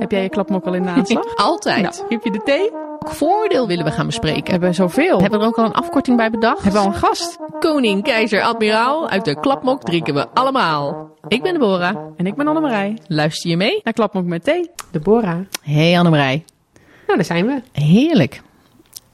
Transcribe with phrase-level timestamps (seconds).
[0.00, 1.36] Heb jij je klapmok al in de aanslag?
[1.50, 1.82] Altijd.
[1.82, 2.70] Nou, heb je de thee?
[2.70, 4.44] Welk voordeel willen we gaan bespreken?
[4.44, 5.20] We hebben zoveel.
[5.20, 6.62] Hebben we er ook al een afkorting bij bedacht?
[6.62, 7.38] Hebben we al een gast?
[7.58, 11.10] Koning, keizer, admiraal, uit de klapmok drinken we allemaal.
[11.28, 11.96] Ik ben Deborah.
[12.16, 12.98] En ik ben Annemarij.
[13.06, 13.80] Luister je mee?
[13.84, 14.70] Naar Klapmok met thee.
[14.90, 15.38] Deborah.
[15.62, 16.44] Hey Annemarij.
[17.06, 17.62] Nou, daar zijn we.
[17.72, 18.42] Heerlijk.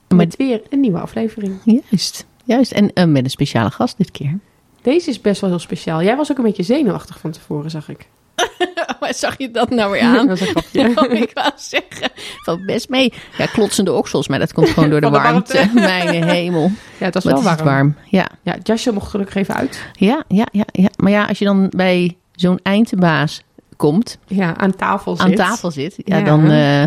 [0.08, 1.58] Met weer een nieuwe aflevering.
[1.64, 2.26] Juist.
[2.44, 2.72] Juist.
[2.72, 4.38] En uh, met een speciale gast dit keer.
[4.82, 6.02] Deze is best wel heel speciaal.
[6.02, 8.08] Jij was ook een beetje zenuwachtig van tevoren, zag ik.
[9.00, 10.26] Waar zag je dat nou weer aan?
[10.26, 10.92] dat is een grapje.
[11.04, 12.10] Oh, ik wou zeggen,
[12.44, 13.12] valt best mee.
[13.38, 15.54] Ja, klotsende oksels, maar dat komt gewoon door de, warmte.
[15.54, 15.74] warmte.
[15.74, 16.70] Mijn hemel.
[16.98, 17.64] Ja, het was wel warm.
[17.64, 17.96] warm.
[18.04, 18.28] Ja.
[18.42, 19.82] Ja, het jasje mocht gelukkig even uit.
[19.92, 20.88] Ja, ja, ja, ja.
[20.96, 23.42] Maar ja, als je dan bij zo'n eindbaas
[23.76, 25.24] komt, Ja, aan tafel zit.
[25.26, 26.24] aan tafel zit, ja, Ja.
[26.24, 26.84] dan eh,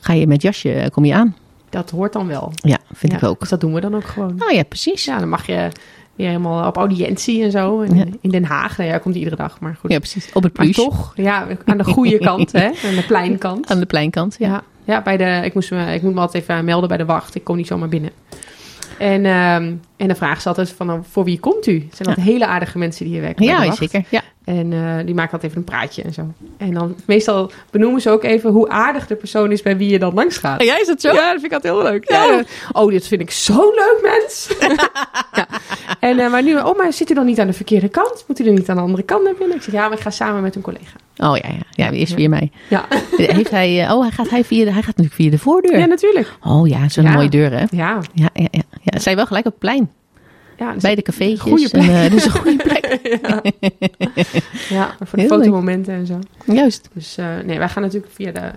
[0.00, 1.36] ga je met jasje, kom je aan.
[1.70, 2.52] Dat hoort dan wel.
[2.54, 3.40] Ja, vind Ja, ik ook.
[3.40, 4.34] Dus dat doen we dan ook gewoon.
[4.36, 5.04] Nou ja, precies.
[5.04, 5.68] Ja, dan mag je
[6.20, 7.80] weer helemaal op audiëntie en zo.
[7.80, 8.04] En Ja.
[8.20, 8.78] In Den Haag.
[8.78, 9.90] Nou ja, komt iedere dag, maar goed.
[9.90, 10.32] Ja, precies.
[10.32, 12.64] Op het maar toch, ja, aan de goede kant, hè.
[12.64, 13.70] Aan de pleinkant.
[13.70, 14.48] Aan de pleinkant, ja.
[14.48, 17.04] Ja, ja bij de, ik, moest me, ik moet me altijd even melden bij de
[17.04, 17.34] wacht.
[17.34, 18.10] Ik kom niet zomaar binnen.
[18.98, 21.74] En, ehm, en dan vragen ze altijd van, nou, voor wie komt u?
[21.74, 24.04] Het zijn altijd hele aardige mensen die hier werken de Ja, zeker.
[24.08, 24.22] Ja.
[24.50, 26.26] En eh, die maken altijd even een praatje en zo.
[26.56, 29.98] En dan meestal benoemen ze ook even hoe aardig de persoon is bij wie je
[29.98, 30.62] dan langs gaat.
[30.62, 31.12] jij is dat zo?
[31.12, 32.10] Ja, dat vind ik altijd heel leuk.
[32.10, 32.24] Ja.
[32.24, 32.42] Ja.
[32.72, 34.50] Oh, dit vind ik zo'n leuk mens.
[35.32, 35.46] ja.
[36.00, 38.24] En, eh, maar nu, oh, maar zit u dan niet aan de verkeerde kant?
[38.26, 39.56] Moet u er niet aan de andere kant naar binnen?
[39.56, 40.96] Ik zeg, ja, maar ik ga samen met een collega.
[41.16, 41.84] Oh ja, ja.
[41.84, 42.50] Ja, eerst via mij.
[42.68, 45.38] Ja, Heeft hij, eh, oh, hij gaat, hij, via de, hij gaat natuurlijk via de
[45.38, 45.78] voordeur.
[45.78, 46.32] ja natuurlijk.
[46.42, 47.64] Oh ja, zo'n mooie deur, hè?
[47.70, 48.62] Ja, Ja, ja, ja.
[48.70, 48.90] ja.
[48.92, 49.90] Het zijn wel gelijk op het plein.
[50.60, 51.40] Ja, dus Bij de cafeetjes.
[51.40, 52.04] goede en, plek.
[52.04, 52.98] eh, dus een goede plek.
[54.68, 56.18] ja, voor de Heel fotomomenten en zo.
[56.44, 56.88] Juist.
[56.92, 58.50] Dus eh, nee, wij gaan natuurlijk via de,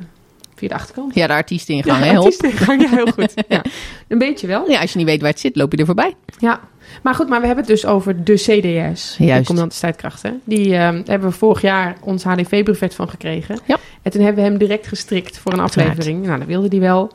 [0.55, 1.15] via de achterkant.
[1.15, 2.15] Ja, de artiesteningang, Ja, hè?
[2.15, 2.23] Hop.
[2.23, 3.33] artiesteningang, ja, heel goed.
[3.47, 3.61] Ja.
[4.07, 4.69] Een beetje wel.
[4.69, 6.15] Ja, als je niet weet waar het zit, loop je er voorbij.
[6.39, 6.59] Ja,
[7.03, 9.45] maar goed, maar we hebben het dus over de CDS, de Juist.
[9.45, 10.41] commandant strijdkrachten.
[10.43, 13.59] Die eh, hebben we vorig jaar ons HDV-brevet van gekregen.
[13.65, 13.77] Ja.
[14.01, 15.89] En toen hebben we hem direct gestrikt voor een Uiteraard.
[15.89, 16.25] aflevering.
[16.25, 17.11] Nou, dat wilde hij wel.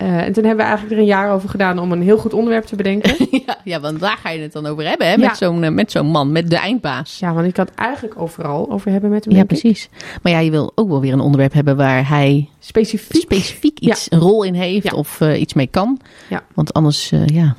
[0.00, 2.34] Eh, en toen hebben we eigenlijk er een jaar over gedaan om een heel goed
[2.34, 3.14] onderwerp te bedenken.
[3.46, 5.12] ja, ja, want daar ga je het dan over hebben, hè?
[5.12, 5.18] Ja.
[5.26, 7.18] Met zo'n eh, met zo'n man, met de eindbaas.
[7.18, 9.46] ja, want ik had het eigenlijk overal over hebben met hem, Ja, ik.
[9.46, 9.88] precies.
[10.22, 13.20] Maar ja, je wil ook wel weer een onderwerp hebben waar hij Specifiek.
[13.22, 14.96] specifiek iets, een rol in heeft Ja.
[14.96, 16.00] of eh, iets mee kan.
[16.28, 16.42] Ja.
[16.54, 17.54] Want anders, ja,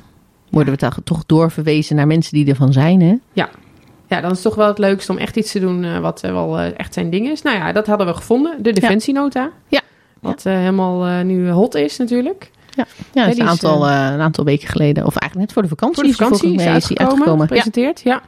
[0.50, 3.14] worden we toch, doorverwezen naar mensen die ervan zijn, hè?
[3.32, 6.58] Ja, dan is het toch wel het leukste om echt iets te doen wat wel
[6.58, 7.42] echt zijn ding is.
[7.42, 8.62] Nou ja, dat hadden we gevonden.
[8.62, 9.50] De defensienota.
[9.68, 9.80] Ja.
[10.22, 12.50] Wat eh, helemaal eh, nu hot is natuurlijk.
[12.74, 15.62] Ja, ja is een is, aantal, eh, een aantal weken geleden, of eigenlijk net voor
[15.62, 15.94] de vakantie.
[15.94, 17.42] Voor de is vakantie is mij uitgekomen, Ja.
[17.46, 18.00] gepresenteerd.
[18.00, 18.22] Ja.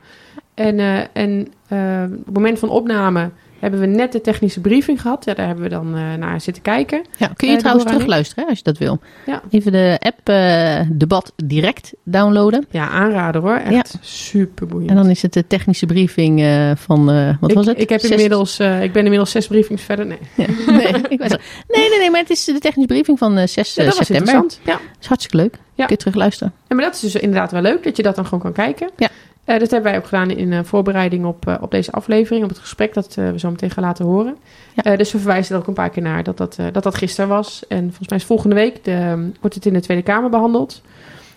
[0.54, 3.30] En, eh, en eh, op het moment van opname
[3.70, 5.24] hebben we net de technische briefing gehad.
[5.24, 7.04] Ja, daar hebben we dan eh, naar zitten kijken.
[7.18, 9.00] Ja, kun je Eh, trouwens en terugluisteren hè, als je dat wil.
[9.26, 9.42] Ja.
[9.50, 12.66] Even de app eh, Debat direct downloaden.
[12.70, 13.56] Ja, aanraden hoor.
[13.56, 14.90] Echt super boeiend.
[14.90, 16.40] En dan is het de technische briefing
[16.78, 17.04] van,
[17.40, 17.80] wat ik, was het?
[17.80, 20.06] Ik, heb Zes- inmiddels, ik ben inmiddels zes briefings verder.
[20.06, 21.28] Nee, Ja, nee, ik nee,
[21.68, 24.34] nee, nee, maar het is de technische briefing van eh, 6 Ja, dat was september.
[24.34, 24.60] interessant.
[24.64, 24.72] Ja.
[24.92, 25.54] Dat is hartstikke leuk.
[25.74, 25.84] Ja.
[25.84, 26.52] Kun je terugluisteren.
[26.68, 28.90] Ja, maar dat is dus inderdaad wel leuk dat je dat dan gewoon kan kijken.
[28.96, 29.08] Ja.
[29.44, 32.50] Eh, dat hebben wij ook gedaan in eh, voorbereiding op, eh, op deze aflevering, op
[32.50, 34.36] het gesprek dat we zo meteen gaan laten horen.
[34.74, 34.96] Ja.
[34.96, 37.62] Dus we verwijzen er ook een paar keer naar dat dat, dat, dat gisteren was.
[37.68, 40.82] En volgens mij is volgende week de, wordt het in de Tweede Kamer behandeld.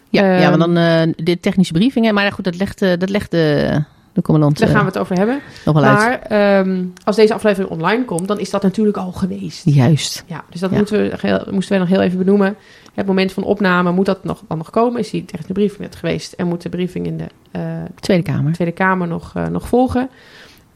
[0.10, 2.14] Ja, ja Ehm, want dan de technische briefingen.
[2.14, 3.84] Maar goed, dat legt, dat legt de,
[4.18, 5.40] de commandant Daar eh, gaan we het over hebben.
[5.66, 5.84] nog wel.
[5.84, 9.66] Maar ehm, als deze aflevering online komt, dan is dat natuurlijk al geweest.
[9.66, 10.24] Juist.
[10.28, 10.78] Ja, dus dat Ja.
[10.78, 12.56] Moeten we, moesten we nog heel even benoemen.
[12.94, 15.00] Het moment van opname, moet dat nog, dan nog komen?
[15.00, 16.34] Is die technische briefing net geweest?
[16.34, 17.62] En moet de briefing in de eh,
[18.00, 18.54] Tweede Kamer.
[18.54, 20.10] Tweede Kamer nog, eh, nog volgen.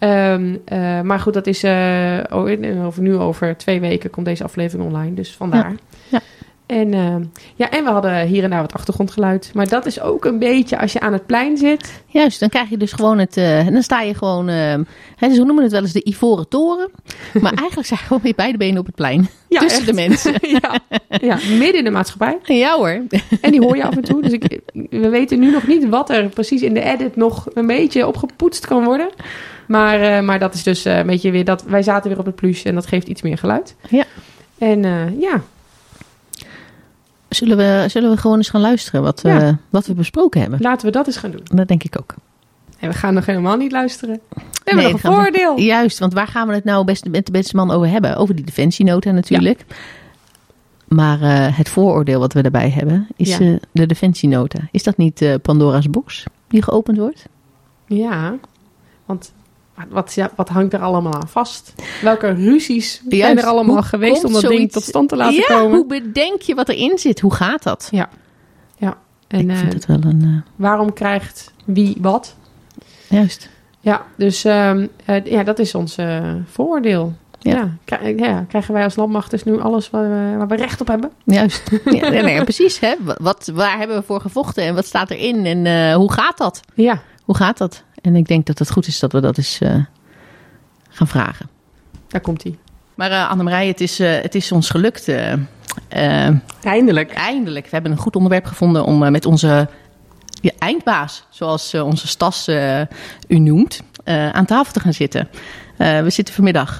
[0.02, 4.44] Ehm, eh, maar goed, dat is eh, oh, over, nu over twee weken komt deze
[4.44, 5.14] aflevering online.
[5.14, 5.76] Dus vandaar.
[6.10, 6.20] Ja.
[6.72, 7.24] En, ehm,
[7.56, 9.52] ja, en we hadden hier en daar wat achtergrondgeluid.
[9.54, 12.04] Maar dat is ook een beetje als je aan het plein zit.
[12.06, 13.38] Juist, dan krijg je dus gewoon het...
[13.38, 14.48] eh, en dan sta je gewoon...
[14.50, 14.76] eh,
[15.16, 16.90] hè, ze noemen het wel eens de Ivoren Toren.
[17.42, 19.30] Maar eigenlijk sta je gewoon met beide benen op het plein.
[19.50, 19.88] Ja, tussen echt.
[19.88, 20.34] de mensen.
[20.62, 20.80] ja,
[21.22, 22.38] ja, midden in de maatschappij.
[22.44, 23.02] Ja hoor.
[23.42, 24.22] En die hoor je af en toe.
[24.22, 24.60] Dus ik,
[24.90, 28.68] we weten nu nog niet wat er precies in de edit nog een beetje opgepoetst
[28.68, 29.10] kan worden.
[29.68, 32.26] Maar, eh, maar dat is dus eh, een beetje weer dat wij zaten weer op
[32.26, 33.76] het plus en dat geeft iets meer geluid.
[33.90, 34.04] Ja.
[34.58, 35.42] En eh, ja,
[37.36, 39.42] Zullen we, zullen we gewoon eens gaan luisteren wat, Ja.
[39.42, 40.60] eh, wat we besproken hebben?
[40.62, 41.42] laten we dat eens gaan doen.
[41.44, 42.14] Dat denk ik ook.
[42.80, 44.20] En we gaan nog helemaal niet luisteren.
[44.30, 45.60] We hebben Nee, nog een we- voordeel.
[45.60, 48.16] Juist, want waar gaan we het nou best, met de beste man over hebben?
[48.16, 49.66] Over die defensienota natuurlijk.
[50.88, 53.40] Maar eh, het vooroordeel wat we daarbij hebben is Ja.
[53.40, 54.60] eh, de defensienota.
[54.72, 57.26] Is dat niet Pandora's box die geopend wordt?
[57.88, 58.36] Ja,
[59.06, 59.34] want
[59.90, 61.74] wat, ja, wat hangt er allemaal aan vast?
[62.02, 65.78] Welke ruzies zijn er allemaal geweest om dat ding tot stand te laten ja, komen?
[65.78, 67.20] hoe bedenk je wat erin zit?
[67.20, 67.88] Hoe gaat dat?
[67.92, 68.10] Ja,
[68.78, 68.98] ja.
[69.28, 70.22] En ik eh, vind het wel een...
[70.46, 72.36] eh, waarom krijgt wie wat?
[73.08, 73.50] juist.
[73.80, 77.14] Ja, dus ehm, eh, ja, dat is ons eh, vooroordeel.
[77.40, 77.52] Ja.
[77.56, 77.70] Ja.
[77.98, 80.88] kri- ja, krijgen wij als landmacht dus nu alles waar we, waar we recht op
[80.88, 81.12] hebben?
[81.24, 81.64] Juist.
[81.86, 82.80] Ja, nee, nee, precies.
[82.80, 82.94] Hè?
[83.18, 86.60] Wat, waar hebben we voor gevochten en wat staat erin en eh, hoe gaat dat?
[86.74, 87.84] Ja, Hoe gaat dat?
[88.02, 89.76] En ik denk dat het goed is dat we dat eens eh,
[90.90, 91.50] gaan vragen.
[92.08, 92.58] daar komt hij.
[92.96, 95.12] Maar eh Annemarij, het is, eh, het is ons gelukt.
[96.64, 97.12] Eindelijk.
[97.12, 97.66] eindelijk.
[97.66, 99.68] We hebben een goed onderwerp gevonden om met onze
[100.58, 102.48] eindbaas, zoals onze Stas
[103.28, 103.84] u noemt,
[104.32, 105.30] aan tafel te gaan zitten.
[105.78, 106.78] We zitten vanmiddag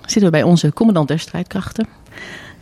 [0.00, 1.86] zitten we bij onze commandant der strijdkrachten,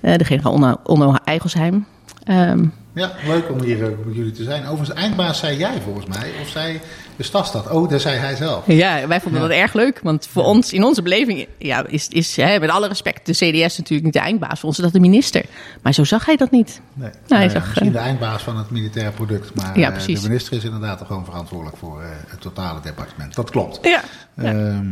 [0.00, 1.86] de generaal Onno, Onno Eigelsheim.
[2.24, 2.64] Ehm,
[2.94, 4.66] Ja, leuk om hier ook met jullie te zijn.
[4.66, 6.80] Overigens, eindbaas zei jij volgens mij, of zei
[7.16, 7.70] de stad dat?
[7.70, 8.64] Oh, dat zei hij zelf.
[8.66, 9.48] Ja, wij vonden Ja.
[9.48, 10.00] dat erg leuk.
[10.02, 13.78] Want voor ons, in onze beleving, ja, is, is hè, met alle respect de CDS
[13.78, 14.58] natuurlijk niet de eindbaas.
[14.60, 15.44] Voor ons is dat de minister.
[15.82, 16.80] Maar zo zag hij dat niet.
[16.92, 19.92] Nee, hij Nou ja, zag, misschien eh, de eindbaas van het militaire product, maar Ja,
[19.92, 23.34] eh, de minister is inderdaad gewoon verantwoordelijk voor eh, het totale departement.
[23.34, 23.78] Dat klopt.
[23.82, 24.02] Ja.
[24.36, 24.82] Ja.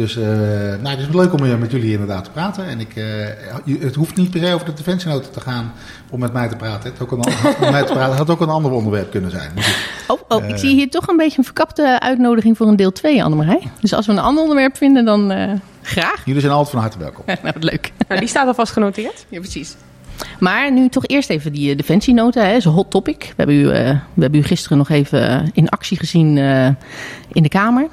[0.00, 0.22] Dus eh,
[0.82, 2.66] nou, het is leuk om eh, met jullie inderdaad te praten.
[2.66, 3.04] En ik, eh,
[3.80, 5.72] het hoeft niet per se over de defensienota te gaan
[6.10, 6.90] om met mij te praten.
[6.90, 7.32] Het, had ook een,
[7.72, 9.50] mij te praten had ook een ander onderwerp kunnen zijn.
[9.54, 12.76] Dus ik- Oh, oh ik zie hier toch een beetje een verkapte uitnodiging voor een
[12.76, 13.62] deel 2, Annemarij.
[13.80, 15.52] Dus als we een ander onderwerp vinden, dan eh,
[15.82, 16.22] graag.
[16.24, 17.24] jullie zijn altijd van harte welkom.
[17.26, 17.92] nou, wat leuk.
[18.08, 19.26] Nou, die staat alvast genoteerd.
[19.28, 19.76] Ja, precies.
[20.38, 22.40] Maar nu toch eerst even die defensienota.
[22.40, 22.48] Hè.
[22.48, 23.18] Dat is een hot topic.
[23.22, 26.66] We hebben u, eh, we hebben u gisteren nog even in actie gezien eh,
[27.32, 27.86] in de Kamer.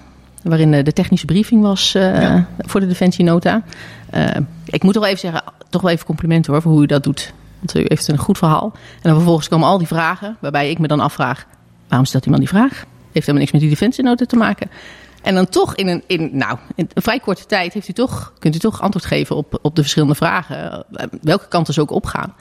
[0.48, 2.48] Waarin eh, de technische briefing was eh, Ja.
[2.58, 3.62] voor de defensienota.
[4.10, 4.26] Eh,
[4.66, 7.34] ik moet toch even zeggen, toch wel even complimenten hoor, voor hoe u dat doet.
[7.60, 8.72] Want u heeft een goed verhaal.
[8.74, 11.46] En dan vervolgens komen al die vragen, waarbij ik me dan afvraag...
[11.88, 12.72] waarom stelt iemand die vraag?
[13.12, 14.70] Heeft helemaal niks met die defensienota te maken.
[15.22, 18.34] En dan toch in een, in, nou, in een vrij korte tijd heeft u toch,
[18.40, 20.86] kunt u toch antwoord geven op, op de verschillende vragen.
[21.22, 22.34] Welke kant dus ook opgaan.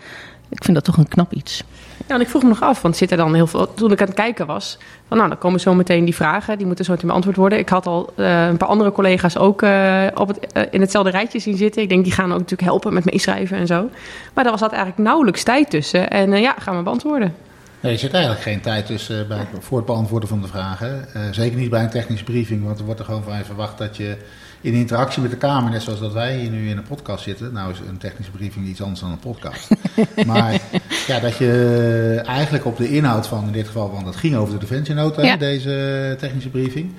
[0.49, 1.63] Ik vind dat toch een knap iets.
[2.09, 3.75] Ja, en ik vroeg me nog af, want zit er dan heel veel...
[3.75, 4.79] Toen ik aan het kijken was,
[5.09, 6.57] van nou, dan komen zo meteen die vragen.
[6.59, 7.59] Die moeten zo meteen beantwoord worden.
[7.59, 11.11] Ik had al eh, een paar andere collega's ook eh, op het, eh, in hetzelfde
[11.11, 11.83] rijtje zien zitten.
[11.83, 13.91] Ik denk, die gaan ook natuurlijk helpen met meeschrijven en zo.
[14.35, 16.11] Maar daar was dat eigenlijk nauwelijks tijd tussen.
[16.11, 17.35] En ja, gaan we beantwoorden.
[17.81, 20.49] Nee, er zit eigenlijk geen tijd tussen eh, bij, het- voor het beantwoorden van de
[20.49, 21.15] vragen.
[21.15, 23.79] Eh, zeker niet bij een technische briefing, want er wordt er gewoon van je verwacht
[23.79, 24.17] dat je
[24.67, 27.53] in interactie met de Kamer, net zoals dat wij hier nu in een podcast zitten.
[27.53, 29.69] Nou is een technische briefing iets anders dan een podcast.
[30.27, 30.61] maar
[31.07, 34.55] ja, dat je eigenlijk op de inhoud van in dit geval, want het ging over
[34.55, 35.37] de defensienota, Ja.
[35.37, 36.93] deze technische briefing.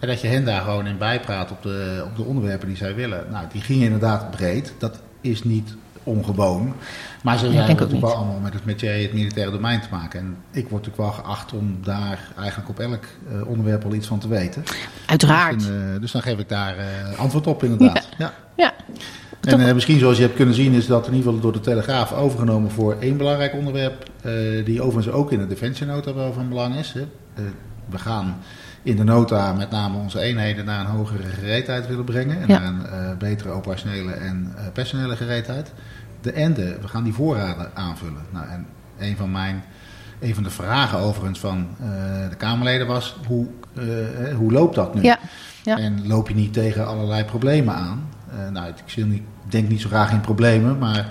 [0.00, 2.94] En dat je hen daar gewoon in bijpraat op de, op de onderwerpen die zij
[2.94, 3.24] willen.
[3.30, 4.72] Nou, die gingen inderdaad breed.
[4.78, 5.74] Dat is niet
[6.08, 6.74] ongewoon.
[7.22, 10.20] Maar ze ik hebben natuurlijk wel allemaal met het het militaire domein te maken.
[10.20, 14.06] En ik word natuurlijk wel geacht om daar eigenlijk op elk eh, onderwerp al iets
[14.06, 14.62] van te weten.
[15.06, 15.58] Uiteraard.
[15.58, 18.08] Dus, dan, eh, dus dan geef ik daar eh, antwoord op inderdaad.
[18.18, 18.32] Ja.
[18.56, 18.72] Ja.
[19.40, 22.12] En misschien zoals je hebt kunnen zien is dat in ieder geval door de Telegraaf
[22.12, 24.10] overgenomen voor één belangrijk onderwerp.
[24.64, 26.92] die overigens ook in de defensienota wel van belang is.
[26.92, 27.06] Hè.
[27.88, 28.36] We gaan
[28.82, 32.40] in de nota met name onze eenheden naar een hogere gereedheid willen brengen.
[32.40, 32.58] En Ja.
[32.58, 35.72] naar een betere operationele en personele gereedheid.
[36.20, 38.22] De ende, we gaan die voorraden aanvullen.
[38.30, 38.66] Nou, en
[38.98, 39.64] een van mijn...
[40.20, 44.74] Een van de vragen overigens van eh, de Kamerleden was, hoe, eh, eh, hoe loopt
[44.74, 45.02] dat nu?
[45.02, 45.18] Ja.
[45.62, 45.78] Ja.
[45.78, 48.08] En loop je niet tegen allerlei problemen aan?
[48.30, 51.08] Eh, nou, ik denk niet zo graag in problemen, maar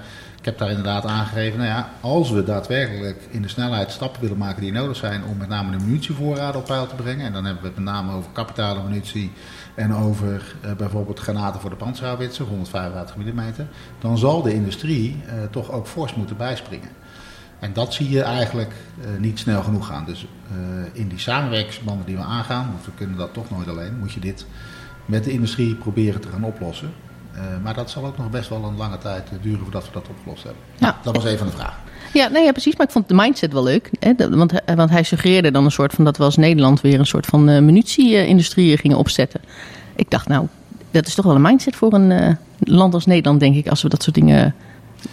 [0.47, 4.61] heb daar inderdaad aangegeven, nou ja, als we daadwerkelijk in de snelheid stappen willen maken
[4.61, 7.61] die nodig zijn om met name de munitievoorraden op peil te brengen, en dan hebben
[7.61, 9.31] we het met name over kapitale munitie
[9.75, 13.41] en over eh, bijvoorbeeld granaten voor de panzerhaubitsen, 155 mm,
[13.99, 16.89] dan zal de industrie eh, toch ook fors moeten bijspringen.
[17.59, 20.05] En dat zie je eigenlijk eh, niet snel genoeg gaan.
[20.05, 20.27] Dus
[20.93, 24.19] in die samenwerkingsbanden die we aangaan, want we kunnen dat toch nooit alleen, moet je
[24.19, 24.45] dit
[25.05, 26.93] met de industrie proberen te gaan oplossen.
[27.37, 29.89] Eh, maar dat zal ook nog best wel een lange tijd eh, duren voordat we
[29.93, 30.61] dat opgelost hebben.
[30.75, 30.85] Ja.
[30.85, 31.77] Nou, dat was een van de vragen.
[32.13, 32.75] Ja, nee, ja, precies.
[32.75, 33.89] Maar ik vond de mindset wel leuk.
[33.99, 34.13] Hè?
[34.29, 37.05] Want, hij- want hij suggereerde dan een soort van dat we als Nederland weer een
[37.05, 39.41] soort van eh munitie-industrie gingen opzetten.
[39.95, 40.47] Ik dacht, nou,
[40.91, 43.81] dat is toch wel een mindset voor een eh, land als Nederland, denk ik, als
[43.81, 44.55] we dat soort dingen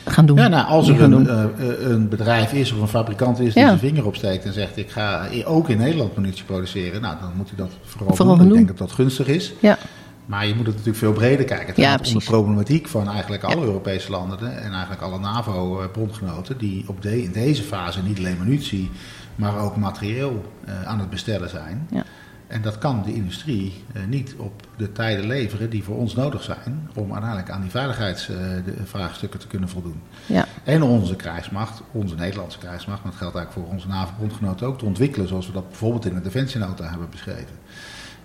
[0.05, 0.37] gaan doen.
[0.37, 3.63] Ja, nou, als er een, eh, eh, een bedrijf is of een fabrikant is die
[3.63, 3.69] Ja.
[3.69, 7.49] zijn vinger opsteekt en zegt ik ga ook in Nederland munitie produceren, nou dan moet
[7.49, 8.47] hij dat vooral, Vooral doen.
[8.49, 9.53] Ik denk dat dat gunstig is.
[9.61, 9.79] Ja,
[10.27, 11.67] Maar je moet het natuurlijk veel breder kijken.
[11.67, 16.85] Het gaat om de problematiek van eigenlijk alle Europese landen en eigenlijk alle NAVO-bondgenoten die
[16.87, 18.91] op de, in deze fase niet alleen munitie,
[19.35, 21.87] maar ook materieel eh, aan het bestellen zijn.
[21.91, 22.05] Ja.
[22.47, 26.43] En dat kan de industrie eh, niet op de tijden leveren die voor ons nodig
[26.43, 30.01] zijn om uiteindelijk aan die veiligheidsvraagstukken te kunnen voldoen.
[30.27, 34.79] ja, En onze krijgsmacht, onze Nederlandse krijgsmacht, maar dat geldt eigenlijk voor onze NAVO-bondgenoten ook,
[34.79, 37.57] te ontwikkelen zoals we dat bijvoorbeeld in de defensienota hebben beschreven.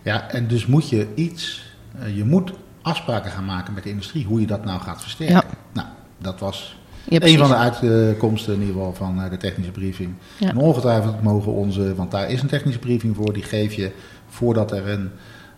[0.02, 1.69] Ja, en dus moet je iets,
[2.00, 5.36] eh, je moet afspraken gaan maken met de industrie hoe je dat nou gaat versterken.
[5.36, 5.44] Ja.
[5.72, 9.72] Nou, dat was ja een van de uitkomsten in ieder geval van eh, de technische
[9.72, 10.14] briefing.
[10.38, 10.50] Ja.
[10.50, 13.92] En ongetwijfeld mogen onze, want daar is een technische briefing voor, die geef je
[14.28, 15.12] voordat er een,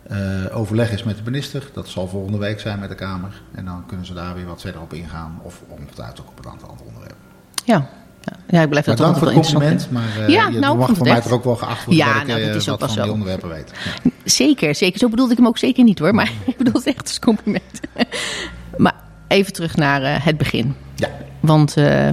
[0.03, 1.69] eh, overleg is met de minister.
[1.73, 3.41] Dat zal volgende week zijn met de Kamer.
[3.51, 5.39] En dan kunnen ze daar weer wat verder op ingaan.
[5.41, 7.25] Of ongetwijfeld ook op een aantal andere onderwerpen.
[7.65, 7.89] Ja.
[8.21, 10.17] Ja, ja, ik blijf Maar dat dank voor wel het interessant compliment.
[10.17, 12.21] Maar Ja, je nou, mag van het mij toch ook wel geacht worden Ja, dat
[12.21, 13.71] ik nou, dat is wat wel van die onderwerpen weet.
[14.03, 14.10] Ja.
[14.23, 14.99] Zeker, zeker.
[14.99, 16.13] Zo bedoelde ik hem ook zeker niet hoor.
[16.13, 17.79] Maar ik bedoel het echt als compliment.
[18.77, 18.95] maar
[19.27, 20.75] even terug naar eh, het begin.
[20.95, 21.09] Ja.
[21.39, 22.09] Want eh,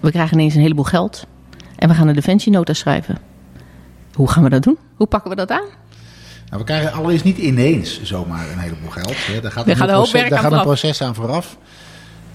[0.00, 1.26] we krijgen ineens een heleboel geld.
[1.76, 3.18] En we gaan een defensienota schrijven.
[4.14, 4.78] Hoe gaan we dat doen?
[4.96, 5.66] Hoe pakken we dat aan?
[6.48, 9.26] Nou, we krijgen allereerst niet ineens zomaar een heleboel geld.
[9.26, 9.40] Hè.
[9.40, 11.56] Daar gaat, een, gaat een hoop proces, werk daar gaat een proces aan vooraf.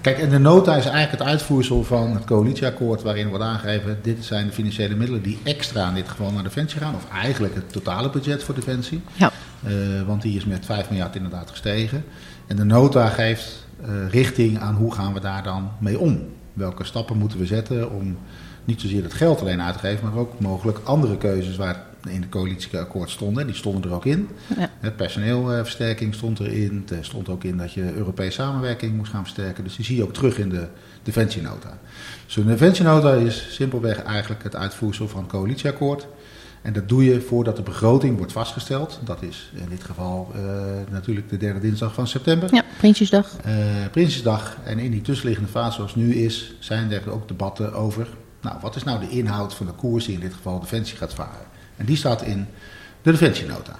[0.02, 4.24] Kijk, en de nota is eigenlijk het uitvoersel van het coalitieakkoord waarin wordt aangegeven, dit
[4.24, 6.94] zijn de financiële middelen die extra in dit geval naar Defensie gaan.
[6.94, 9.02] Of eigenlijk het totale budget voor Defensie.
[9.14, 9.30] Ja.
[9.62, 9.72] Eh,
[10.06, 12.04] want die is met 5 miljard inderdaad gestegen.
[12.46, 16.28] En de nota geeft eh, richting aan hoe gaan we daar dan mee om.
[16.52, 18.18] Welke stappen moeten we zetten om
[18.64, 22.20] niet zozeer het geld alleen uit te geven, maar ook mogelijk andere keuzes waar in
[22.20, 23.46] het coalitieakkoord stonden.
[23.46, 24.28] Die stonden er ook in.
[24.58, 24.70] Ja.
[24.80, 26.86] Het personeelversterking stond erin.
[26.88, 29.64] Er stond ook in dat je Europese samenwerking moest gaan versterken.
[29.64, 30.66] Dus die zie je ook terug in de
[31.02, 31.78] defensienota.
[32.26, 36.06] Dus een defensienota is simpelweg eigenlijk het uitvoersel van het coalitieakkoord.
[36.62, 39.00] En dat doe je voordat de begroting wordt vastgesteld.
[39.04, 40.42] Dat is in dit geval eh,
[40.90, 42.54] natuurlijk de derde dinsdag van september.
[42.54, 43.36] Ja, Prinsjesdag.
[43.44, 43.54] Eh,
[43.90, 44.56] Prinsjesdag.
[44.64, 48.08] En in die tussenliggende fase zoals nu is, zijn er ook debatten over...
[48.40, 51.14] Nou, wat is nou de inhoud van de koers die in dit geval Defensie gaat
[51.14, 51.46] varen?
[51.82, 52.46] En die staat in
[53.02, 53.72] de Defensienota.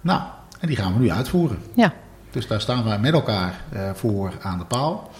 [0.00, 0.22] Nou,
[0.60, 1.58] en die gaan we nu uitvoeren.
[1.74, 1.92] Ja.
[2.30, 5.10] Dus daar staan we met elkaar eh, voor aan de paal.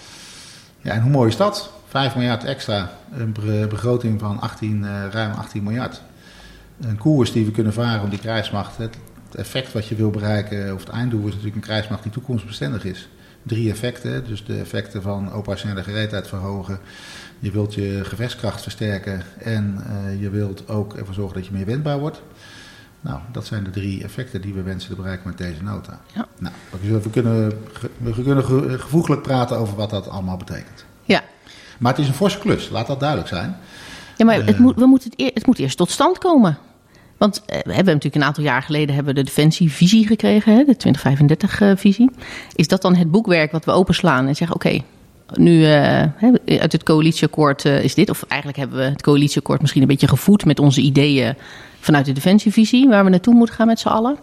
[0.81, 1.73] Ja, en hoe mooi is dat?
[1.89, 6.03] 5 miljard extra, een be- begroting van 18, eh, ruim 18 miljard.
[6.81, 8.77] Een koers die we kunnen varen om die krijgsmacht.
[8.77, 8.97] Het,
[9.29, 12.85] het effect wat je wil bereiken, of het einddoel is natuurlijk een krijgsmacht die toekomstbestendig
[12.85, 13.09] is.
[13.43, 16.79] Drie effecten, dus de effecten van operationele gereedheid verhogen.
[17.43, 21.67] Je wilt je gevechtskracht versterken en eh, je wilt ook ervoor zorgen dat je meer
[21.67, 22.23] wendbaar wordt.
[23.01, 26.01] Nou, dat zijn de drie effecten die we wensen te bereiken met deze nota.
[26.15, 26.27] Ja.
[26.39, 26.55] Nou,
[27.03, 27.53] we kunnen,
[27.97, 30.85] we kunnen ge- gevoeglijk praten over wat dat allemaal betekent.
[31.03, 31.23] Ja.
[31.79, 33.57] Maar het is een forse klus, laat dat duidelijk zijn.
[34.17, 34.59] Ja, maar het, Eh.
[34.59, 36.59] moet, we moeten het, eer- het moet eerst tot stand komen.
[37.17, 40.65] Want eh, we hebben natuurlijk een aantal jaar geleden hebben we de defensievisie gekregen, hè,
[40.65, 42.11] de 2035-visie.
[42.55, 44.81] Is dat dan het boekwerk wat we openslaan en zeggen: oké,
[45.35, 46.07] nu hè,
[46.61, 50.09] uit het coalitieakkoord eh, is dit, of eigenlijk hebben we het coalitieakkoord misschien een beetje
[50.09, 51.35] gevoed met onze ideeën
[51.81, 54.17] vanuit de defensievisie, waar we naartoe moeten gaan met z'n allen.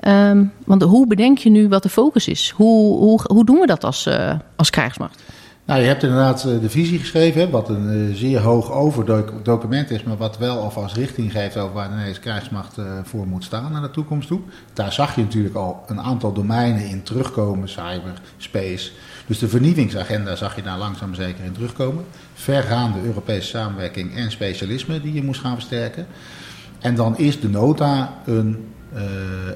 [0.00, 2.52] Ehm, want hoe bedenk je nu wat de focus is?
[2.56, 5.22] Hoe, hoe, hoe doen we dat als, eh, als krijgsmacht?
[5.64, 10.16] Nou, je hebt inderdaad de visie geschreven, wat een zeer hoog overdoc- document is, maar
[10.16, 13.90] wat wel alvast richting geeft over waar de Nederlandse krijgsmacht voor moet staan naar de
[13.90, 14.40] toekomst toe.
[14.72, 18.90] Daar zag je natuurlijk al een aantal domeinen in terugkomen, cyber, space.
[19.28, 22.04] Dus de vernieuwingsagenda zag je daar langzaam zeker in terugkomen.
[22.34, 26.06] Vergaande Europese samenwerking en specialisme die je moest gaan versterken.
[26.78, 28.64] En dan is de nota een.
[28.92, 29.02] eh,
[29.48, 29.54] eh,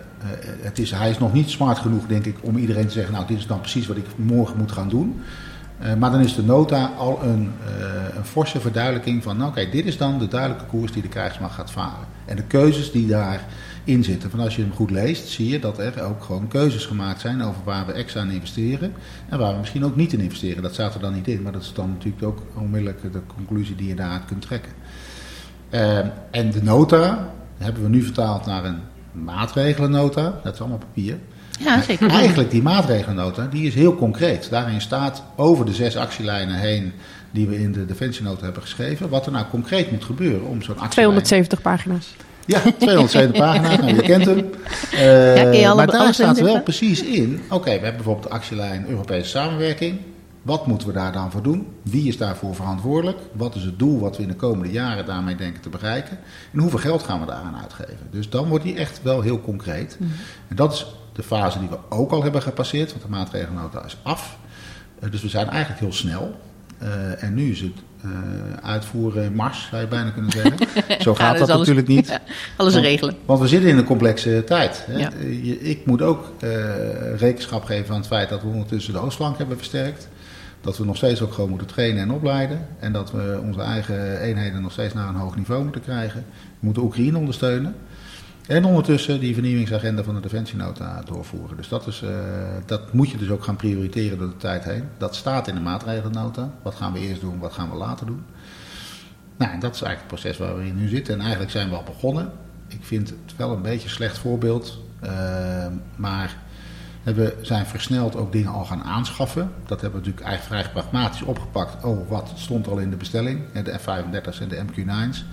[0.61, 3.27] het is, hij is nog niet smart genoeg, denk ik, om iedereen te zeggen: Nou,
[3.27, 5.21] dit is dan precies wat ik morgen moet gaan doen.
[5.79, 7.51] Eh, maar dan is de nota al een,
[8.17, 11.55] een forse verduidelijking van: Nou, oké, dit is dan de duidelijke koers die de krijgsmacht
[11.55, 12.07] gaat varen.
[12.25, 13.07] En de keuzes die
[13.85, 14.31] daarin zitten.
[14.31, 17.43] Van als je hem goed leest, zie je dat er ook gewoon keuzes gemaakt zijn
[17.43, 18.93] over waar we extra in investeren.
[19.29, 20.63] En waar we misschien ook niet in investeren.
[20.63, 23.77] Dat staat er dan niet in, maar dat is dan natuurlijk ook onmiddellijk de conclusie
[23.77, 24.73] die je daaruit kunt trekken.
[25.71, 25.99] Eh,
[26.31, 28.79] en de nota hebben we nu vertaald naar een
[29.13, 30.41] maatregelennota.
[30.43, 31.19] Dat is allemaal papier.
[31.59, 32.11] Ja, zeker.
[32.11, 34.51] Eigenlijk die maatregelennota, die is heel concreet.
[34.51, 36.93] Daarin staat over de zes actielijnen heen
[37.31, 40.79] die we in de defensienota hebben geschreven, wat er nou concreet moet gebeuren om zo'n
[40.79, 40.91] actielijn...
[40.91, 42.15] 270 pagina's.
[42.47, 44.51] Ja, 270 pagina's, nou je kent hem.
[44.93, 49.29] Eh, je maar daar staat wel precies in, oké, we hebben bijvoorbeeld de actielijn Europese
[49.29, 49.99] samenwerking.
[50.43, 51.67] Wat moeten we daar dan voor doen?
[51.83, 53.19] Wie is daarvoor verantwoordelijk?
[53.33, 56.19] Wat is het doel wat we in de komende jaren daarmee denken te bereiken?
[56.53, 58.07] En hoeveel geld gaan we daaraan uitgeven?
[58.11, 59.97] Dus dan wordt die echt wel heel concreet.
[60.49, 63.97] En dat is de fase die we ook al hebben gepasseerd, want de maatregelnota is
[64.03, 64.39] af.
[65.01, 66.35] Eh, dus we zijn eigenlijk heel snel.
[66.79, 67.73] Eh, en nu is het
[68.63, 70.57] uitvoeren in mars, zou je bijna kunnen zeggen.
[71.03, 72.09] Zo gaat dat alles- natuurlijk niet.
[72.09, 72.21] Ja,
[72.57, 73.17] alles Want- regelen.
[73.25, 74.85] Want we zitten in een complexe tijd.
[74.87, 74.99] Hè?
[74.99, 75.11] Ja.
[75.21, 76.51] Eh, ik moet ook eh,
[77.17, 80.09] rekenschap geven van het feit dat we ondertussen de oostflank hebben versterkt.
[80.61, 82.67] Dat we nog steeds ook gewoon moeten trainen en opleiden.
[82.79, 86.25] En dat we onze eigen eenheden nog steeds naar een hoog niveau moeten krijgen.
[86.41, 87.75] We moeten Oekraïne ondersteunen.
[88.47, 91.57] En ondertussen die vernieuwingsagenda van de Defensienota doorvoeren.
[91.57, 92.11] Dus dat, is, eh,
[92.67, 94.85] dat moet je dus ook gaan prioriteren door de tijd heen.
[94.99, 96.51] Dat staat in de maatregelnota.
[96.63, 98.25] Wat gaan we eerst doen, wat gaan we later doen.
[99.37, 101.15] Nou, en dat is eigenlijk het proces waar we nu zitten.
[101.15, 102.31] En eigenlijk zijn we al begonnen.
[102.69, 104.79] Ik vind het wel een beetje een slecht voorbeeld.
[105.01, 106.37] eh, maar
[107.03, 109.51] we zijn versneld ook dingen al gaan aanschaffen.
[109.67, 111.85] Dat hebben we natuurlijk eigenlijk vrij pragmatisch opgepakt.
[111.85, 113.41] Oh, wat stond al in de bestelling?
[113.53, 115.25] De F-35's en de MQ-9's.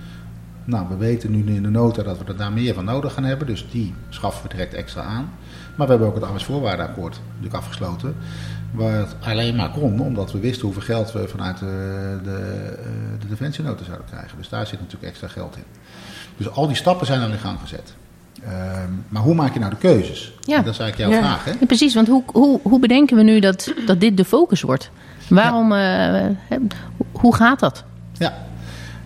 [0.70, 3.24] Nou, we weten nu in de nota dat we er daar meer van nodig gaan
[3.24, 3.46] hebben.
[3.46, 5.30] Dus die schaffen we direct extra aan.
[5.76, 8.14] Maar we hebben ook het arbeidsvoorwaardenakkoord natuurlijk afgesloten.
[8.72, 12.30] Waar het alleen maar kon, omdat we wisten hoeveel geld we vanuit de, de,
[12.78, 14.38] eh, de defensienota zouden krijgen.
[14.38, 15.62] Dus daar zit natuurlijk extra geld in.
[16.36, 17.94] Dus al die stappen zijn al in gang gezet.
[18.44, 20.32] Ehm, maar hoe maak je nou de keuzes?
[20.40, 20.62] Ja.
[20.62, 21.26] Dat is eigenlijk jouw Ja.
[21.28, 21.50] vraag, hè?
[21.60, 24.90] Ja, precies, want hoe, hoe, hoe bedenken we nu dat, dat dit de focus wordt?
[25.28, 26.26] Waarom, eh,
[27.12, 27.84] hoe gaat dat?
[28.18, 28.32] Ja.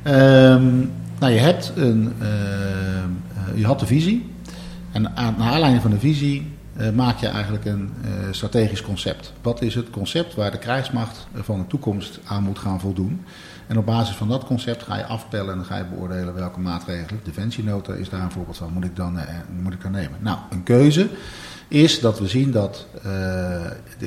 [0.02, 0.66] Ehm,
[1.24, 4.30] nou, je hebt een, eh, je had de visie.
[4.92, 9.32] En aan, naar aanleiding van de visie eh, maak je eigenlijk een eh, strategisch concept.
[9.42, 13.24] Wat is het concept waar de krijgsmacht van de toekomst aan moet gaan voldoen?
[13.66, 17.20] En op basis van dat concept ga je afpellen en ga je beoordelen welke maatregelen.
[17.24, 18.72] Defensienota is daar een voorbeeld van.
[18.72, 19.18] Moet ik dan,
[19.62, 20.18] moet ik dan nemen?
[20.20, 21.08] Nou, een keuze
[21.68, 22.86] is dat we zien dat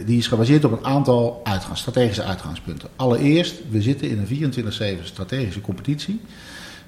[0.05, 1.43] die is gebaseerd op een aantal
[1.73, 2.89] strategische uitgangspunten.
[2.95, 4.53] Allereerst, we zitten in een
[5.01, 6.21] 24-7 strategische competitie.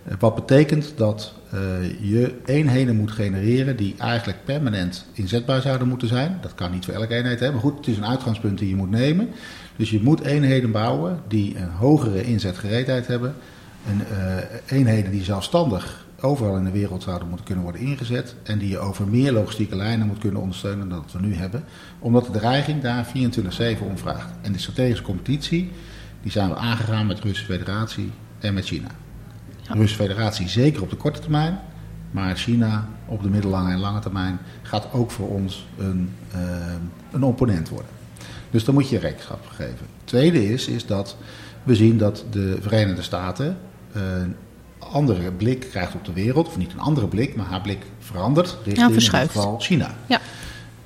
[0.04, 1.60] Eh, Wat betekent dat eh,
[2.02, 6.38] je eenheden moet genereren die eigenlijk permanent inzetbaar zouden moeten zijn.
[6.42, 7.52] Dat kan niet voor elke eenheid, hè?
[7.52, 9.30] maar goed, het is een uitgangspunt die je moet nemen.
[9.76, 13.36] Dus je moet eenheden bouwen die een hogere inzetgereedheid hebben.
[13.86, 18.36] Eh, eenheden die zelfstandig overal in de wereld zouden moeten kunnen worden ingezet.
[18.44, 21.64] En die je over meer logistieke lijnen moet kunnen ondersteunen dan dat we nu hebben.
[22.00, 23.10] Omdat de dreiging daar 24-7
[23.82, 24.34] om vraagt.
[24.42, 25.72] En de strategische competitie,
[26.22, 28.88] die zijn we aangegaan met de Russische Federatie en met China.
[29.72, 31.60] De Russische Federatie zeker op de korte termijn.
[32.12, 36.40] Maar China op de middellange en lange termijn gaat ook voor ons een, eh,
[37.12, 37.92] een opponent worden.
[38.52, 39.78] Dus daar moet je rekenschap voor geven.
[39.78, 41.18] Het tweede is, is dat
[41.64, 43.58] we zien dat de Verenigde Staten
[43.92, 44.36] een
[44.80, 46.48] andere blik krijgt op de wereld.
[46.48, 49.32] Of niet een andere blik, maar haar blik verandert richting in verschuift.
[49.32, 49.96] geval China.
[50.06, 50.20] Ja.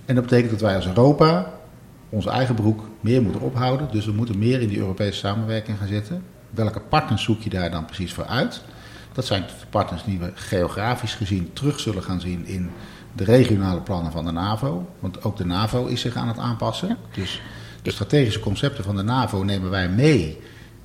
[0.06, 1.54] En dat betekent dat wij als Europa
[2.10, 3.88] onze eigen broek meer moeten ophouden.
[3.92, 6.24] Dus we moeten meer in die Europese samenwerking gaan zitten.
[6.50, 8.62] Welke partners zoek je daar dan precies voor uit?
[9.13, 12.70] Dat zijn de partners die we geografisch gezien terug zullen gaan zien in
[13.15, 14.89] de regionale plannen van de NAVO.
[15.00, 16.98] Want ook de NAVO is zich aan het aanpassen.
[17.13, 17.41] Dus
[17.82, 20.39] de strategische concepten van de NAVO nemen wij mee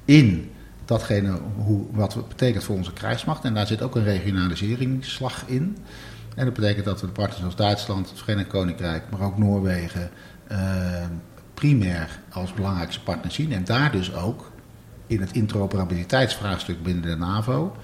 [0.04, 0.50] in
[0.85, 3.44] datgene hoe, wat het betekent voor onze krijgsmacht.
[3.44, 5.76] En daar zit ook een regionaliseringsslag in.
[6.34, 10.10] En dat betekent dat we de partners als Duitsland, het Verenigd Koninkrijk, maar ook Noorwegen
[10.47, 10.58] eh,
[11.54, 13.52] primair als belangrijkste partner zien.
[13.52, 14.50] En daar dus ook
[15.06, 17.76] in het interoperabiliteitsvraagstuk binnen de NAVO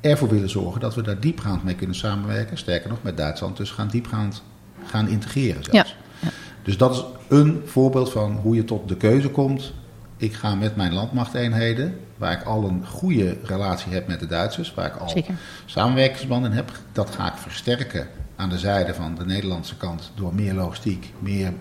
[0.00, 2.58] ervoor willen zorgen dat we daar diepgaand mee kunnen samenwerken.
[2.58, 4.42] Sterker nog, met Duitsland dus gaan diepgaand
[4.86, 5.96] gaan integreren zelfs.
[6.20, 6.28] Ja,
[6.62, 9.72] Dus dat is een voorbeeld van hoe je tot de keuze komt.
[10.16, 14.74] Ik ga met mijn landmachteenheden, waar ik al een goede relatie heb met de Duitsers,
[14.74, 15.34] waar ik al Zeker.
[15.64, 20.54] samenwerkingsbanden heb, dat ga ik versterken aan de zijde van de Nederlandse kant door meer
[20.54, 21.52] logistiek, meer,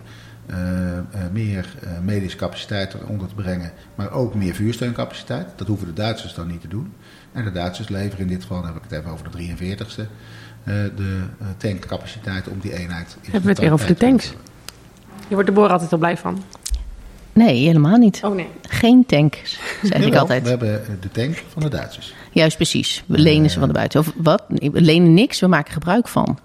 [0.45, 5.47] eh, eh, meer eh, medische capaciteit eronder te brengen, maar ook meer vuursteuncapaciteit.
[5.55, 6.93] Dat hoeven de Duitsers dan niet te doen.
[7.31, 10.01] En de Duitsers leveren in dit geval, dan heb ik het even over de 43ste,
[10.63, 13.17] eh, de eh, tankcapaciteit om die eenheid.
[13.21, 14.33] in Hebben we het weer over de tanks?
[15.27, 16.43] Je wordt er boor altijd al blij van.
[17.33, 18.21] Nee, helemaal niet.
[18.23, 18.47] Oh nee.
[18.61, 19.37] Geen tank,
[19.83, 20.43] zeg ik altijd.
[20.43, 22.13] We hebben eh, de tank van de Duitsers.
[22.31, 23.03] Juist precies.
[23.05, 23.99] We lenen ze van de buiten.
[23.99, 24.43] Of wat?
[24.49, 26.39] Nee, We lenen niks, we maken gebruik van.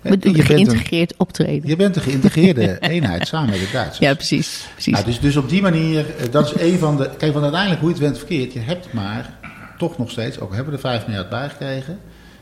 [0.00, 1.68] We doen je bent geïntegreerd optreden.
[1.68, 3.98] Je bent een geïntegreerde eenheid samen met de Duitsers.
[3.98, 4.68] Ja, precies.
[4.72, 4.92] precies.
[4.92, 7.10] Nou, dus, dus op die manier, dat is een van de.
[7.18, 9.38] Kijk, want uiteindelijk hoe je het went verkeerd, je hebt maar
[9.80, 11.98] toch nog steeds, ook hebben we er 5 miljard bij gekregen,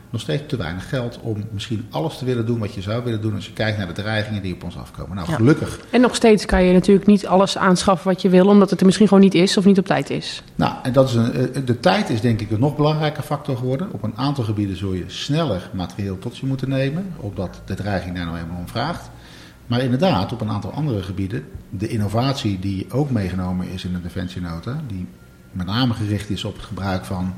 [0.09, 3.21] nog steeds te weinig geld om misschien alles te willen doen wat je zou willen
[3.21, 5.15] doen als je kijkt naar de dreigingen die op ons afkomen.
[5.15, 5.35] Nou, Ja.
[5.35, 5.79] gelukkig.
[5.89, 8.85] En nog steeds kan je natuurlijk niet alles aanschaffen wat je wil, omdat het er
[8.85, 10.43] misschien gewoon niet is of niet op tijd is.
[10.55, 13.57] Nou, en dat is een, eh, de tijd is denk ik een nog belangrijke factor
[13.57, 13.87] geworden.
[13.91, 18.15] Op een aantal gebieden zul je sneller materieel tot je moeten nemen, omdat de dreiging
[18.15, 19.09] daar nou eenmaal om vraagt.
[19.67, 24.01] Maar inderdaad, op een aantal andere gebieden, de innovatie die ook meegenomen is in de
[24.01, 25.07] defensienota, die
[25.51, 27.33] met name gericht is op het gebruik van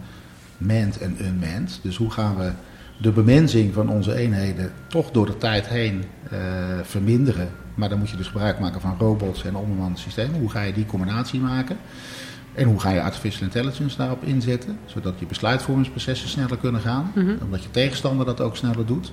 [0.57, 1.79] manned en unmanned.
[1.83, 2.51] Dus hoe gaan we
[3.01, 6.39] de bemensing van onze eenheden toch door de tijd heen eh,
[6.83, 7.49] verminderen.
[7.75, 10.39] Maar dan moet je dus gebruik maken van robots en onbemande systemen.
[10.39, 11.77] Hoe ga je die combinatie maken?
[12.53, 17.11] En hoe ga je artificial intelligence daarop inzetten, zodat je besluitvormingsprocessen sneller kunnen gaan,
[17.43, 19.11] omdat je tegenstander dat ook sneller doet.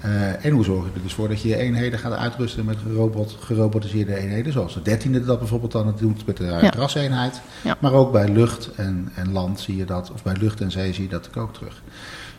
[0.00, 2.76] Eh, en hoe zorg je er dus voor dat je je eenheden gaat uitrusten met
[2.94, 6.70] robot, gerobotiseerde eenheden, zoals de dertiende dat bijvoorbeeld dan het doet met de Ja.
[6.70, 7.40] raseenheid.
[7.62, 7.76] Ja.
[7.80, 10.92] Maar ook bij lucht en, en land zie je dat, of bij lucht en zee
[10.92, 11.82] zie je dat ook terug.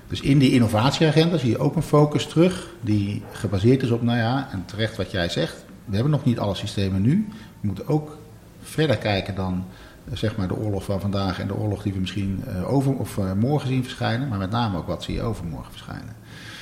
[0.08, 4.18] Dus in die innovatieagenda zie je ook een focus terug die gebaseerd is op, nou
[4.18, 7.28] ja, en terecht wat jij zegt, we hebben nog niet alle systemen nu.
[7.62, 8.18] We moeten ook
[8.62, 9.66] verder kijken dan
[10.14, 13.18] zeg maar de oorlog van vandaag en de oorlog die we misschien eh, over, of,
[13.18, 16.16] eh, morgen zien verschijnen, maar met name ook wat zie je overmorgen verschijnen.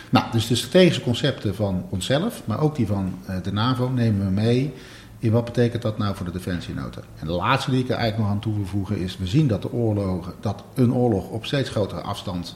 [0.09, 4.25] Nou, dus de strategische concepten van onszelf, maar ook die van eh, de NAVO nemen
[4.25, 4.73] we mee
[5.19, 7.01] in wat betekent dat nou voor de defensienota.
[7.19, 9.47] En de laatste die ik er eigenlijk nog aan toe wil voegen is, we zien
[9.47, 12.55] dat, de oorlogen, dat een oorlog op steeds grotere afstand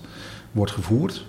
[0.51, 1.25] wordt gevoerd.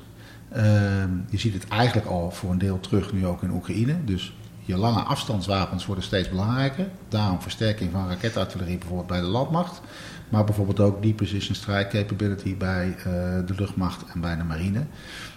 [0.49, 4.05] Ehm, je ziet het eigenlijk al voor een deel terug nu ook in Oekraïne.
[4.05, 6.89] Dus je lange afstandswapens worden steeds belangrijker.
[7.09, 9.81] Daarom versterking van raketartillerie bijvoorbeeld bij de landmacht.
[10.29, 13.05] Maar bijvoorbeeld ook deep precision strike capability bij uh,
[13.47, 14.85] de luchtmacht en bij de marine.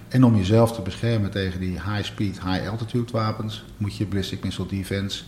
[0.08, 4.44] En om jezelf te beschermen tegen die high speed, high altitude wapens, moet je ballistic
[4.44, 5.24] missile defense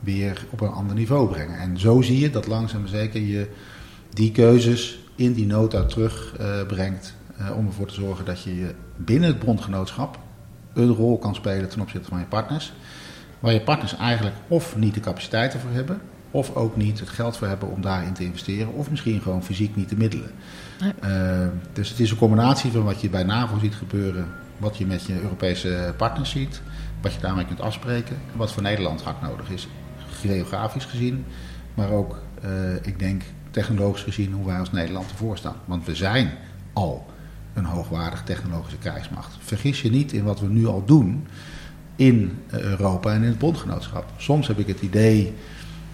[0.00, 1.58] weer op een ander niveau brengen.
[1.58, 3.50] En zo zie je dat langzaam zeker je
[4.10, 7.14] die keuzes in die nota terugbrengt.
[7.40, 10.18] Uh, uh, om ervoor te zorgen dat je binnen het bondgenootschap
[10.74, 12.72] een rol kan spelen ten opzichte van je partners.
[13.44, 17.36] Waar je partners eigenlijk of niet de capaciteiten voor hebben, of ook niet het geld
[17.36, 20.30] voor hebben om daarin te investeren, of misschien gewoon fysiek niet de middelen.
[21.04, 24.26] Uh, dus het is een combinatie van wat je bij NAVO ziet gebeuren,
[24.58, 26.60] wat je met je Europese partners ziet,
[27.00, 29.68] wat je daarmee kunt afspreken en wat voor Nederland hard nodig is,
[30.10, 31.24] geografisch gezien,
[31.74, 32.50] maar ook, uh,
[32.82, 35.56] ik denk, technologisch gezien hoe wij als Nederland ervoor staan.
[35.64, 36.30] Want we zijn
[36.72, 37.06] al
[37.54, 39.36] een hoogwaardige technologische krijgsmacht.
[39.38, 41.26] Vergis je niet in wat we nu al doen
[41.96, 44.04] in Europa en in het bondgenootschap.
[44.16, 45.34] Soms heb ik het idee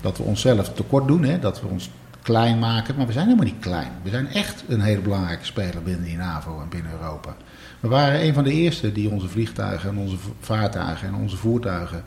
[0.01, 1.91] dat we onszelf tekort doen, hè, dat we ons
[2.23, 2.97] klein maken.
[2.97, 3.91] Maar we zijn helemaal niet klein.
[4.03, 7.37] We zijn echt een hele belangrijke speler binnen die NAVO en binnen Europa.
[7.81, 12.05] We waren een van de eerste die onze vliegtuigen en onze vaartuigen en onze voertuigen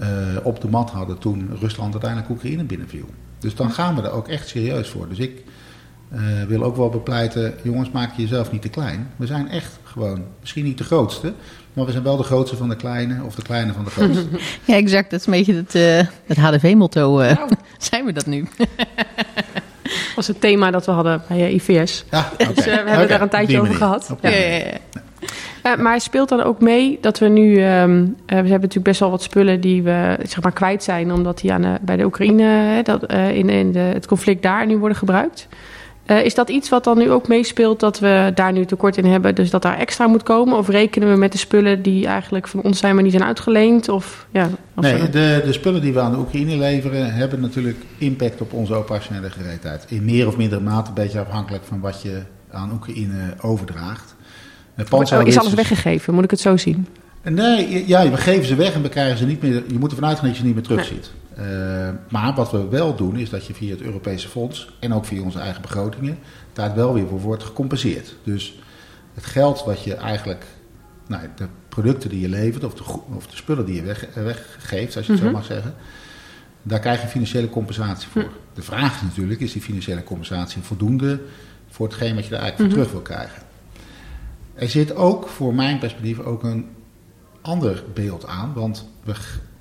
[0.00, 0.08] uh,
[0.42, 3.08] op de mat hadden toen Rusland uiteindelijk Oekraïne binnenviel.
[3.38, 5.08] Dus dan gaan we er ook echt serieus voor.
[5.08, 5.42] Dus ik
[6.12, 9.10] uh, wil ook wel bepleiten, jongens, maak je jezelf niet te klein.
[9.16, 11.32] We zijn echt gewoon, misschien niet de grootste,
[11.74, 14.26] maar we zijn wel de grootste van de kleine of de kleine van de grootste.
[14.64, 15.10] ja, exact.
[15.10, 17.20] Dat is een beetje het, uh, het HDV-motto.
[17.20, 17.36] Uh,
[17.78, 18.48] zijn we dat nu?
[18.56, 18.68] Dat
[20.16, 22.04] was het thema dat we hadden bij IVS.
[22.10, 22.54] Ja, okay.
[22.54, 23.06] Dus we hebben okay.
[23.06, 24.10] daar een tijdje over gehad.
[24.12, 24.50] Okay.
[24.50, 25.02] Ja, ja, ja.
[25.76, 27.64] Uh, maar speelt dan ook mee dat we nu...
[27.64, 31.12] Um, we hebben natuurlijk best wel wat spullen die we zeg maar, kwijt zijn...
[31.12, 34.76] omdat die aan de, bij de Oekraïne, dat, in, in de, het conflict daar nu
[34.76, 35.48] worden gebruikt.
[36.06, 39.04] Uh, is dat iets wat dan nu ook meespeelt dat we daar nu tekort in
[39.04, 40.58] hebben, dus dat daar extra moet komen?
[40.58, 43.88] Of rekenen we met de spullen die eigenlijk van ons zijn, maar niet zijn uitgeleend?
[43.88, 47.76] Of, ja, of nee, de, de spullen die we aan de Oekraïne leveren hebben natuurlijk
[47.98, 49.84] impact op onze operationele gereedheid.
[49.88, 54.14] In meer of mindere mate, een beetje afhankelijk van wat je aan Oekraïne overdraagt.
[55.24, 56.14] Is alles weggegeven?
[56.14, 56.86] Moet ik het zo zien?
[57.22, 59.62] Nee, ja, we geven ze weg en we krijgen ze niet meer.
[59.66, 61.10] Je moet ervan uitgaan dat je ze niet meer terugziet.
[61.10, 61.23] Nee.
[61.38, 65.04] Uh, maar wat we wel doen, is dat je via het Europese fonds en ook
[65.04, 66.18] via onze eigen begrotingen
[66.52, 68.16] daar wel weer voor wordt gecompenseerd.
[68.22, 68.58] Dus
[69.14, 70.46] het geld wat je eigenlijk,
[71.06, 74.96] nou, de producten die je levert of de, of de spullen die je weg, weggeeft,
[74.96, 75.34] als je het mm -hmm.
[75.34, 75.74] zo mag zeggen,
[76.62, 78.22] daar krijg je financiële compensatie voor.
[78.22, 78.28] Hm.
[78.54, 81.20] De vraag is natuurlijk, is die financiële compensatie voldoende
[81.68, 82.92] voor hetgeen wat je er eigenlijk voor mm -hmm.
[82.92, 83.42] terug wil krijgen?
[84.54, 86.68] Er zit ook, voor mijn perspectief, ook een
[87.40, 88.52] ander beeld aan.
[88.52, 89.14] Want we,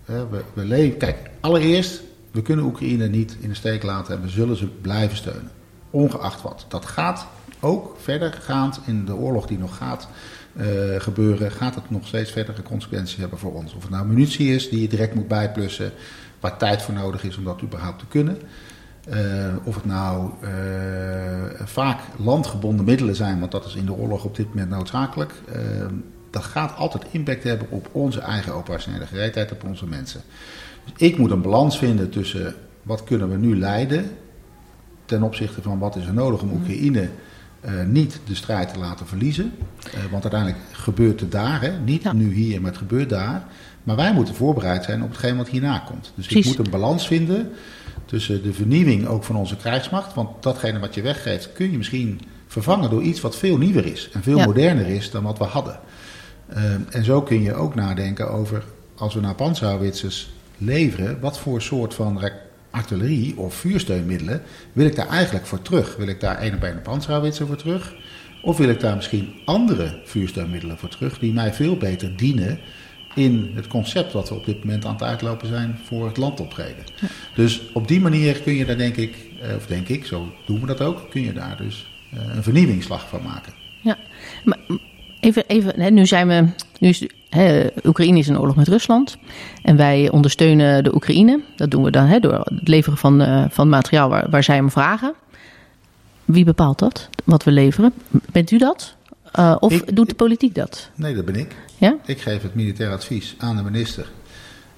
[0.06, 0.98] we, leven.
[0.98, 5.18] Kijk, allereerst, we kunnen Oekraïne niet in de steek laten en we zullen ze blijven
[5.18, 5.52] steunen.
[5.90, 6.66] Ongeacht wat.
[6.68, 7.28] Dat gaat
[7.60, 10.08] ook verdergaand in de oorlog die nog gaat
[10.56, 10.66] uh,
[10.98, 13.74] gebeuren, gaat het nog steeds verdere consequenties hebben voor ons.
[13.74, 15.92] Of het nou munitie is die je direct moet bijplussen,
[16.40, 18.38] waar tijd voor nodig is om dat überhaupt te kunnen.
[19.10, 19.18] Uh,
[19.64, 20.50] of het nou uh,
[21.64, 25.34] vaak landgebonden middelen zijn, want dat is in de oorlog op dit moment noodzakelijk
[26.34, 30.22] dat gaat altijd impact hebben op onze eigen operationele gereedheid, op onze mensen.
[30.84, 34.12] Dus ik moet een balans vinden tussen wat kunnen we nu leiden
[35.06, 37.10] ten opzichte van wat is er nodig om Oekraïne
[37.66, 39.54] uh, niet de strijd te laten verliezen.
[39.86, 41.80] Uh, want uiteindelijk gebeurt het daar, hè?
[41.80, 42.14] niet ja.
[42.14, 43.44] nu hier, maar het gebeurt daar.
[43.84, 46.12] Maar wij moeten voorbereid zijn op hetgeen wat hierna komt.
[46.16, 46.52] Dus Precies.
[46.52, 47.52] ik moet een balans vinden
[48.06, 50.14] tussen de vernieuwing ook van onze krijgsmacht.
[50.14, 54.10] Want datgene wat je weggeeft kun je misschien vervangen door iets wat veel nieuwer is.
[54.14, 54.46] En veel ja.
[54.46, 55.80] moderner is dan wat we hadden.
[56.50, 58.64] Uh, en zo kun je ook nadenken over,
[58.96, 62.30] als we naar panzerhouwitsers leveren, wat voor soort van
[62.72, 64.42] artillerie of vuursteunmiddelen
[64.74, 65.96] wil ik daar eigenlijk voor terug?
[65.96, 67.96] Wil ik daar één op één een panzerhouwitser voor terug?
[68.42, 72.60] Of wil ik daar misschien andere vuursteunmiddelen voor terug, die mij veel beter dienen
[73.16, 76.40] in het concept wat we op dit moment aan het uitlopen zijn voor het land
[76.40, 76.84] optreden.
[77.02, 77.08] Ja.
[77.36, 79.16] Dus op die manier kun je daar denk ik,
[79.56, 81.88] of denk ik, zo doen we dat ook, kun je daar dus
[82.36, 83.54] een vernieuwingsslag van maken.
[83.82, 83.98] Ja,
[84.44, 84.60] maar
[85.24, 86.46] Even, even hè, nu zijn we.
[86.80, 89.18] Nu is, hè, Oekraïne is in oorlog met Rusland.
[89.62, 91.42] En wij ondersteunen de Oekraïne.
[91.56, 94.60] Dat doen we dan hè, door het leveren van, uh, van materiaal waar, waar zij
[94.60, 95.14] om vragen.
[96.26, 97.10] Wie bepaalt dat?
[97.24, 97.94] Wat we leveren?
[98.32, 98.96] Bent u dat?
[99.40, 100.90] Uh, of ik, doet de politiek dat?
[100.96, 101.56] Nee, dat ben ik.
[101.78, 101.96] Ja?
[102.06, 104.06] Ik geef het militair advies aan de minister.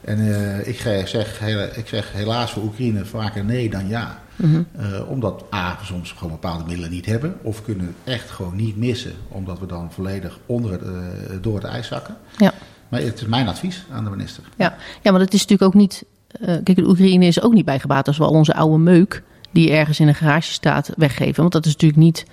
[0.02, 1.42] En uh, ik, zeg,
[1.76, 4.24] ik zeg helaas voor Oekraïne vaker nee dan ja.
[4.36, 4.66] Mm -hmm.
[4.80, 7.36] uh, omdat A, we soms gewoon bepaalde middelen niet hebben.
[7.42, 9.14] Of kunnen echt gewoon niet missen.
[9.28, 10.92] Omdat we dan volledig onder het, uh,
[11.42, 12.16] door het ijs zakken.
[12.38, 12.54] Ja.
[12.90, 14.44] Maar het is mijn advies aan de minister.
[14.58, 16.04] Ja, ja maar dat is natuurlijk ook niet
[16.42, 19.72] eh, kijk, de Oekraïne is ook niet bijgebaat als we al onze oude meuk, die
[19.72, 21.42] ergens in een garage staat, weggeven.
[21.42, 22.26] Want dat is natuurlijk niet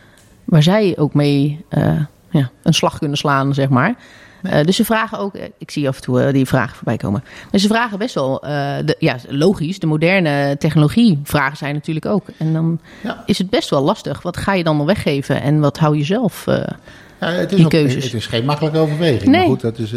[0.44, 3.94] waar zij ook mee eh, ja, een slag kunnen slaan, zeg maar.
[4.42, 6.96] Eh, dus ze vragen ook, eh, ik zie af en toe eh, die vragen voorbij
[6.96, 7.24] komen.
[7.50, 12.24] Maar ze vragen best wel, de, ja, logisch, de moderne technologie vragen zij natuurlijk ook.
[12.38, 13.22] En dan Ja.
[13.26, 14.22] is het best wel lastig.
[14.22, 16.44] Wat ga je dan nog weggeven en wat hou je zelf?
[16.46, 19.30] Ja, het, is het is geen makkelijke overweging.
[19.30, 19.40] Nee.
[19.40, 19.90] Maar goed, dat is,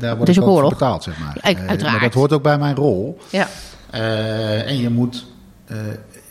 [0.00, 1.36] daar wordt ook voor betaald, zeg maar.
[1.40, 1.82] Uiteraard.
[1.82, 3.18] maar dat hoort ook bij mijn rol.
[3.30, 3.48] ja.
[4.64, 5.26] En je moet,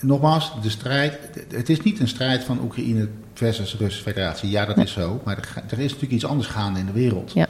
[0.02, 1.18] nogmaals, de strijd.
[1.50, 4.50] Het is niet een strijd van Oekraïne versus Russische Federatie.
[4.50, 5.22] Ja, dat is zo.
[5.24, 7.32] Maar er, er is natuurlijk iets anders gaande in de wereld.
[7.34, 7.48] Ja.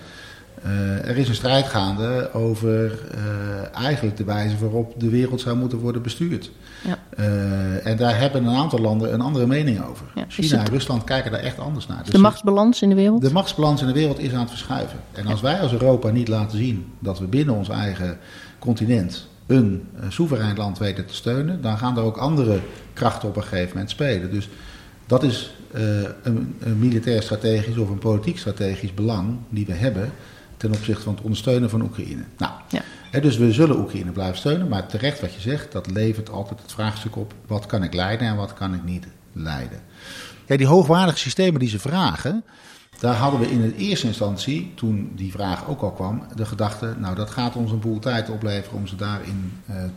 [0.64, 5.58] Eh, er is een strijd gaande over eh, eigenlijk de wijze waarop de wereld zou
[5.58, 6.52] moeten worden bestuurd.
[6.88, 6.98] Ja.
[7.18, 10.06] Eh, en daar hebben een aantal landen een andere mening over.
[10.16, 12.04] Ja, China het- en Rusland kijken daar echt anders naar.
[12.04, 13.22] Dus de machtsbalans in de wereld?
[13.22, 15.00] de machtsbalans in de wereld is aan het verschuiven.
[15.12, 18.18] En als wij als Europa niet laten zien dat we binnen ons eigen
[18.60, 22.60] continent een eh, soeverein land weten te steunen, dan gaan er ook andere
[22.94, 24.32] krachten op een gegeven moment spelen.
[24.32, 24.50] Dus
[25.06, 25.82] dat is eh,
[26.24, 30.12] een, een militair strategisch of een politiek strategisch belang die we hebben
[30.58, 32.24] ten opzichte van het ondersteunen van Oekraïne.
[32.38, 32.82] Nou, Ja.
[33.12, 36.62] hè, dus we zullen Oekraïne blijven steunen, maar terecht wat je zegt, dat levert altijd
[36.62, 39.80] het vraagstuk op: wat kan ik leiden en wat kan ik niet leiden?
[40.46, 42.44] Kijk, die hoogwaardige systemen die ze vragen,
[43.02, 46.94] daar hadden we in de eerste instantie, toen die vraag ook al kwam, de gedachte,
[46.98, 49.90] nou dat gaat ons een boel tijd opleveren om ze daarin eh, eh,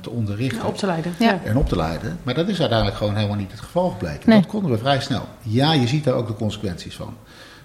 [0.00, 1.14] te onderrichten Ja, op te leiden.
[1.18, 1.40] Ja.
[1.44, 2.18] en op te leiden.
[2.22, 4.28] Maar dat is uiteindelijk gewoon helemaal niet het geval gebleken.
[4.28, 4.40] Nee.
[4.40, 5.28] Dat konden we vrij snel.
[5.42, 7.14] Ja, je ziet daar ook de consequenties van.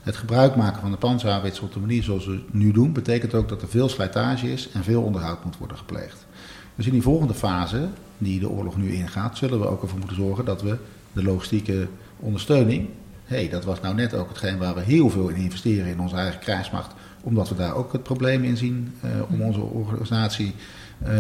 [0.04, 3.34] Het gebruik maken van de panzerhaubits op de manier zoals we het nu doen, betekent
[3.34, 6.26] ook dat er veel slijtage is en veel onderhoud moet worden gepleegd.
[6.76, 10.18] Dus in die volgende fase, die de oorlog nu ingaat, zullen we ook ervoor moeten
[10.18, 10.78] zorgen dat we
[11.14, 11.88] de logistieke
[12.20, 12.90] ondersteuning.
[13.26, 16.00] Hé, hey, dat was nou net ook hetgeen waar we heel veel in investeren in
[16.00, 16.94] onze eigen krijgsmacht.
[17.24, 20.56] Omdat we daar ook het probleem in zien eh, om onze organisatie
[21.04, 21.14] eh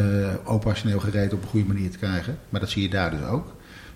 [0.44, 2.38] operationeel gereed op een goede manier te krijgen.
[2.50, 3.56] Maar dat zie je daar dus ook.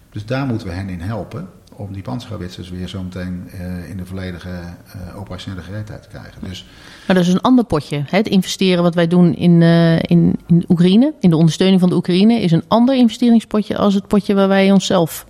[0.09, 3.97] Dus daar moeten we hen in helpen om die panzerhouwitsers weer zo meteen eh, in
[3.97, 4.49] de volledige
[5.15, 6.41] operationele gereedheid te krijgen.
[6.47, 6.65] Dus
[7.07, 7.95] Maar dat is een ander potje.
[7.95, 8.17] hè.
[8.17, 9.61] Het investeren wat wij doen in,
[10.01, 14.07] in, in Oekraïne, in de ondersteuning van de Oekraïne, is een ander investeringspotje als het
[14.07, 15.25] potje waar wij onszelf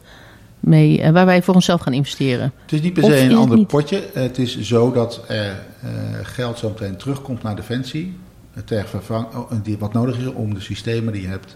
[0.70, 2.52] mee, eh, waar wij voor onszelf gaan investeren.
[2.62, 3.68] Het is niet per se een ander niet?
[3.68, 4.04] potje.
[4.14, 5.46] Het is zo dat er
[5.82, 5.90] eh,
[6.24, 8.18] geld zo meteen terugkomt naar Defensie.
[8.54, 11.56] eh, Ter vervang, oh, die, wat nodig is om de systemen die je hebt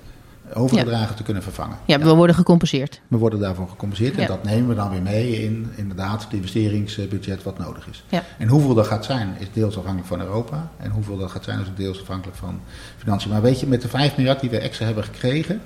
[0.54, 1.78] overgedragen te kunnen vervangen.
[1.86, 3.02] Ja, we worden gecompenseerd.
[3.08, 4.28] We worden daarvoor gecompenseerd en Ja.
[4.28, 8.04] dat nemen we dan weer mee in inderdaad het investeringsbudget wat nodig is.
[8.10, 8.24] Ja.
[8.38, 11.60] En hoeveel dat gaat zijn is deels afhankelijk van Europa en hoeveel dat gaat zijn
[11.60, 12.60] is ook deels afhankelijk van
[12.98, 13.30] financiën.
[13.32, 15.62] Maar weet je, met de 5 miljard die we extra hebben gekregen,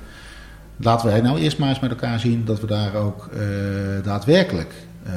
[0.78, 3.40] laten we nou eerst maar eens met elkaar zien dat we daar ook eh,
[4.04, 5.12] daadwerkelijk eh,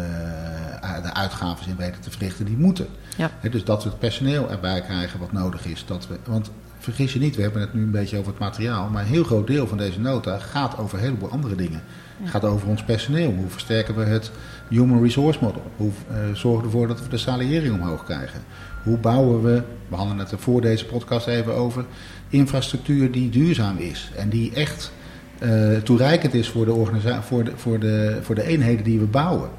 [1.02, 2.86] de uitgaven in weten te verrichten die moeten.
[3.16, 3.30] Ja.
[3.50, 5.84] Dus dat we het personeel erbij krijgen wat nodig is.
[5.86, 8.88] Dat we, want vergis je niet, we hebben het nu een beetje over het materiaal.
[8.88, 11.82] Maar een heel groot deel van deze nota gaat over een heleboel andere dingen.
[12.20, 13.32] Het gaat over ons personeel.
[13.32, 14.30] Hoe versterken we het
[14.68, 15.62] Human Resource Model?
[15.76, 18.40] Hoe eh, zorgen we ervoor dat we de salariering omhoog krijgen?
[18.82, 21.84] Hoe bouwen we, we hadden het er voor deze podcast even over,
[22.28, 24.10] infrastructuur die duurzaam is.
[24.16, 24.92] En die echt
[25.40, 26.72] eh, toereikend is voor de,
[27.20, 29.50] voor, de, voor, de, voor de eenheden die we bouwen.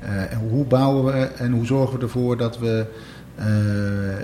[0.00, 2.86] Eh, en hoe bouwen we en hoe zorgen we ervoor dat we
[3.34, 4.20] eh, ehm,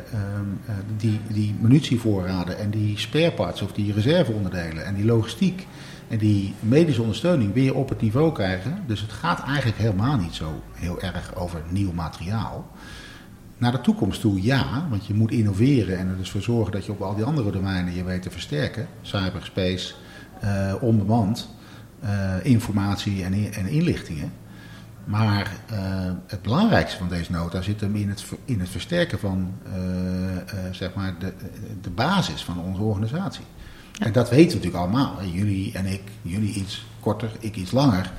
[0.67, 5.67] eh, die, die munitievoorraden en die spare parts of die reserveonderdelen en die logistiek
[6.09, 8.79] en die medische ondersteuning weer op het niveau krijgen.
[8.87, 12.71] Dus het gaat eigenlijk helemaal niet zo heel erg over nieuw materiaal.
[13.59, 16.85] Naar de toekomst toe ja, want je moet innoveren en er dus voor zorgen dat
[16.85, 18.87] je op al die andere domeinen je weet te versterken.
[19.03, 19.95] Cyberspace,
[20.81, 21.49] onbemand,
[22.01, 24.33] eh, informatie en, en inlichtingen.
[25.05, 25.77] Maar eh,
[26.27, 30.43] het belangrijkste van deze nota zit hem in het, in het versterken van eh, eh,
[30.71, 31.33] zeg maar de,
[31.81, 33.45] de basis van onze organisatie.
[33.99, 35.17] En dat weten we natuurlijk allemaal.
[35.19, 35.27] hè.
[35.33, 38.11] Jullie en ik, jullie iets korter, ik iets langer.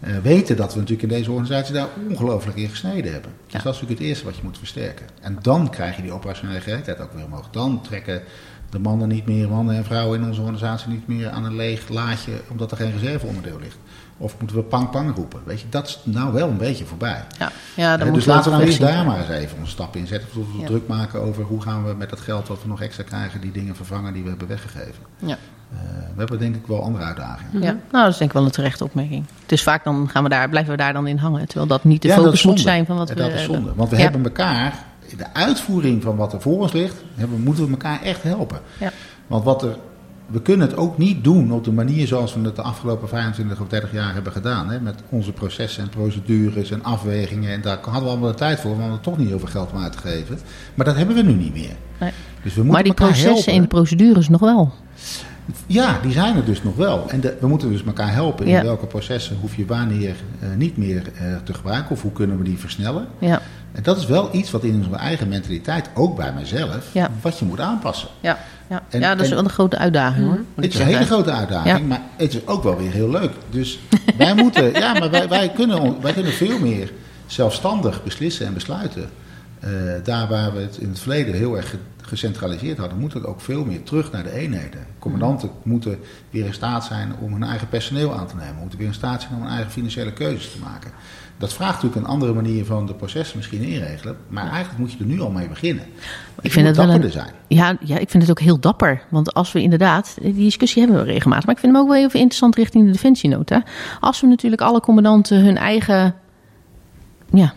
[0.00, 3.30] eh, weten dat we natuurlijk in deze organisatie daar ongelooflijk in gesneden hebben.
[3.46, 5.06] Dus dat is natuurlijk het eerste wat je moet versterken.
[5.20, 7.48] En dan krijg je die operationele gereedheid ook weer omhoog.
[7.50, 8.22] Dan trekken
[8.70, 11.88] de mannen niet meer, mannen en vrouwen in onze organisatie niet meer aan een leeg
[11.88, 13.76] laadje omdat er geen reserveonderdeel ligt.
[14.16, 15.40] Of moeten we pang pang roepen.
[15.44, 17.24] Weet je, dat is nou wel een beetje voorbij.
[17.38, 19.70] Ja, ja dan Eh, dus we laten we nou eerst daar maar eens even onze
[19.70, 20.28] stap in zetten.
[20.32, 20.66] Tot we Ja.
[20.66, 23.52] druk maken over hoe gaan we met dat geld wat we nog extra krijgen, die
[23.52, 25.02] dingen vervangen die we hebben weggegeven.
[25.18, 25.36] Ja.
[25.72, 25.78] Eh,
[26.14, 27.62] we hebben denk ik wel andere uitdagingen.
[27.62, 29.24] Ja, nou, dat is denk ik wel een terechte opmerking.
[29.46, 31.46] Dus vaak dan gaan we daar, blijven we daar dan in hangen.
[31.46, 33.38] Terwijl dat niet de Ja, focus is moet zijn van wat En we dat is
[33.40, 33.56] hebben.
[33.56, 33.72] zonde.
[33.74, 34.02] Want we Ja.
[34.02, 34.84] hebben elkaar,
[35.16, 38.60] de uitvoering van wat er voor ons ligt, hebben, moeten we elkaar echt helpen.
[38.78, 38.90] Ja.
[39.26, 39.76] Want wat er,
[40.26, 43.60] we kunnen het ook niet doen op de manier zoals we het de afgelopen 25
[43.60, 44.70] of 30 jaar hebben gedaan.
[44.70, 44.80] Hè?
[44.80, 47.52] Met onze processen en procedures en afwegingen.
[47.52, 49.48] En daar hadden we allemaal de tijd voor, want we hadden toch niet heel veel
[49.48, 50.38] geld om uit te geven.
[50.74, 51.76] Maar dat hebben we nu niet meer.
[52.00, 52.10] Nee.
[52.42, 53.52] Dus we moeten Maar die processen helpen.
[53.52, 54.72] en de procedures nog wel.
[55.66, 57.08] Ja, die zijn er dus nog wel.
[57.10, 58.62] En de- we moeten dus elkaar helpen in Ja.
[58.62, 62.44] welke processen hoef je wanneer eh, niet meer eh, te gebruiken of hoe kunnen we
[62.44, 63.06] die versnellen.
[63.18, 67.10] Ja, En dat is wel iets wat in onze eigen mentaliteit, ook bij mezelf, Ja.
[67.20, 68.08] wat je moet aanpassen.
[68.20, 68.82] ja, ja.
[68.88, 70.40] En- ja dat is wel een grote uitdaging hoor.
[70.54, 71.84] Het is een hele grote uitdaging, Ja.
[71.84, 73.32] maar het is ook wel weer heel leuk.
[73.50, 73.78] Dus
[74.18, 76.92] wij moeten, ja, maar wij, wij, kunnen, wij kunnen veel meer
[77.26, 79.08] zelfstandig beslissen en besluiten.
[79.60, 79.70] Eh,
[80.04, 83.40] daar waar we het in het verleden heel erg ge- gecentraliseerd hadden, moet het ook
[83.40, 84.80] veel meer terug naar de eenheden.
[84.98, 85.98] Commandanten moeten
[86.30, 89.20] weer in staat zijn om hun eigen personeel aan te nemen, moeten weer in staat
[89.22, 90.90] zijn om hun eigen financiële keuzes te maken.
[91.40, 94.98] Dat vraagt natuurlijk een andere manier van de processen misschien inregelen, maar eigenlijk moet je
[94.98, 95.84] er nu al mee beginnen.
[96.40, 97.30] Ik vind het wel een, zijn.
[97.48, 99.02] ja, ja, ik vind het ook heel dapper.
[99.08, 101.96] Want als we inderdaad, die discussie hebben we regelmatig, maar ik vind hem ook wel
[101.96, 103.62] even interessant richting de defensienota.
[104.00, 106.14] Als we natuurlijk alle commandanten hun eigen,
[107.32, 107.54] ja,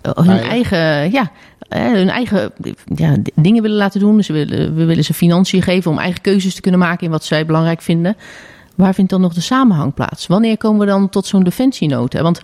[0.00, 0.48] eh, hun Eigen.
[0.78, 1.30] eigen, ja,
[1.68, 2.52] eh, hun eigen
[2.94, 4.16] ja, dingen willen laten doen.
[4.16, 7.10] Dus we willen, we willen ze financiën geven om eigen keuzes te kunnen maken in
[7.10, 8.16] wat zij belangrijk vinden.
[8.74, 10.26] Waar vindt dan nog de samenhang plaats?
[10.26, 12.22] Wanneer komen we dan tot zo'n defensienota?
[12.22, 12.40] Want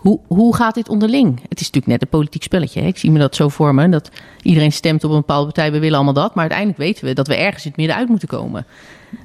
[0.00, 1.40] hoe, hoe gaat dit onderling?
[1.48, 2.80] Het is natuurlijk net een politiek spelletje.
[2.80, 2.86] Hè?
[2.86, 3.88] Ik zie me dat zo voor me.
[3.88, 4.10] Dat
[4.42, 5.72] iedereen stemt op een bepaalde partij.
[5.72, 6.34] We willen allemaal dat.
[6.34, 8.66] Maar uiteindelijk weten we dat we ergens in het midden uit moeten komen.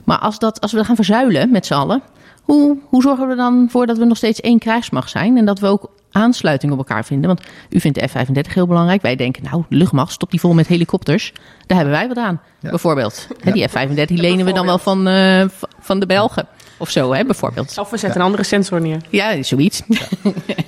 [0.04, 2.02] Maar als, dat, als we dat gaan verzuilen met z'n allen.
[2.44, 5.38] Hoe, hoe zorgen we er dan voor dat we nog steeds één krijgsmacht zijn?
[5.38, 7.28] En dat we ook aansluiting op elkaar vinden.
[7.28, 9.02] Want u vindt de F-35 heel belangrijk.
[9.02, 11.34] Wij denken, nou, de luchtmacht, stop die vol met helikopters.
[11.68, 12.70] Daar hebben wij wat aan, Ja.
[12.70, 13.28] bijvoorbeeld.
[13.54, 15.46] Die F-35 lenen we dan wel van, eh,
[15.80, 16.48] van de Belgen.
[16.78, 17.78] Of zo, hè, bijvoorbeeld.
[17.78, 18.98] Of we zetten een andere sensor neer.
[19.10, 19.82] Ja, zoiets.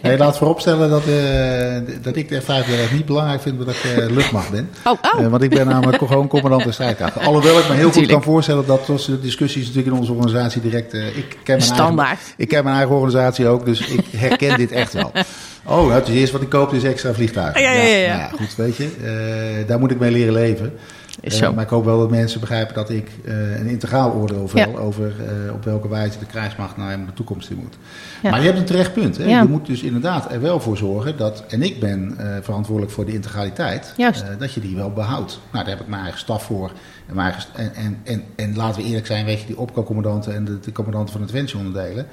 [0.02, 3.84] Nee, laat vooropstellen dat, eh, dat ik de F-35 niet belangrijk vind, maar dat ik
[3.84, 4.70] eh, luchtmacht ben.
[4.86, 5.22] Oh, oh.
[5.22, 7.22] Eh, want ik ben namelijk gewoon commandant en strijdkrachten.
[7.22, 10.62] Alhoewel ik me heel goed kan voorstellen dat tussen de discussies natuurlijk in onze organisatie
[10.62, 10.93] direct...
[10.93, 12.08] eh, ik, ken mijn Standaard.
[12.08, 15.12] Eigen, ik ken mijn eigen organisatie ook, dus ik herken dit echt wel.
[15.70, 17.62] Oh, nou, het is eerst wat ik koop is extra vliegtuigen.
[17.62, 18.17] Ja, ja, ja, ja.
[18.17, 20.74] nou goed, weet je, eh, daar moet ik mee leren leven.
[21.21, 21.53] Is Eh, zo.
[21.53, 24.77] maar ik hoop wel dat mensen begrijpen dat ik eh, een integraal oordeel vel Ja.
[24.77, 25.13] over
[25.47, 27.77] eh, op welke wijze de krijgsmacht nou helemaal de toekomst in moet.
[28.23, 29.17] Maar je hebt een terecht punt.
[29.17, 29.39] Hè?
[29.39, 33.13] Je moet dus inderdaad er wel voor zorgen dat, en ik ben verantwoordelijk voor de
[33.13, 33.93] integraliteit,
[34.39, 35.39] dat je die wel behoudt.
[35.51, 36.71] Nou, daar heb ik mijn eigen staf voor.
[37.08, 40.36] En, mijn eigen, en, en, en, en laten we eerlijk zijn, weet je, die opko-commandanten
[40.36, 42.06] en de, de commandanten van de defensieonderdelen.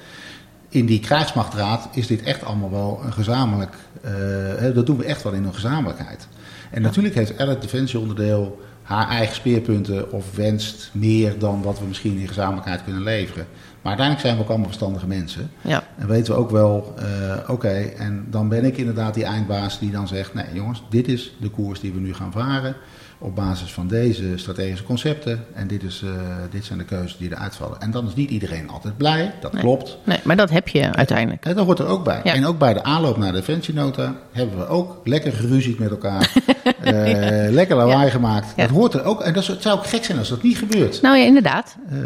[0.69, 3.73] In die krijgsmachtraad is dit echt allemaal wel een gezamenlijk,
[4.75, 6.29] dat doen we echt wel in een gezamenlijkheid.
[6.71, 12.19] En natuurlijk heeft elk defensieonderdeel haar eigen speerpunten of wenst meer dan wat we misschien
[12.19, 13.47] in gezamenlijkheid kunnen leveren.
[13.83, 15.51] Maar uiteindelijk zijn we ook allemaal verstandige mensen.
[15.61, 15.85] Ja.
[15.99, 19.91] En weten we ook wel, eh, oké, en dan ben ik inderdaad die eindbaas die
[19.91, 22.77] dan zegt: nee jongens, dit is de koers die we nu gaan varen.
[23.25, 25.45] Op basis van deze strategische concepten.
[25.55, 26.11] En dit, is, eh,
[26.51, 27.81] dit zijn de keuzes die eruit vallen.
[27.81, 29.63] En dan is niet iedereen altijd blij, dat Nee.
[29.63, 29.99] klopt.
[30.05, 31.45] Nee, maar dat heb je uiteindelijk.
[31.45, 32.21] En dat hoort er ook bij.
[32.25, 32.35] Ja.
[32.35, 36.33] En ook bij de aanloop naar de defensienota hebben we ook lekker geruzied met elkaar.
[36.85, 38.57] Eh, lekker lawaai gemaakt.
[38.57, 39.21] Dat hoort er ook.
[39.21, 41.03] En dat zou ook gek zijn als dat niet gebeurt.
[41.03, 41.77] Nou ja, inderdaad.
[41.91, 41.99] Eh,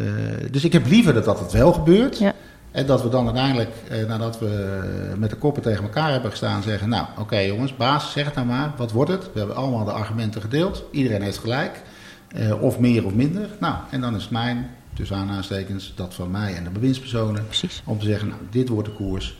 [0.50, 2.18] dus ik heb liever dat dat het wel gebeurt.
[2.18, 2.32] Ja.
[2.70, 4.80] En dat we dan uiteindelijk, eh, nadat we
[5.18, 8.46] met de koppen tegen elkaar hebben gestaan, zeggen: Nou, oké jongens, baas, zeg het nou
[8.46, 8.72] maar.
[8.76, 9.32] Wat wordt het?
[9.32, 10.84] We hebben allemaal de argumenten gedeeld.
[10.90, 11.82] Iedereen heeft gelijk.
[12.28, 13.48] Eh, of meer of minder.
[13.60, 17.46] Nou, en dan is het mijn, tussen aanhalingstekens, dat van mij en de bewindspersonen.
[17.46, 17.82] Precies.
[17.84, 19.38] Om te zeggen: Nou, dit wordt de koers.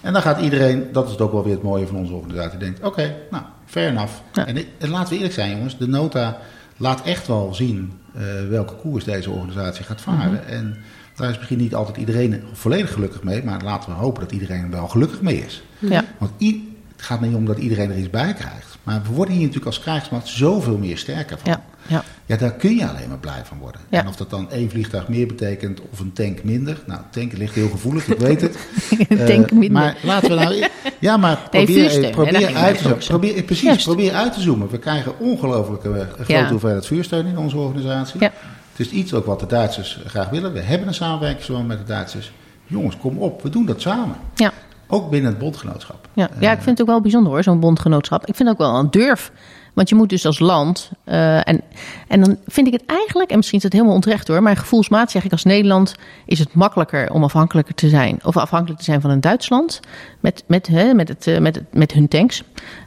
[0.00, 2.82] En dan gaat iedereen, dat is ook wel weer het mooie van onze organisatie, denkt:
[2.82, 4.12] Oké, nou, fair enough.
[4.32, 4.46] Ja.
[4.46, 6.38] En, en laten we eerlijk zijn, jongens, de nota
[6.76, 10.40] laat echt wel zien eh, welke koers deze organisatie gaat varen.
[10.44, 10.52] Mhm.
[10.52, 10.76] En
[11.16, 14.62] daar is misschien niet altijd iedereen volledig gelukkig mee, maar laten we hopen dat iedereen
[14.62, 15.62] er wel gelukkig mee is.
[15.78, 16.04] Ja.
[16.18, 16.56] Want het
[16.96, 18.78] gaat niet om dat iedereen er iets bij krijgt.
[18.82, 21.50] Maar we worden hier natuurlijk als krijgsmacht zoveel meer sterker van.
[21.50, 21.62] Ja.
[21.88, 22.04] Ja.
[22.26, 23.80] Ja, daar kun je alleen maar blij van worden.
[23.90, 24.00] Ja.
[24.00, 26.82] En of dat dan één vliegtuig meer betekent of een tank minder.
[26.86, 28.56] Nou, tank ligt heel gevoelig, ik weet het.
[29.08, 29.70] Een Eh, tank minder.
[29.70, 30.68] Maar laten we nou...
[30.98, 32.98] Ja, maar Nee, probeer, vuursteun, daar probeer uit te zoomen.
[32.98, 33.84] Probeer, precies, Juist.
[33.84, 34.68] probeer uit te zoomen.
[34.70, 38.20] We krijgen ongelooflijke eh, grote hoeveelheid vuursteun in onze organisatie.
[38.20, 38.32] Ja.
[38.76, 40.52] Het is iets ook wat de Duitsers graag willen.
[40.52, 42.32] We hebben een samenwerkingsverband met de Duitsers.
[42.66, 44.16] Jongens, kom op, we doen dat samen.
[44.34, 44.52] Ja.
[44.86, 46.08] Ook binnen het bondgenootschap.
[46.12, 48.26] Ja, ja, ik vind het ook wel bijzonder hoor, zo'n bondgenootschap.
[48.26, 49.32] Ik vind het ook wel een durf.
[49.76, 50.90] Want je moet dus als land.
[51.04, 51.60] eh, en,
[52.08, 55.10] en dan vind ik het eigenlijk, en misschien is het helemaal onterecht hoor, maar gevoelsmaat
[55.10, 55.94] zeg ik als Nederland
[56.26, 58.18] is het makkelijker om afhankelijker te zijn.
[58.24, 59.80] Of afhankelijk te zijn van een Duitsland.
[60.20, 62.42] Met, met, hè, met, het, eh, met, het, met hun tanks.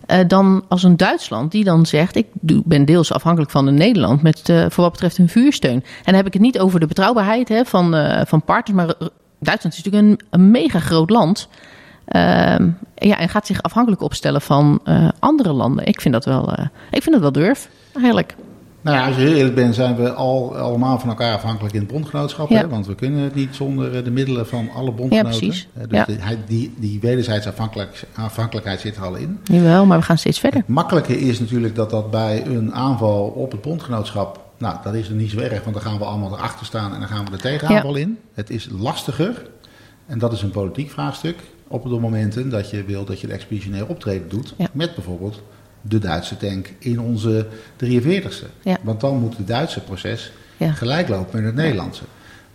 [0.05, 4.21] eh, dan als een Duitsland die dan zegt: Ik ben deels afhankelijk van een Nederland.
[4.21, 5.73] Met, voor wat betreft hun vuursteun.
[5.73, 7.95] En dan heb ik het niet over de betrouwbaarheid hè, van,
[8.27, 8.77] van partners.
[8.77, 8.95] Maar
[9.39, 11.47] Duitsland is natuurlijk een, een mega groot land.
[12.09, 15.85] Ehm, ja, en gaat zich afhankelijk opstellen van eh, andere landen.
[15.85, 18.35] Ik vind dat wel, eh, ik vind dat wel durf, eigenlijk.
[18.81, 21.79] Nou ja, als je heel eerlijk bent, zijn we al, allemaal van elkaar afhankelijk in
[21.79, 22.49] het bondgenootschap.
[22.49, 22.57] Ja.
[22.57, 22.67] Hè?
[22.67, 25.39] Want we kunnen het niet zonder eh, de middelen van alle bondgenoten.
[25.39, 25.67] precies.
[25.73, 26.05] Dus Ja.
[26.05, 29.39] de- hij- die, die wederzijdse afhankelijk, afhankelijkheid zit er al in.
[29.43, 30.59] Jawel, maar we gaan steeds verder.
[30.59, 34.47] Het makkelijke is natuurlijk dat dat bij een aanval op het bondgenootschap...
[34.57, 36.99] Nou, dat is er niet zo erg, want dan gaan we allemaal erachter staan en
[36.99, 38.17] dan gaan we er tegenaanval in.
[38.33, 39.45] Het is lastiger,
[40.05, 41.35] en dat is een politiek vraagstuk...
[41.69, 44.53] op de momenten dat je wil dat je de expeditionair optreden doet...
[44.57, 44.67] Ja.
[44.71, 45.41] met bijvoorbeeld
[45.81, 47.47] de Duitse tank in onze
[47.83, 48.45] 43ste.
[48.63, 48.77] Ja.
[48.81, 50.71] Want dan moet het Duitse proces Ja.
[50.71, 52.03] gelijk lopen met het Nederlandse.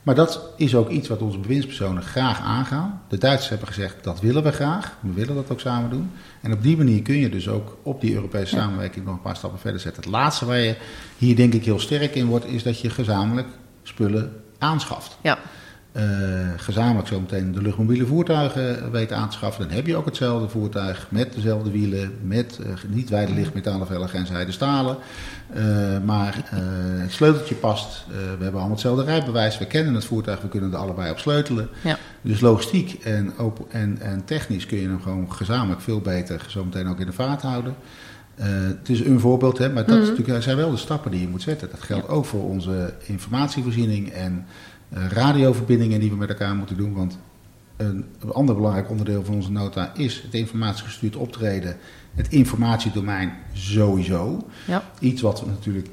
[0.02, 3.02] Maar dat is ook iets wat onze bewindspersonen graag aangaan.
[3.08, 4.96] De Duitsers hebben gezegd, dat willen we graag.
[5.00, 6.10] We willen dat ook samen doen.
[6.40, 9.36] En op die manier kun je dus ook op die Europese samenwerking nog een paar
[9.36, 10.02] stappen verder zetten.
[10.02, 10.76] Het laatste waar je
[11.18, 13.48] hier denk ik heel sterk in wordt, is dat je gezamenlijk
[13.82, 15.16] spullen aanschaft.
[15.22, 15.38] Ja.
[15.95, 16.05] Eh,
[16.57, 19.66] gezamenlijk zometeen de luchtmobiele voertuigen weet aan te schaffen.
[19.66, 24.18] Dan heb je ook hetzelfde voertuig met dezelfde wielen, met eh, niet wijde lichtmetalen velgen
[24.18, 24.97] en zijde stalen.
[25.53, 25.64] Eh,
[26.05, 26.51] maar
[26.99, 28.05] het sleuteltje past.
[28.09, 29.59] We hebben allemaal hetzelfde rijbewijs.
[29.59, 31.68] We kennen het voertuig, we kunnen er allebei op sleutelen.
[31.80, 31.99] Ja.
[32.22, 33.32] Dus logistiek en,
[33.70, 37.42] en, en technisch kun je hem gewoon gezamenlijk veel beter zometeen ook in de vaart
[37.42, 37.74] houden.
[38.34, 41.42] Het is een voorbeeld, hè, maar dat natuurlijk, zijn wel de stappen die je moet
[41.42, 41.68] zetten.
[41.70, 44.47] Dat geldt ook voor onze informatievoorziening en
[44.95, 46.95] radioverbindingen die we met elkaar moeten doen.
[46.95, 47.18] Want
[47.76, 51.76] een, een ander belangrijk onderdeel van onze nota is het informatiegestuurd optreden.
[52.14, 54.47] Het informatiedomein sowieso.
[54.66, 54.82] Ja.
[54.99, 55.88] Iets wat we natuurlijk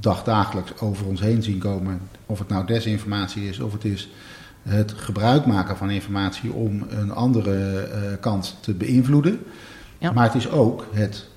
[0.00, 2.00] dagdagelijks over ons heen zien komen.
[2.26, 4.08] Of het nou desinformatie is, of het is
[4.62, 9.40] het gebruik maken van informatie om een andere eh, kant te beïnvloeden.
[9.98, 10.12] Ja.
[10.12, 11.35] Maar het is ook het eh,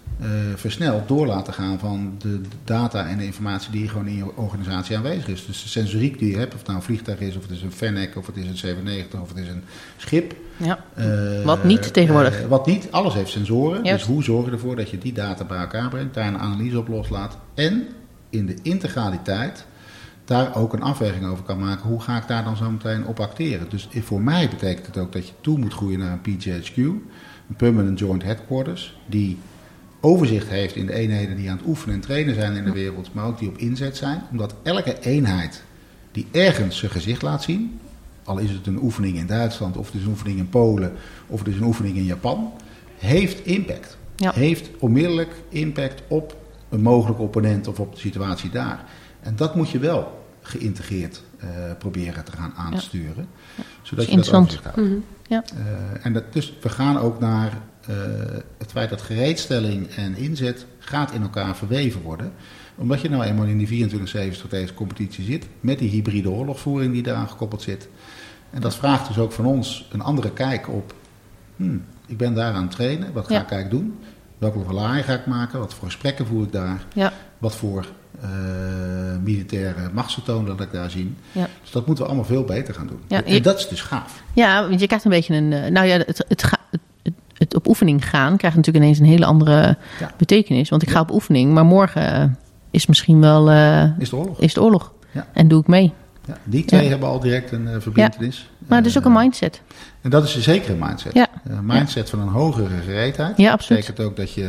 [0.55, 4.97] versneld door laten gaan van de data en de informatie die gewoon in je organisatie
[4.97, 5.45] aanwezig is.
[5.45, 7.61] Dus de sensoriek die je hebt, of het nou een vliegtuig is, of het is
[7.61, 9.63] een Fennec, of het is een 790, of het is een
[9.97, 10.33] schip.
[10.57, 10.79] Ja.
[10.93, 12.41] Eh, Wat niet tegenwoordig.
[12.41, 13.83] eh, wat niet, alles heeft sensoren.
[13.83, 16.79] Dus hoe zorg je ervoor dat je die data bij elkaar brengt, daar een analyse
[16.79, 17.87] op loslaat en
[18.29, 19.65] in de integraliteit
[20.25, 21.89] daar ook een afweging over kan maken.
[21.89, 23.69] Hoe ga ik daar dan zo meteen op acteren?
[23.69, 27.55] Dus voor mij betekent het ook dat je toe moet groeien naar een PGHQ, een
[27.57, 29.37] Permanent Joint Headquarters, die
[29.99, 33.13] overzicht heeft in de eenheden die aan het oefenen en trainen zijn in de wereld,
[33.13, 34.21] maar ook die op inzet zijn.
[34.31, 35.63] Omdat elke eenheid
[36.11, 37.79] die ergens zijn gezicht laat zien,
[38.23, 40.93] al is het een oefening in Duitsland, of het is een oefening in Polen,
[41.27, 42.51] of het is een oefening in Japan,
[42.97, 43.97] heeft impact.
[44.15, 44.31] Ja.
[44.33, 46.37] Heeft onmiddellijk impact op
[46.69, 48.85] een mogelijke opponent of op de situatie daar.
[49.19, 51.47] En dat moet je wel geïntegreerd eh,
[51.77, 53.27] proberen te gaan aansturen.
[53.81, 54.43] Zodat je dat interessant.
[54.43, 54.89] overzicht houdt.
[54.89, 54.99] Mhm.
[55.27, 55.43] Ja.
[55.43, 57.95] Eh, en dat, dus we gaan ook naar eh,
[58.57, 62.31] het feit dat gereedstelling en inzet gaat in elkaar verweven worden.
[62.75, 63.95] Omdat je nou eenmaal in die 24-7
[64.31, 67.87] strategische competitie zit, met die hybride oorlogvoering die daaraan gekoppeld zit.
[68.49, 70.93] En dat vraagt dus ook van ons een andere kijk op,
[71.55, 73.41] hmm, ik ben daar aan het trainen, wat ga Ja.
[73.41, 73.99] ik eigenlijk doen?
[74.37, 75.59] Welke verlaai ga ik maken?
[75.59, 76.83] Wat voor gesprekken voer ik daar?
[76.93, 77.13] Ja.
[77.37, 77.85] Wat voor
[78.21, 78.29] eh,
[79.23, 81.13] militaire machtsvertoon dat ik daar zie?
[81.31, 81.47] Ja.
[81.61, 82.99] Dus dat moeten we allemaal veel beter gaan doen.
[83.07, 84.23] Ja, en je- dat is dus gaaf.
[84.33, 85.53] Ja, want je krijgt een beetje een.
[85.53, 86.43] eh, Nou ja, het, het,
[87.49, 90.11] het, op oefening gaan krijgt natuurlijk ineens een hele andere Ja.
[90.17, 90.69] betekenis.
[90.69, 92.23] Want ik ga op oefening, maar morgen eh,
[92.71, 93.49] is misschien wel.
[93.51, 94.39] eh, Is de oorlog.
[94.39, 94.93] is de oorlog.
[95.11, 95.27] Ja.
[95.33, 95.93] En doe ik mee.
[96.27, 96.89] Ja, die twee Ja.
[96.89, 98.49] hebben al direct een eh, verbindenis.
[98.67, 99.61] Maar het is ook een mindset.
[100.01, 101.13] En dat is zeker een mindset.
[101.13, 101.27] Ja.
[101.43, 103.37] Een mindset van een hogere gereedheid.
[103.37, 103.79] Ja, absoluut.
[103.81, 104.43] betekent ook dat je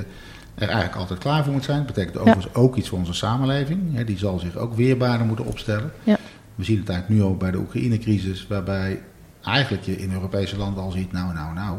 [0.54, 1.86] er eigenlijk altijd klaar voor moet zijn.
[1.86, 4.04] betekent overigens ook iets voor onze samenleving.
[4.04, 5.92] Die zal zich ook weerbaarder moeten opstellen.
[6.04, 6.16] Ja.
[6.54, 9.00] We zien het eigenlijk nu al bij de Oekraïne-crisis, waarbij
[9.44, 11.78] eigenlijk je in Europese landen al ziet, nou, nou, nou,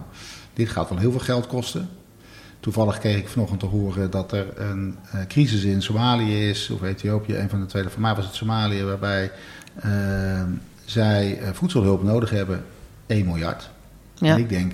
[0.61, 1.89] dit gaat wel heel veel geld kosten.
[2.59, 6.81] Toevallig kreeg ik vanochtend te horen dat er een eh, crisis in Somalië is, of
[6.81, 7.89] Ethiopië, een van de tweede.
[7.89, 9.31] Voor mij was het Somalië, waarbij
[9.75, 10.43] eh,
[10.85, 12.63] zij eh, voedselhulp nodig hebben,
[13.05, 13.69] 1 miljard.
[14.13, 14.33] Ja.
[14.33, 14.73] En ik denk,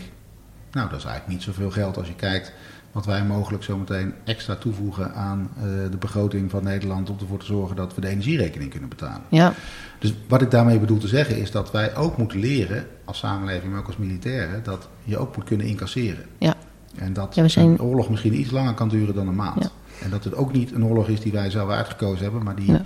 [0.71, 2.53] nou, dat is eigenlijk niet zoveel geld als je kijkt
[2.97, 7.45] wat wij mogelijk zometeen extra toevoegen aan eh, de begroting van Nederland om ervoor te
[7.45, 9.21] zorgen dat we de energierekening kunnen betalen.
[9.29, 9.53] Ja.
[9.99, 13.71] Dus wat ik daarmee bedoel te zeggen is dat wij ook moeten leren, als samenleving,
[13.71, 16.25] maar ook als militairen, dat je ook moet kunnen incasseren.
[16.37, 16.53] Ja.
[16.95, 19.63] En dat Ja, we zijn- een oorlog misschien iets langer kan duren dan een maand.
[19.63, 19.69] Ja.
[20.03, 22.71] En dat het ook niet een oorlog is die wij zelf uitgekozen hebben, maar die
[22.71, 22.81] Ja.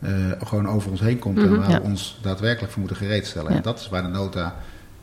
[0.00, 0.12] eh,
[0.44, 1.80] gewoon over ons heen komt Mhm, en waar ja.
[1.80, 3.52] we ons daadwerkelijk voor moeten gereedstellen.
[3.52, 4.54] En dat is waar de nota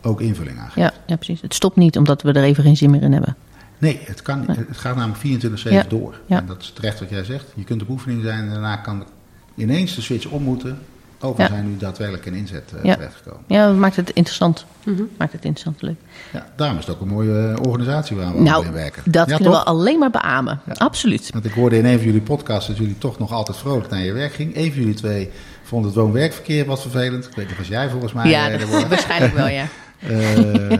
[0.01, 0.75] ook invulling aan geeft.
[0.75, 1.41] Ja, ja, precies.
[1.41, 3.35] Het stopt niet omdat we er even geen zin meer in hebben.
[3.83, 4.55] Nee, het, kan, niet.
[4.57, 5.83] het gaat namelijk 24-7 Ja.
[5.89, 6.15] door.
[6.25, 6.37] Ja.
[6.37, 7.45] En dat is terecht wat jij zegt.
[7.55, 9.05] Je kunt op oefening zijn en daarna kan
[9.55, 10.79] ineens de switch om moeten.
[11.19, 11.47] We Ja.
[11.47, 12.95] zijn nu daadwerkelijk in inzet eh, Ja.
[12.95, 13.39] terechtgekomen.
[13.47, 14.65] Ja, dat maakt het interessant.
[14.85, 15.01] Mhm.
[15.17, 15.95] Maakt het interessant leuk.
[16.33, 19.01] Ja, daarom is het ook een mooie eh, organisatie waar we nou, in werken.
[19.11, 19.63] dat ja, kunnen toch?
[19.63, 20.59] we alleen maar beamen.
[20.65, 20.73] Ja.
[20.77, 21.29] Absoluut.
[21.33, 23.99] Want ik hoorde in een van jullie podcasts dat jullie toch nog altijd vrolijk naar
[24.01, 24.55] je werk ging.
[24.55, 25.29] Een van jullie twee
[25.63, 27.25] vond het woon-werkverkeer wat vervelend.
[27.27, 28.29] Ik weet niet of jij volgens mij.
[28.29, 29.65] Ja, eh, dat- waarschijnlijk wel, ja.
[30.09, 30.71] Uh,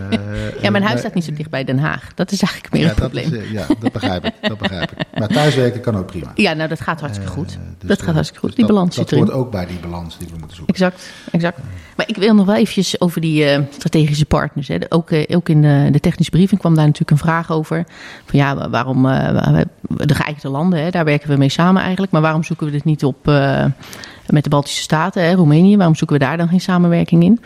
[0.62, 2.14] ja, mijn huis staat niet zo dicht bij Den Haag.
[2.16, 3.30] Dat is eigenlijk meer ja, een probleem.
[3.30, 4.34] Dat is, ja, dat begrijp ik.
[4.42, 5.08] Dat begrijp ik.
[5.20, 6.32] Maar thuiswerken kan ook prima.
[6.36, 7.58] Ja, nou dat gaat hartstikke goed.
[7.80, 8.56] Dus dat gaat hartstikke goed.
[8.56, 9.26] Dus die balans dat, zit erin.
[9.26, 10.76] Dat hoort ook bij die balans die we moeten zoeken.
[10.76, 11.60] Exact, exact.
[11.96, 14.68] Maar ik wil nog wel eventjes over die uh, strategische partners.
[14.68, 14.78] Hè.
[14.90, 17.86] Ook, uh, ook in de, de, technische briefing kwam daar natuurlijk een vraag over.
[18.26, 22.12] Van ja, waarom uh, de geëikte landen, hè, daar werken we mee samen eigenlijk.
[22.12, 23.26] Maar waarom zoeken we dit niet op
[24.26, 25.78] met de Baltische Staten, hè, Roemenië?
[25.78, 27.40] Waarom zoeken we daar dan geen samenwerking in?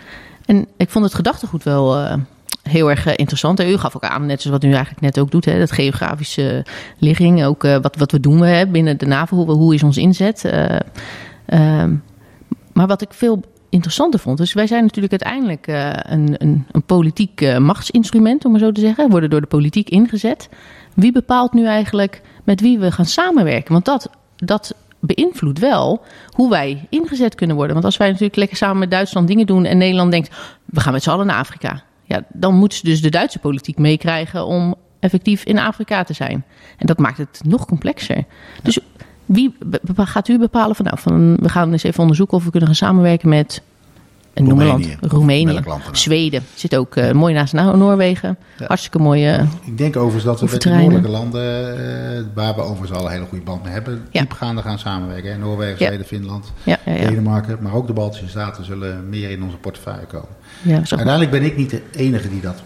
[0.48, 2.18] En ik vond het gedachtegoed wel
[2.64, 3.62] heel erg interessant.
[3.62, 6.66] U gaf ook aan, net zoals wat u eigenlijk net ook doet, hè, dat geografische
[6.98, 7.45] ligging.
[7.45, 10.43] Ook wat, wat we doen binnen de NAVO, hoe, hoe is ons inzet.
[10.45, 11.84] Uh,
[12.74, 14.38] maar wat ik veel interessanter vond.
[14.38, 19.10] Dus wij zijn natuurlijk uiteindelijk een, een, een, politiek machtsinstrument, om maar zo te zeggen.
[19.10, 20.50] Worden door de politiek ingezet.
[20.93, 23.74] Wie bepaalt nu eigenlijk met wie we gaan samenwerken?
[23.74, 27.74] Want dat, dat beïnvloedt wel hoe wij ingezet kunnen worden.
[27.74, 30.36] Want als wij natuurlijk lekker samen met Duitsland dingen doen en Nederland denkt,
[30.66, 31.84] we gaan met z'n allen naar Afrika.
[32.04, 36.45] Ja, dan moeten ze dus de Duitse politiek meekrijgen om effectief in Afrika te zijn.
[36.78, 38.24] En dat maakt het nog complexer.
[38.64, 38.80] Dus
[39.26, 39.56] wie
[39.95, 42.78] gaat u bepalen van, nou, van we gaan eens even onderzoeken of we kunnen gaan
[42.78, 43.62] samenwerken met
[44.38, 48.38] een Roemenië, land, Roemenië, Zweden zit ook uh, mooi naast nou, Noorwegen.
[48.57, 48.65] Ja.
[48.65, 49.38] Hartstikke mooie.
[49.38, 53.05] Uh, Ik denk overigens dat we met de noordelijke landen, uh, waar we overigens al
[53.05, 54.19] een hele goede band mee hebben, ja.
[54.19, 55.31] diepgaande gaan samenwerken.
[55.31, 55.38] Hè?
[55.38, 56.53] Noorwegen, Zweden, Finland,
[56.85, 60.29] Denemarken, maar ook de Baltische Staten zullen meer in onze portefeuille komen.
[60.65, 62.63] Uiteindelijk ben ik niet de enige die dat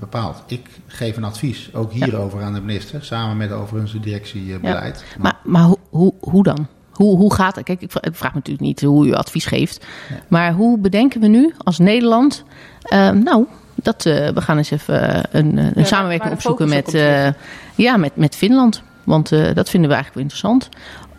[0.00, 0.42] bepaalt.
[0.46, 5.04] Ik geef een advies, ook hierover aan de minister, samen met overigens de directiebeleid.
[5.18, 6.66] Maar, maar, maar hoe, hoe dan?
[6.94, 7.64] Hoe, hoe gaat het?
[7.64, 9.86] Kijk, ik vraag, natuurlijk niet hoe u advies geeft.
[10.28, 12.44] Maar hoe bedenken we nu als Nederland...
[12.92, 17.28] Uh, nou, dat, uh, we gaan eens even een, een ja, samenwerking opzoeken met, uh,
[17.74, 18.82] ja, met, met Finland.
[19.04, 20.68] Want dat vinden we eigenlijk wel interessant.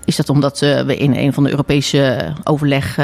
[0.06, 2.98] Is dat omdat we in een van de Europese overleg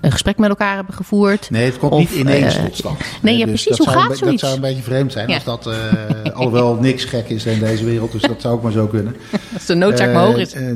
[0.00, 1.50] een gesprek met elkaar hebben gevoerd?
[1.50, 2.98] Nee, het komt of, niet ineens tot stand.
[3.22, 3.86] Nee, ja, dus precies.
[3.86, 4.40] Hoe gaat een, zoiets?
[4.40, 5.34] Dat zou een beetje vreemd zijn ja.
[5.34, 5.68] als dat,
[6.34, 8.12] alhoewel niks gek is in deze wereld.
[8.12, 9.16] Dus dat zou ook maar zo kunnen.
[9.54, 10.54] Als de noodzaak maar hoog is.
[10.54, 10.72] Uh,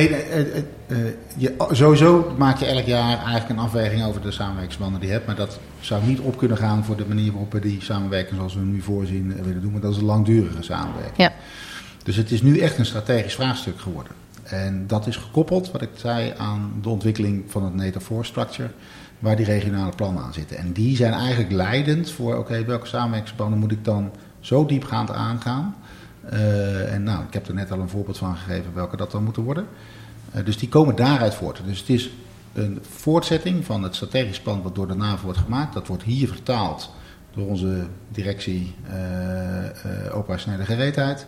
[0.00, 0.46] uh,
[0.88, 0.98] uh,
[1.36, 5.26] je, sowieso maak je elk jaar eigenlijk een afweging over de samenwerkingsbanden die je hebt.
[5.26, 8.54] Maar dat zou niet op kunnen gaan voor de manier waarop we die samenwerking zoals
[8.54, 9.72] we nu voorzien willen doen.
[9.72, 11.16] Maar dat is een langdurige samenwerking.
[11.16, 11.32] Ja.
[12.02, 14.12] Dus het is nu echt een strategisch vraagstuk geworden.
[14.42, 18.70] En dat is gekoppeld, wat ik zei, aan de ontwikkeling van het NATO Force Structure.
[19.18, 20.56] Waar die regionale plannen aan zitten.
[20.56, 25.74] En die zijn eigenlijk leidend voor, oké, welke samenwerkingsbanden moet ik dan zo diepgaand aangaan.
[26.30, 29.24] Uh, en nou, ik heb er net al een voorbeeld van gegeven welke dat dan
[29.24, 29.66] moeten worden.
[30.36, 31.60] Uh, dus die komen daaruit voort.
[31.66, 32.10] Dus het is
[32.52, 35.74] een voortzetting van het strategisch plan wat door de NAVO wordt gemaakt.
[35.74, 36.90] Dat wordt hier vertaald
[37.34, 41.26] door onze directie uh, operationele gereedheid.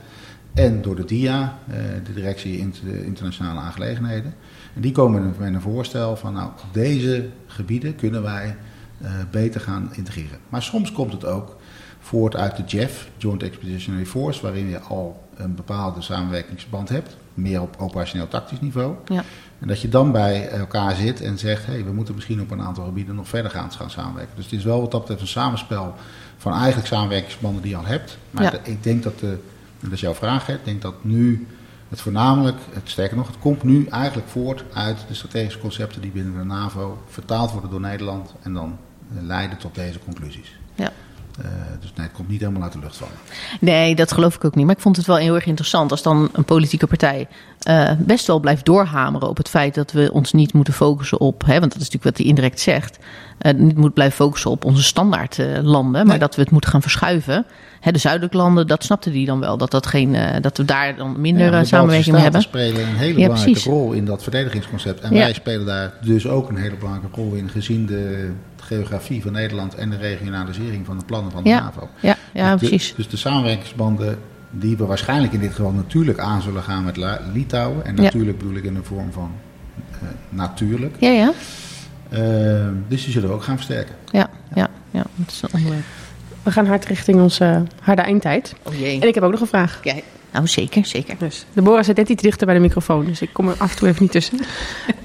[0.54, 1.58] En door de DIA,
[2.04, 2.58] de directie
[3.04, 4.34] internationale aangelegenheden.
[4.74, 8.56] En die komen met een voorstel van nou, deze gebieden kunnen wij
[9.30, 10.38] beter gaan integreren.
[10.48, 11.56] Maar soms komt het ook
[12.04, 17.60] voort uit de JEF, Joint Expeditionary Force, waarin je al een bepaalde samenwerkingsband hebt, meer
[17.60, 18.94] op operationeel tactisch niveau.
[19.06, 19.24] Ja.
[19.58, 22.50] En dat je dan bij elkaar zit en zegt, hé, hey, we moeten misschien op
[22.50, 24.36] een aantal gebieden nog verder gaan, gaan samenwerken.
[24.36, 25.94] Dus het is wel wat dat betreft een samenspel
[26.36, 28.18] van eigenlijk samenwerkingsbanden die je al hebt.
[28.30, 28.50] Maar Ja.
[28.50, 29.38] de- ik denk dat, de, en
[29.80, 31.46] dat is jouw vraag, hè, ik denk dat nu
[31.88, 36.10] het voornamelijk, het sterker nog, het komt nu eigenlijk voort uit de strategische concepten die
[36.10, 38.78] binnen de NAVO vertaald worden door Nederland en dan
[39.16, 40.56] eh, leiden tot deze conclusies.
[40.74, 40.92] Ja.
[41.38, 41.44] Eh,
[41.80, 43.14] dus nee, het komt niet helemaal uit de lucht vallen.
[43.60, 44.66] Nee, dat geloof ik ook niet.
[44.66, 47.28] Maar ik vond het wel heel erg interessant als dan een politieke partij
[47.60, 51.42] eh, best wel blijft doorhameren op het feit dat we ons niet moeten focussen op,
[51.46, 52.98] hè, want dat is natuurlijk wat hij indirect zegt,
[53.38, 56.18] eh, niet moet blijven focussen op onze standaard eh, landen, maar Nee.
[56.18, 57.46] dat we het moeten gaan verschuiven.
[57.80, 60.96] Hè, de zuidelijke landen, dat snapte die dan wel, dat, dat, geen, dat we daar
[60.96, 62.40] dan minder Ja, de samenwerking mee hebben.
[62.42, 63.64] Staten spelen een hele Ja, belangrijke precies.
[63.70, 65.00] rol in dat verdedigingsconcept.
[65.00, 65.18] En Ja.
[65.20, 68.30] wij spelen daar dus ook een hele belangrijke rol in, gezien de
[68.64, 71.60] geografie van Nederland en de regionalisering van de plannen van de Ja.
[71.60, 71.88] NAVO.
[72.00, 72.94] Ja, ja dus, de, precies.
[72.94, 74.18] dus de samenwerkingsbanden
[74.50, 77.84] die we waarschijnlijk in dit geval natuurlijk aan zullen gaan met La- Litouwen.
[77.84, 78.02] En Ja.
[78.02, 79.30] natuurlijk bedoel ik in de vorm van
[79.92, 80.96] eh, natuurlijk.
[80.98, 81.32] Ja, ja,
[82.08, 82.20] Eh,
[82.88, 83.94] dus die zullen we ook gaan versterken.
[84.10, 85.82] ja, ja, ja, dat is een onderwerp.
[86.42, 88.54] We gaan hard richting onze harde eindtijd.
[88.62, 89.00] Oh jee.
[89.00, 89.80] En ik heb ook nog een vraag.
[89.82, 89.94] Ja,
[90.34, 91.14] nou zeker, zeker.
[91.18, 93.76] Dus Deborah zit net iets dichter bij de microfoon, dus ik kom er af en
[93.76, 94.38] toe even niet tussen.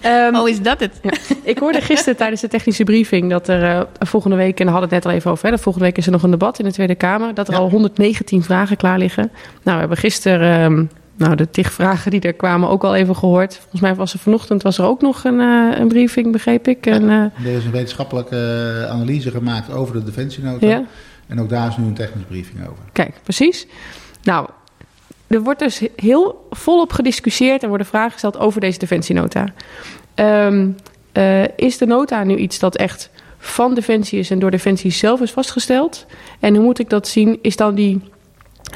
[0.01, 0.99] Ehm, Oh, is dat het?
[1.01, 1.11] ja.
[1.43, 4.89] Ik hoorde gisteren tijdens de technische briefing dat er eh, volgende week, en we hadden
[4.89, 6.65] het net al even over, hè, dat volgende week is er nog een debat in
[6.65, 7.59] de Tweede Kamer, dat er Ja.
[7.59, 9.23] al 119 vragen klaar liggen.
[9.63, 13.15] Nou, we hebben gisteren ehm, nou, de tig vragen die er kwamen ook al even
[13.15, 13.55] gehoord.
[13.55, 16.85] Volgens mij was er vanochtend was er ook nog een, eh, een briefing, begreep ik.
[16.85, 20.67] En, eh, Er is een wetenschappelijke analyse gemaakt over de defensienota.
[20.67, 20.83] ja.
[21.27, 22.83] En ook daar is nu een technische briefing over.
[22.93, 23.67] Kijk, precies.
[24.23, 24.47] Nou,
[25.29, 29.45] er wordt dus heel volop gediscussieerd en worden vragen gesteld over deze defensienota.
[30.15, 30.67] Ehm,
[31.11, 35.21] eh, is de nota nu iets dat echt van Defensie is en door Defensie zelf
[35.21, 36.05] is vastgesteld?
[36.39, 37.39] En hoe moet ik dat zien?
[37.41, 38.01] Is dan die,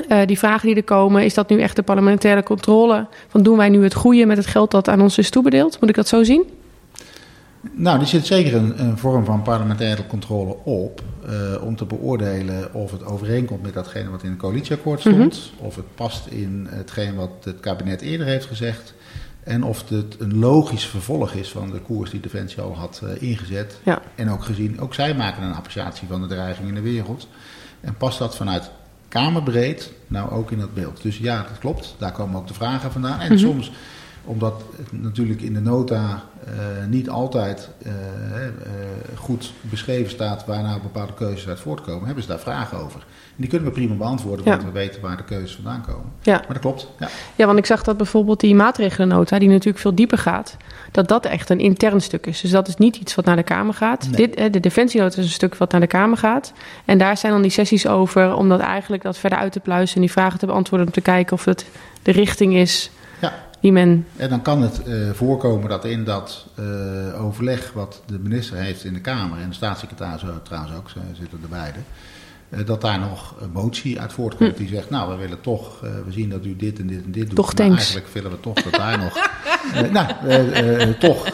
[0.09, 3.07] uh, die vragen die er komen, is dat nu echt de parlementaire controle?
[3.27, 5.79] Van doen wij nu het goede met het geld dat aan ons is toebedeeld?
[5.79, 6.45] Moet ik dat zo zien?
[7.71, 11.01] Nou, er zit zeker een, een vorm van parlementaire controle op.
[11.29, 15.15] Uh, om te beoordelen of het overeenkomt met datgene wat in het coalitieakkoord stond.
[15.15, 15.65] Mm -hmm.
[15.67, 18.93] Of het past in hetgeen wat het kabinet eerder heeft gezegd.
[19.43, 23.21] En of het een logisch vervolg is van de koers die Defensie al had uh,
[23.21, 23.79] ingezet.
[23.83, 24.01] Ja.
[24.15, 27.27] En ook gezien, ook zij maken een appreciatie van de dreiging in de wereld.
[27.81, 28.71] En past dat vanuit
[29.07, 31.01] Kamerbreed nou ook in dat beeld.
[31.01, 31.95] Dus ja, dat klopt.
[31.97, 33.19] Daar komen ook de vragen vandaan.
[33.19, 33.37] En mm -hmm.
[33.37, 33.71] soms
[34.25, 36.53] omdat het natuurlijk in de nota uh,
[36.89, 37.97] niet altijd uh, uh,
[39.15, 42.99] goed beschreven staat waar nou bepaalde keuzes uit voortkomen, hebben ze daar vragen over.
[42.99, 44.67] En die kunnen we prima beantwoorden, want ja.
[44.67, 46.11] we weten waar de keuzes vandaan komen.
[46.21, 46.33] Ja.
[46.33, 46.89] Maar dat klopt.
[46.99, 47.09] Ja.
[47.35, 50.57] ja, want ik zag dat bijvoorbeeld die maatregelennota, die natuurlijk veel dieper gaat,
[50.91, 52.41] dat dat echt een intern stuk is.
[52.41, 54.07] Dus dat is niet iets wat naar de Kamer gaat.
[54.09, 54.27] Nee.
[54.27, 56.53] Dit, de defensienota is een stuk wat naar de Kamer gaat.
[56.85, 59.95] En daar zijn dan die sessies over om dat eigenlijk dat verder uit te pluizen
[59.95, 61.65] en die vragen te beantwoorden om te kijken of het
[62.01, 62.91] de richting is.
[63.63, 68.19] Die men En dan kan het uh, voorkomen dat in dat uh, overleg wat de
[68.19, 71.79] minister heeft in de Kamer en de staatssecretaris trouwens ook, ze zitten er beide,
[72.49, 74.57] uh, dat daar nog een motie uit voortkomt hm.
[74.57, 77.25] die zegt, nou we willen toch, we zien dat u dit en dit en dit
[77.25, 77.75] doet, toch maar tanks.
[77.75, 79.29] eigenlijk willen we toch dat daar nog,
[79.97, 80.07] nou,
[80.99, 81.33] toch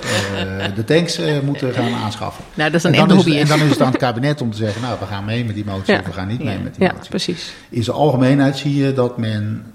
[0.75, 2.43] de tanks moeten gaan aanschaffen.
[2.53, 4.51] Nou, dat is een en, dan is, en dan is het aan het kabinet om
[4.51, 5.99] te zeggen, nou we gaan mee met die motie Ja.
[5.99, 7.09] of we gaan niet mee ja, met die ja, motie.
[7.09, 7.53] precies.
[7.69, 9.65] In zijn algemeenheid zie je dat men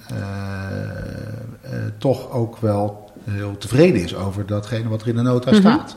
[1.98, 5.60] toch ook wel heel tevreden is over datgene wat er in de nota Mhm.
[5.60, 5.96] staat.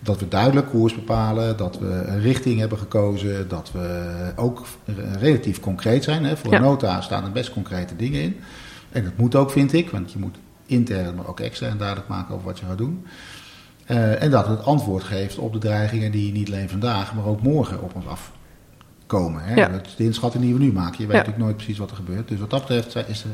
[0.00, 4.66] Dat we duidelijk koers bepalen, dat we een richting hebben gekozen, dat we ook
[5.18, 6.24] relatief concreet zijn.
[6.24, 6.36] Hè.
[6.36, 6.56] Voor Ja.
[6.56, 8.36] een nota staan er best concrete dingen in.
[8.92, 12.34] En dat moet ook, vind ik, want je moet intern, maar ook extern duidelijk maken
[12.34, 13.06] over wat je gaat doen.
[13.90, 17.42] Uh, en dat het antwoord geeft op de dreigingen die niet alleen vandaag, maar ook
[17.42, 19.42] morgen op ons afkomen.
[19.44, 19.54] Hè?
[19.54, 19.68] Ja.
[19.68, 20.92] Dat is de inschatting die we nu maken.
[20.98, 21.16] Je weet Ja.
[21.16, 22.28] natuurlijk nooit precies wat er gebeurt.
[22.28, 23.30] Dus wat dat betreft is er,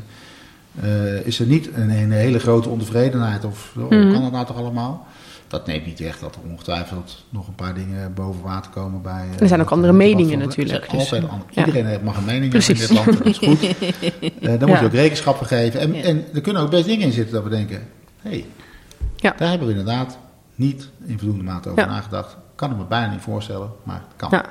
[0.83, 4.11] uh, is er niet een, een, hele grote ontevredenheid of oh, Mhm.
[4.11, 5.05] kan dat nou toch allemaal?
[5.47, 9.25] Dat neemt niet weg dat er ongetwijfeld nog een paar dingen boven water komen bij.
[9.33, 11.65] uh, Er zijn ook wat- andere meningen natuurlijk, dus, altijd ja.
[11.65, 12.87] Iedereen mag een mening Precies.
[12.87, 13.23] hebben in dit land.
[13.23, 13.61] Dat is goed.
[14.49, 15.79] Uh, daar moet je ook rekenschap van geven.
[15.79, 17.77] En, en er kunnen ook best dingen in zitten dat we denken:
[18.21, 18.45] hé, hey,
[19.15, 19.33] Ja.
[19.37, 20.17] daar hebben we inderdaad
[20.55, 21.89] niet in voldoende mate over Ja.
[21.89, 22.37] nagedacht.
[22.55, 24.29] Kan ik me bijna niet voorstellen, maar het kan.
[24.31, 24.45] Ja.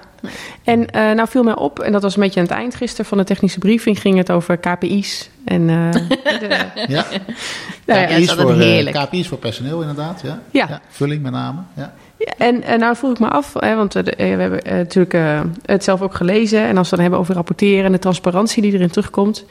[0.65, 3.07] En uh, nou viel mij op, en dat was een beetje aan het eind gisteren
[3.07, 5.31] van de technische briefing, ging het over KPI's.
[5.45, 7.05] En, uh, de, Ja,
[7.87, 8.97] nou ja, dat is KPI's, altijd voor, eh, heerlijk.
[8.97, 10.21] KPI's voor personeel inderdaad.
[10.23, 10.39] Ja.
[10.51, 10.81] Ja.
[10.89, 11.61] vulling met name.
[11.77, 11.93] Ja.
[12.19, 15.15] Ja, en, en nou vroeg ik me af, hè, want uh, we hebben uh, natuurlijk
[15.15, 16.67] uh, het zelf ook gelezen.
[16.67, 19.45] En als we dan hebben over rapporteren en de transparantie die erin terugkomt.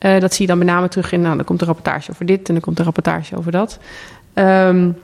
[0.00, 2.26] Uh, dat zie je dan met name terug in, nou, dan komt een rapportage over
[2.26, 3.78] dit en dan komt een rapportage over dat.
[4.34, 4.96] Um,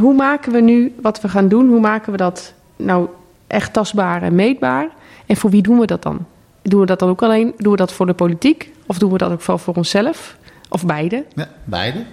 [0.00, 3.08] hoe maken we nu wat we gaan doen, hoe maken we dat nou
[3.46, 4.88] echt tastbaar en meetbaar?
[5.26, 6.26] En voor wie doen we dat dan?
[6.62, 7.54] Doen we dat dan ook alleen?
[7.56, 8.72] Doen we dat voor de politiek?
[8.86, 10.36] Of doen we dat ook vooral voor onszelf?
[10.68, 11.24] Of beide?
[11.34, 11.98] Ja, beide.
[11.98, 12.04] Uh,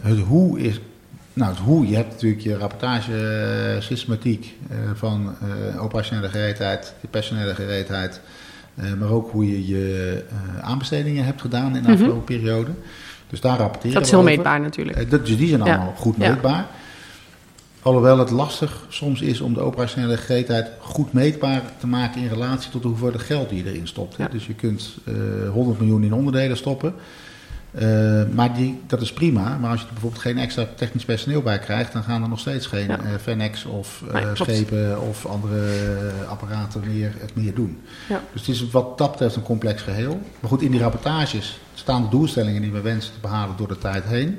[0.00, 0.80] het hoe is.
[1.32, 5.34] Nou, het hoe, je hebt natuurlijk je rapportage-systematiek uh, van
[5.72, 8.20] uh, operationele gereedheid, je personele gereedheid,
[8.98, 10.24] maar ook hoe je je
[10.60, 12.24] aanbestedingen hebt gedaan in de afgelopen mm -hmm.
[12.24, 12.70] periode.
[13.32, 15.10] Dus daar rapporteren Dat is heel meetbaar natuurlijk.
[15.10, 16.66] Dat, dus die zijn allemaal goed meetbaar.
[17.82, 22.70] Alhoewel het lastig soms is om de operationele gereedheid goed meetbaar te maken in relatie
[22.70, 24.16] tot de hoeveelheid geld die je erin stopt.
[24.16, 24.28] Ja.
[24.28, 26.94] Dus je kunt uh, 100 miljoen in onderdelen stoppen.
[27.80, 29.58] Uh, maar die, dat is prima.
[29.58, 32.38] Maar als je er bijvoorbeeld geen extra technisch personeel bij krijgt, dan gaan er nog
[32.38, 32.98] steeds geen ja.
[33.00, 35.60] uh, Fenex of uh, nee, schepen of andere
[36.28, 37.80] apparaten meer het meer doen.
[38.08, 38.22] Ja.
[38.32, 40.20] Dus het is wat dat betreft een complex geheel.
[40.40, 43.78] Maar goed, in die rapportages staan de doelstellingen die we wensen te behalen door de
[43.78, 44.38] tijd heen.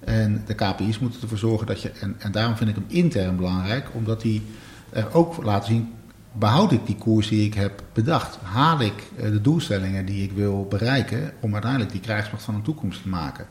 [0.00, 3.36] En de KPI's moeten ervoor zorgen dat je, en, en daarom vind ik hem intern
[3.36, 4.42] belangrijk, omdat die
[4.90, 5.92] er ook laten zien,
[6.32, 8.38] behoud ik die koers die ik heb bedacht?
[8.42, 13.02] Haal ik de doelstellingen die ik wil bereiken om uiteindelijk die krijgsmacht van de toekomst
[13.02, 13.46] te maken?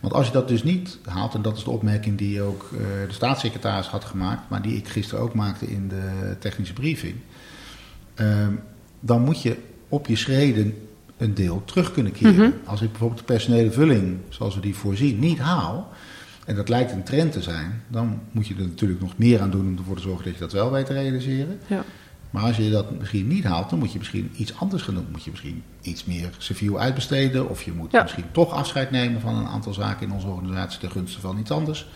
[0.00, 2.80] Want als je dat dus niet haalt, en dat is de opmerking die ook uh,
[3.06, 7.14] de staatssecretaris had gemaakt, maar die ik gisteren ook maakte in de technische briefing,
[8.16, 8.46] uh,
[9.00, 9.56] dan moet je
[9.88, 10.74] op je schreden
[11.16, 12.34] een deel terug kunnen keren.
[12.34, 12.54] Mm -hmm.
[12.64, 15.92] Als ik bijvoorbeeld de personele vulling, zoals we die voorzien, niet haal,
[16.46, 19.50] en dat lijkt een trend te zijn, dan moet je er natuurlijk nog meer aan
[19.50, 21.58] doen om ervoor te zorgen dat je dat wel weet te realiseren.
[21.66, 21.84] Ja.
[22.30, 25.06] Maar als je dat misschien niet haalt, dan moet je misschien iets anders gaan doen.
[25.10, 27.48] Moet je misschien iets meer civiel uitbesteden.
[27.48, 28.02] Of je moet ja.
[28.02, 31.50] misschien toch afscheid nemen van een aantal zaken in onze organisatie ten gunste van iets
[31.50, 31.88] anders.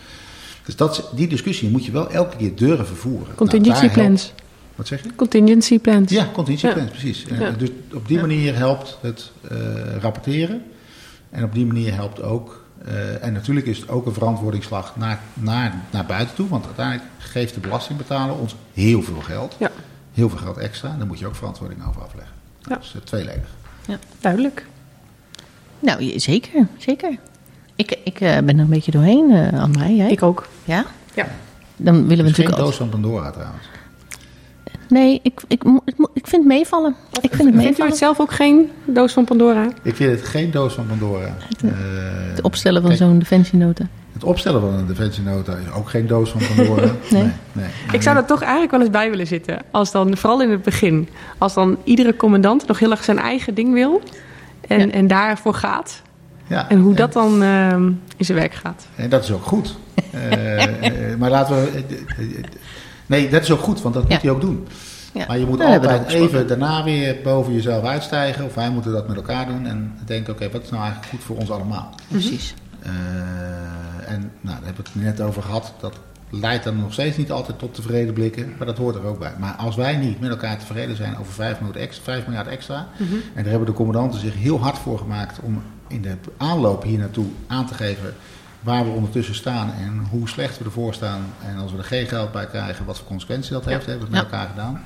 [0.65, 3.35] Dus dat, die discussie moet je wel elke keer durven voeren.
[3.35, 4.23] Contingency nou, plans.
[4.23, 4.43] Helpt,
[4.75, 5.15] wat zeg je?
[5.15, 6.11] Contingency plans.
[6.11, 6.73] Ja, contingency ja.
[6.73, 7.25] plans, precies.
[7.39, 7.51] Ja.
[7.51, 9.59] Dus op die manier helpt het uh,
[10.01, 10.63] rapporteren.
[11.31, 15.21] En op die manier helpt ook Eh, en natuurlijk is het ook een verantwoordingsslag naar,
[15.35, 16.49] naar, naar buiten toe.
[16.49, 19.57] Want uiteindelijk geeft de belastingbetaler ons heel veel geld.
[19.59, 19.71] Ja.
[20.15, 20.95] Heel veel geld extra.
[20.99, 22.33] Daar moet je ook verantwoording over afleggen.
[22.63, 22.69] Ja.
[22.69, 23.49] Dat is uh, tweeledig.
[24.21, 24.67] Duidelijk.
[25.81, 27.19] Nou, je- zeker, zeker.
[27.77, 29.87] Ik, ik eh, ben er een beetje doorheen, eh André.
[29.87, 30.11] Jij?
[30.11, 30.47] Ik ook.
[30.65, 30.85] Ja?
[31.15, 31.27] Ja.
[31.77, 33.67] Dan willen we Het is geen natuurlijk doos van Pandora trouwens.
[34.89, 35.63] Nee, ik, ik,
[36.15, 36.95] ik, vind het meevallen.
[37.11, 37.91] Ik vind het Vindt u meevallen.
[37.91, 39.69] het zelf ook geen doos van Pandora?
[39.83, 41.37] Ik vind het geen doos van Pandora.
[41.65, 41.71] Eh,
[42.31, 43.87] Het opstellen van zo'n defensienota.
[44.15, 46.91] Het opstellen van een defensienota is ook geen doos van Pandora.
[47.11, 47.31] Nee.
[47.53, 47.67] nee.
[47.93, 49.59] Ik zou er toch eigenlijk wel eens bij willen zitten.
[49.71, 51.09] Als dan, vooral in het begin,
[51.39, 54.03] als dan iedere commandant nog heel erg zijn eigen ding wil.
[54.69, 54.93] En, Ja.
[54.93, 56.03] en daarvoor gaat.
[56.47, 57.87] Ja, En hoe dat dan ehm,
[58.17, 58.87] in zijn werk gaat.
[58.95, 59.77] En dat is ook goed.
[60.11, 60.63] Eh,
[61.13, 61.85] eh, maar laten we.
[62.19, 62.25] eh,
[63.07, 64.13] nee, dat is ook goed, want dat Ja.
[64.13, 64.67] moet hij ook doen.
[65.13, 65.25] Ja.
[65.29, 68.45] Maar je moet altijd even daarna weer boven jezelf uitstijgen.
[68.45, 69.67] Of wij moeten dat met elkaar doen.
[69.67, 71.95] En denken: oké, wat is nou eigenlijk goed voor ons allemaal?
[72.09, 72.55] Precies.
[72.85, 75.75] Eh, en nou, daar hebben we het net over gehad.
[75.81, 75.99] Dat
[76.31, 78.55] leidt dan nog steeds niet altijd tot tevreden blikken.
[78.57, 79.33] Maar dat hoort er ook bij.
[79.39, 82.89] Maar als wij niet met elkaar tevreden zijn over 5 miljard extra, 5 miljard extra
[83.35, 86.99] en daar hebben de commandanten zich heel hard voor gemaakt om in de aanloop hier
[86.99, 88.15] naartoe aan te geven
[88.61, 91.23] waar we ondertussen staan en hoe slecht we ervoor staan.
[91.47, 93.87] En als we er geen geld bij krijgen, wat voor consequenties dat heeft.
[93.87, 94.83] Hebben we het met elkaar gedaan.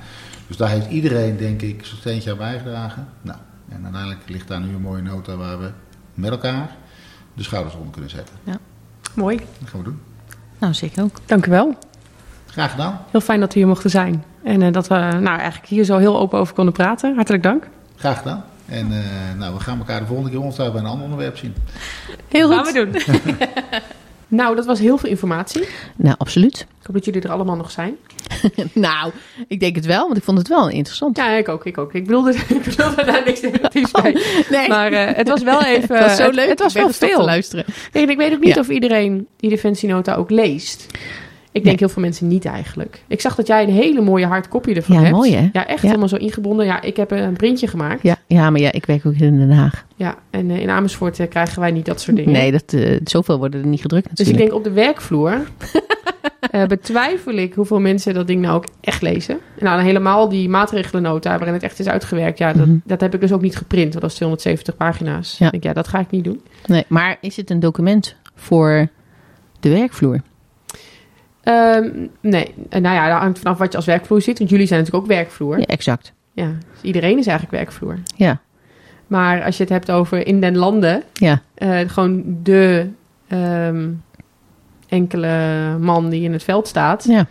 [0.46, 3.08] Dus daar heeft iedereen, denk ik, zijn steentje aan bijgedragen.
[3.22, 3.38] Nou,
[3.68, 5.70] en uiteindelijk ligt daar nu een mooie nota waar we
[6.14, 6.76] met elkaar
[7.38, 8.34] de schouders onder kunnen zetten.
[9.14, 9.36] Mooi.
[9.36, 10.00] Dat gaan we doen.
[10.58, 11.20] Nou, zeker ook.
[11.26, 11.78] Dank u wel.
[12.46, 13.00] Graag gedaan.
[13.10, 14.24] Heel fijn dat u hier mochten zijn.
[14.42, 17.14] En eh, dat we nou, eigenlijk hier zo heel open over konden praten.
[17.14, 17.68] Hartelijk dank.
[17.96, 18.44] Graag gedaan.
[18.66, 21.54] En eh, nou, we gaan elkaar de volgende keer ongetwijfeld bij een ander onderwerp zien.
[22.28, 22.96] Heel Gaan we doen.
[24.28, 25.68] nou, dat was heel veel informatie.
[25.96, 26.60] Nou, absoluut.
[26.60, 27.96] Ik hoop dat jullie er allemaal nog zijn.
[28.72, 29.12] nou,
[29.48, 31.16] ik denk het wel, want ik vond het wel interessant.
[31.16, 31.66] Ja, ik ook.
[31.66, 31.94] Ik ook.
[31.94, 34.22] Ik bedoelde, ik bedoelde daar niks negatiefs bij.
[34.50, 34.68] nee.
[34.68, 35.96] Maar eh, het was wel even...
[35.96, 36.48] het was zo leuk.
[36.48, 37.18] Het was wel veel.
[37.18, 37.64] te luisteren.
[37.92, 38.60] Nee, ik weet ook niet Ja.
[38.60, 40.86] of iedereen die defensienota ook leest.
[41.52, 43.02] Ik denk heel veel mensen niet eigenlijk.
[43.06, 45.14] Ik zag dat jij een hele mooie hardcopy ervan Ja, hebt.
[45.14, 45.48] mooi, hè?
[45.52, 45.86] Ja, echt Ja.
[45.86, 46.66] helemaal zo ingebonden.
[46.66, 48.02] Ja, ik heb een printje gemaakt.
[48.02, 49.84] Ja, ja, maar ja, ik werk ook in Den Haag.
[49.96, 52.32] Ja, en eh, in Amersfoort eh, krijgen wij niet dat soort dingen.
[52.32, 54.50] Nee, dat, eh, zoveel worden er niet gedrukt Dus ik natuurlijk.
[54.50, 55.40] denk op de werkvloer
[56.50, 59.38] eh, betwijfel ik hoeveel mensen dat ding nou ook echt lezen.
[59.58, 62.38] Nou, dan helemaal die maatregelennota waarin het echt is uitgewerkt.
[62.38, 62.76] Ja, dat, Mhm.
[62.84, 63.88] dat heb ik dus ook niet geprint.
[63.88, 65.38] Want dat is 270 pagina's.
[65.38, 65.44] Ja.
[65.46, 66.40] Ik denk, ja, dat ga ik niet doen.
[66.66, 68.88] Nee, maar is het een document voor
[69.60, 70.20] de werkvloer?
[71.48, 71.90] Ehm,
[72.20, 74.38] nee, Eh, nou ja, dat hangt vanaf wat je als werkvloer ziet.
[74.38, 75.58] Want jullie zijn natuurlijk ook werkvloer.
[75.58, 76.12] Ja, exact.
[76.32, 77.98] Ja, dus iedereen is eigenlijk werkvloer.
[78.16, 78.40] Ja,
[79.06, 81.40] Maar als je het hebt over in den landen, ja.
[81.54, 82.88] eh, gewoon de
[83.28, 83.88] ehm,
[84.88, 85.36] enkele
[85.80, 87.04] man die in het veld staat.
[87.08, 87.26] ja.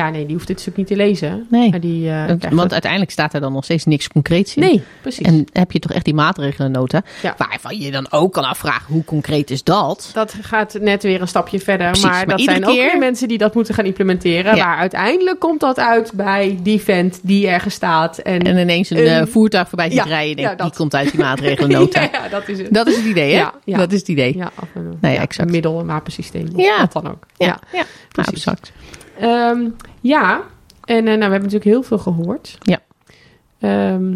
[0.00, 1.46] Ja, nee, die hoeft dit stuk niet te lezen.
[1.50, 1.70] Nee.
[1.70, 4.62] Maar die, eh, Want, uiteindelijk staat er dan nog steeds niks concreets in.
[4.62, 5.26] Nee, precies.
[5.26, 7.34] En heb je toch echt die maatregelennota, Ja.
[7.36, 10.10] waarvan je dan ook kan afvragen hoe concreet is dat?
[10.14, 11.86] dat gaat net weer een stapje verder.
[11.86, 14.56] Precies, maar, maar dat zijn ook weer mensen die dat moeten gaan implementeren.
[14.56, 14.66] Ja.
[14.66, 18.18] Maar uiteindelijk komt dat uit bij die vent die ergens staat.
[18.18, 20.42] En, En ineens een Een- eh, voertuig voorbij ziet Ja, rijden.
[20.44, 20.66] Ja, dat.
[20.66, 22.00] die komt uit die maatregelennota.
[22.00, 22.74] ja, dat is het.
[22.74, 23.44] Dat is het idee, hè?
[23.64, 23.76] Ja.
[23.78, 24.36] Dat is het idee.
[24.36, 25.38] Ja, of een, Nee, exact.
[25.48, 26.48] een middel, een wapensysteem.
[26.56, 26.78] Ja.
[26.78, 27.26] Wat dan ook.
[27.36, 27.58] Ja, ja.
[27.72, 27.84] ja.
[28.12, 28.32] precies.
[28.32, 28.72] exact.
[29.20, 29.58] Ehm,
[30.00, 30.42] ja.
[30.84, 32.58] en eh, nou, we hebben natuurlijk heel veel gehoord.
[32.62, 32.78] Ja.
[33.58, 34.12] Ehm,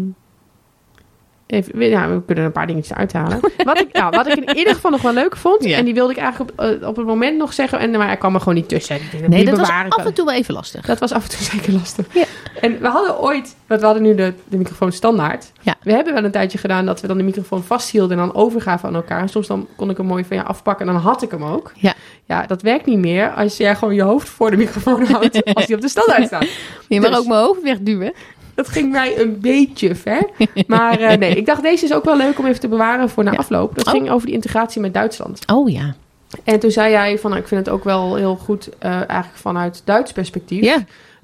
[1.47, 3.39] even, we- ja, we kunnen er een paar dingetjes uithalen.
[3.65, 5.77] wat, ik, nou, wat ik in ieder geval nog wel leuk vond, Ja.
[5.77, 8.19] en die wilde ik eigenlijk op, eh, op het moment nog zeggen, en, maar ik
[8.19, 8.97] kwam er gewoon niet tussen.
[9.27, 10.85] Nee, dat was af en toe wel even lastig.
[10.85, 12.05] Dat was af en toe zeker lastig.
[12.13, 12.23] Ja.
[12.61, 15.51] En we hadden ooit, want we hadden nu de, de microfoon standaard.
[15.61, 15.75] Ja.
[15.81, 18.87] We hebben wel een tijdje gedaan dat we dan de microfoon vasthielden en dan overgaven
[18.89, 19.19] aan elkaar.
[19.21, 21.43] En soms dan kon ik hem mooi van je afpakken en dan had ik hem
[21.43, 21.71] ook.
[21.75, 21.93] Ja.
[22.27, 25.65] Ja, dat werkt niet meer als jij gewoon je hoofd voor de microfoon houdt als
[25.65, 26.47] die op de standaard staat.
[26.87, 28.13] Je mag Dus- ook mijn hoofd wegduwen.
[28.55, 30.29] Dat ging mij een beetje ver.
[30.67, 33.23] Maar eh, nee, ik dacht deze is ook wel leuk om even te bewaren voor
[33.23, 33.37] na Ja.
[33.37, 33.75] afloop.
[33.75, 33.91] Dat Oh.
[33.91, 35.39] ging over die integratie met Duitsland.
[35.51, 35.95] Oh ja.
[36.43, 39.35] En toen zei jij van, nou, ik vind het ook wel heel goed, eh, eigenlijk
[39.35, 40.75] vanuit Duits perspectief,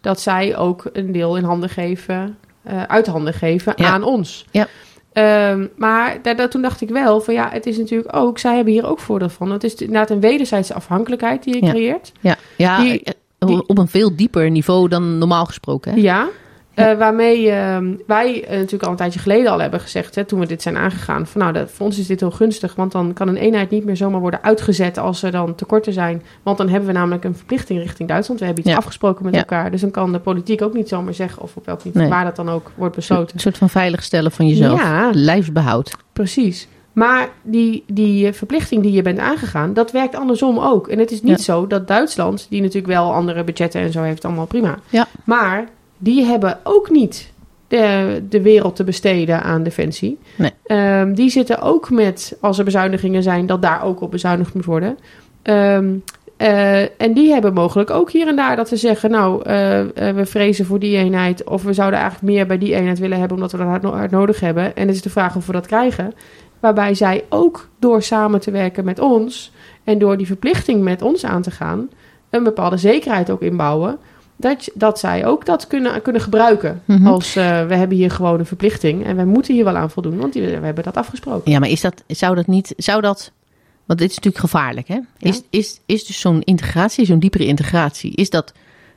[0.01, 3.85] dat zij ook een deel in handen geven, eh, uit handen geven Ja.
[3.89, 4.45] aan ons.
[4.51, 4.67] Ja.
[5.13, 8.55] Ehm, maar daar, daar- toen dacht ik wel van ja, het is natuurlijk ook, zij
[8.55, 9.51] hebben hier ook voordeel van.
[9.51, 11.71] Het is inderdaad een wederzijdse afhankelijkheid die je Ja.
[11.71, 12.11] creëert.
[12.19, 13.03] Ja, ja Die-
[13.39, 15.91] die- op een veel dieper niveau dan normaal gesproken.
[15.93, 15.99] Hè?
[15.99, 16.27] Ja.
[16.73, 20.39] Eh, waarmee ehm, wij eh, natuurlijk al een tijdje geleden al hebben gezegd, hè, toen
[20.39, 23.13] we dit zijn aangegaan, van nou, dat, voor ons is dit heel gunstig, want dan
[23.13, 26.23] kan een eenheid niet meer zomaar worden uitgezet als er dan tekorten zijn.
[26.43, 28.39] Want dan hebben we namelijk een verplichting richting Duitsland.
[28.39, 28.79] We hebben iets Ja.
[28.79, 29.39] afgesproken met Ja.
[29.39, 29.71] elkaar.
[29.71, 32.13] Dus dan kan de politiek ook niet zomaar zeggen of op welk niveau, Nee.
[32.15, 33.33] waar dat dan ook wordt besloten.
[33.35, 34.79] Een soort van veiligstellen van jezelf.
[34.81, 35.09] Ja.
[35.13, 35.95] Lijfsbehoud.
[36.13, 36.67] Precies.
[36.93, 40.87] Maar die, die eh, verplichting die je bent aangegaan, dat werkt andersom ook.
[40.87, 44.25] En het is niet zo dat Duitsland, die natuurlijk wel andere budgetten en zo heeft,
[44.25, 44.77] allemaal prima.
[44.89, 45.07] Ja.
[45.23, 45.65] Maar
[46.03, 47.31] die hebben ook niet
[47.67, 50.17] de, de wereld te besteden aan defensie.
[50.35, 50.51] Nee.
[50.65, 54.65] Ehm, die zitten ook met, als er bezuinigingen zijn, dat daar ook op bezuinigd moet
[54.65, 54.97] worden.
[55.41, 55.93] Ehm,
[56.37, 60.15] eh, en die hebben mogelijk ook hier en daar dat ze zeggen: Nou, eh, eh,
[60.15, 61.43] we vrezen voor die eenheid.
[61.43, 64.39] Of we zouden eigenlijk meer bij die eenheid willen hebben, omdat we dat hard nodig
[64.39, 64.75] hebben.
[64.75, 66.13] En het is de vraag of we dat krijgen.
[66.59, 69.51] Waarbij zij ook door samen te werken met ons
[69.83, 71.89] en door die verplichting met ons aan te gaan,
[72.29, 73.97] een bepaalde zekerheid ook inbouwen.
[74.41, 76.81] Dat, dat zij ook dat kunnen, kunnen gebruiken.
[76.85, 77.07] Mhm.
[77.07, 80.17] Als eh, we hebben hier gewoon een verplichting en wij moeten hier wel aan voldoen,
[80.17, 81.51] want die- we hebben dat afgesproken.
[81.51, 83.31] Ja, maar is dat, zou dat niet, zou dat,
[83.85, 84.99] want dit is natuurlijk gevaarlijk, hè?
[85.19, 88.53] Is, is, is dus zo'n integratie, zo'n diepere integratie, is dat,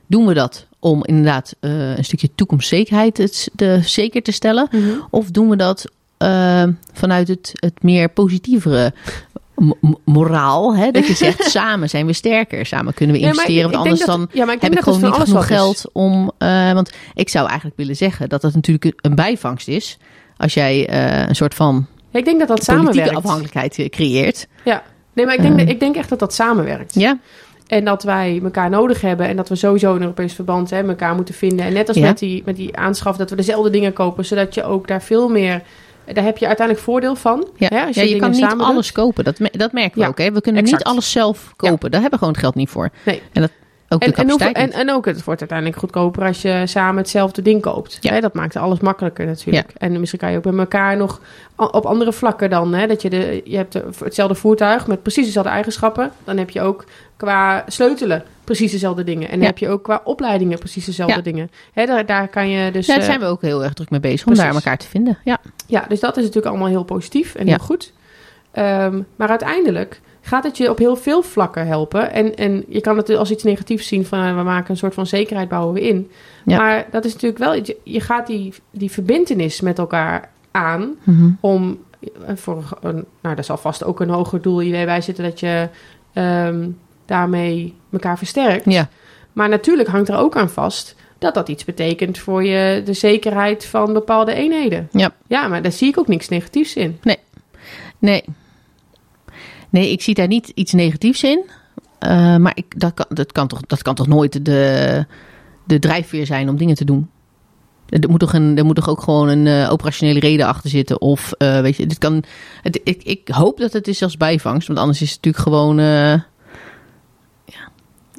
[0.07, 4.69] doen we dat om inderdaad eh, een stukje toekomstzekerheid het, de, zeker te stellen?
[5.09, 8.93] Of doen we dat eh, vanuit het, het meer positievere
[10.05, 10.75] moraal?
[10.75, 10.91] Hè?
[10.91, 14.51] Dat je zegt, samen zijn we sterker, samen kunnen we investeren, want anders dan ja,
[14.51, 15.47] ik heb ik gewoon niet van genoeg is.
[15.47, 16.31] geld om.
[16.37, 19.97] eh, want ik zou eigenlijk willen zeggen dat dat natuurlijk een bijvangst is.
[20.37, 23.15] Als jij eh, een soort van Ja, ik denk dat dat samenwerkt.
[23.15, 24.47] afhankelijkheid eh, creëert.
[24.65, 24.83] Ja.
[25.13, 26.93] Nee, maar ik denk, ik denk echt dat dat samenwerkt.
[26.93, 27.17] Ja,
[27.67, 31.15] En dat wij elkaar nodig hebben en dat we sowieso in Europees verband hè, elkaar
[31.15, 31.65] moeten vinden.
[31.65, 34.63] En net als met, die, met die aanschaf, dat we dezelfde dingen kopen, zodat je
[34.63, 35.61] ook daar veel meer.
[36.13, 37.47] Daar heb je uiteindelijk voordeel van.
[37.55, 37.67] ja.
[37.69, 38.59] Hè, als ja je kan niet doet.
[38.61, 39.23] alles kopen.
[39.23, 40.17] Dat, me- dat merken we Ja, ook.
[40.17, 40.31] Hè?
[40.31, 40.83] We kunnen exact.
[40.83, 41.91] niet alles zelf kopen.
[41.91, 42.89] Daar hebben we gewoon het geld niet voor.
[43.03, 43.21] Nee.
[43.31, 43.51] En dat,
[43.89, 47.97] ook de En, hoeveel- ook, het wordt uiteindelijk goedkoper als je samen hetzelfde ding koopt.
[48.01, 48.13] Ja.
[48.13, 49.71] Hè, dat maakt alles makkelijker natuurlijk.
[49.77, 51.21] En misschien kan je ook bij elkaar nog
[51.55, 52.73] op andere vlakken dan.
[52.73, 56.11] Hè, dat je, de, je hebt de- hetzelfde voertuig met precies dezelfde eigenschappen.
[56.23, 56.83] Dan heb je ook
[57.17, 59.23] qua sleutelen precies dezelfde dingen.
[59.25, 59.45] En dan Ja.
[59.45, 61.21] heb je ook qua opleidingen precies dezelfde Ja.
[61.21, 61.51] dingen.
[61.73, 62.85] Hè, daar, daar kan je dus...
[62.85, 64.87] Ja, daar eh, zijn we ook heel erg druk mee bezig om daar elkaar te
[64.87, 65.17] vinden.
[65.23, 65.37] Ja,
[65.67, 67.93] Ja, dus dat is natuurlijk allemaal heel positief en heel goed.
[68.51, 72.11] Ehm, maar uiteindelijk gaat het je op heel veel vlakken helpen.
[72.11, 74.93] En, en je kan het als iets negatiefs zien van eh, we maken een soort
[74.93, 76.11] van zekerheid bouwen we in.
[76.45, 76.57] Ja.
[76.57, 77.53] Maar dat is natuurlijk wel,
[77.83, 81.29] je gaat die, die verbindenis met elkaar aan Mhm.
[81.39, 81.79] om
[82.25, 85.39] eh, voor een, nou dat zal vast ook een hoger doel idee bij zitten dat
[85.39, 85.69] je
[86.13, 86.69] ehm,
[87.05, 88.71] daarmee elkaar versterkt.
[88.71, 88.89] ja.
[89.33, 93.65] Maar natuurlijk hangt er ook aan vast dat dat iets betekent voor je de zekerheid
[93.65, 94.87] van bepaalde eenheden.
[94.91, 95.11] Ja.
[95.27, 96.99] Ja, maar daar zie ik ook niks negatiefs in.
[97.99, 98.23] Nee.
[99.69, 101.49] Nee, ik zie daar niet iets negatiefs in.
[101.99, 105.05] Eh, maar ik, dat, kan, dat, kan toch, dat kan toch nooit de,
[105.65, 107.09] de drijfveer zijn om dingen te doen?
[107.89, 111.01] Er moet toch, een, er moet toch ook gewoon een eh, operationele reden achter zitten?
[111.01, 112.23] Of eh, weet je, dit kan.
[112.61, 115.77] Het, ik, ik hoop dat het is als bijvangst, want anders is het natuurlijk gewoon.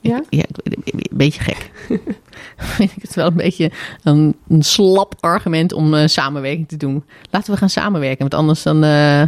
[0.08, 0.22] Ja.
[0.30, 0.44] Ja?
[0.62, 1.70] Het, een beetje gek.
[2.56, 3.70] Vind ik het wel een beetje
[4.02, 7.04] een, een slap argument om eh, samenwerking te doen.
[7.30, 9.22] Laten we gaan samenwerken, want anders dan eh,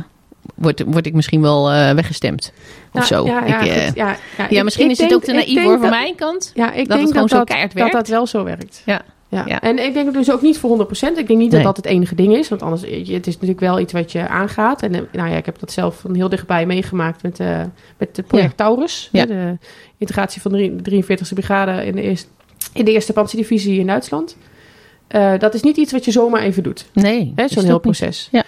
[0.55, 2.53] word, word ik misschien wel eh, weggestemd.
[2.93, 3.27] Of Nou, zo.
[3.27, 4.17] Ja, ja, ik, goed, ja,
[4.51, 6.53] ja, misschien ik is het denk- ook te naïef hoor, van dat- mijn kant.
[6.55, 7.97] Ja, ik dat het denk gewoon dat zo dat, keihard dat werkt.
[7.97, 8.83] dat wel zo werkt.
[8.85, 9.03] Ja.
[9.31, 9.43] Ja.
[9.47, 9.61] Ja.
[9.61, 11.19] En ik denk dus ook niet voor 100%.
[11.19, 11.49] Ik denk niet Nee.
[11.51, 12.49] dat dat het enige ding is.
[12.49, 14.83] Want anders, het is natuurlijk wel iets wat je aangaat.
[14.83, 17.61] En eh, nou ja, ik heb dat zelf van heel dichtbij meegemaakt met, eh
[17.99, 19.09] met de project Taurus.
[19.13, 19.27] Ja.
[19.27, 19.57] De
[19.99, 22.29] integratie van de 43e brigade in de eerste,
[22.73, 24.37] in de eerste panzerdivisie in Duitsland.
[25.09, 26.87] Eh, dat is niet iets wat je zomaar even doet.
[26.93, 27.81] Nee, is Zo'n heel niet.
[27.83, 28.29] proces.
[28.33, 28.43] Ja.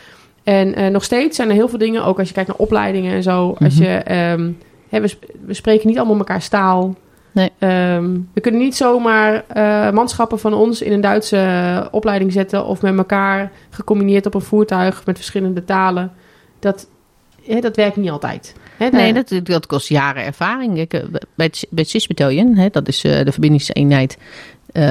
[0.44, 3.22] En nog steeds zijn er heel veel dingen, ook als je kijkt naar opleidingen en
[3.22, 3.56] zo.
[3.58, 3.82] Als Mhm.
[3.82, 4.50] je, ehm,
[4.88, 5.10] hè, we,
[5.46, 6.94] we spreken niet allemaal elkaar staal.
[7.32, 7.52] Nee.
[7.58, 12.64] Ehm, we kunnen niet zomaar eh, manschappen van ons in een Duitse eh, opleiding zetten
[12.64, 16.12] of met elkaar gecombineerd op een voertuig met verschillende talen.
[16.58, 16.88] Dat,
[17.42, 18.54] hè, dat werkt niet altijd.
[18.76, 20.78] Hè, Nee, dat, dat kost jaren ervaring.
[20.78, 21.02] Ik, eh,
[21.34, 24.18] bij het, bij het hè, dat is de verbindingseenheid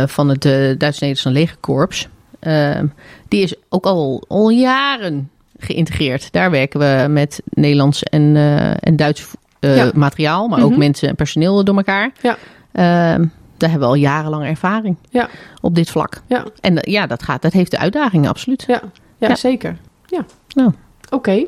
[0.05, 2.07] van het Duits-Nederlandse legerkorps.
[2.39, 2.79] eh,
[3.27, 6.31] die is ook al, al jaren geïntegreerd.
[6.31, 8.35] Daar werken we met Nederlands en,
[8.79, 9.27] en Duits
[9.59, 9.91] eh, Ja.
[9.93, 10.79] materiaal, maar ook Mhm.
[10.79, 12.11] mensen en personeel door elkaar.
[12.21, 12.37] Ja.
[12.71, 13.25] Eh,
[13.57, 15.29] daar hebben we al jarenlang ervaring Ja.
[15.61, 16.21] op dit vlak.
[16.27, 16.45] Ja.
[16.61, 18.63] En eh, ja, dat, gaat, dat heeft de uitdagingen, absoluut.
[18.67, 18.81] ja,
[19.17, 19.35] ja, Ja.
[19.35, 19.77] zeker.
[20.05, 20.25] Ja.
[20.55, 20.71] Nou.
[21.09, 21.43] Oké.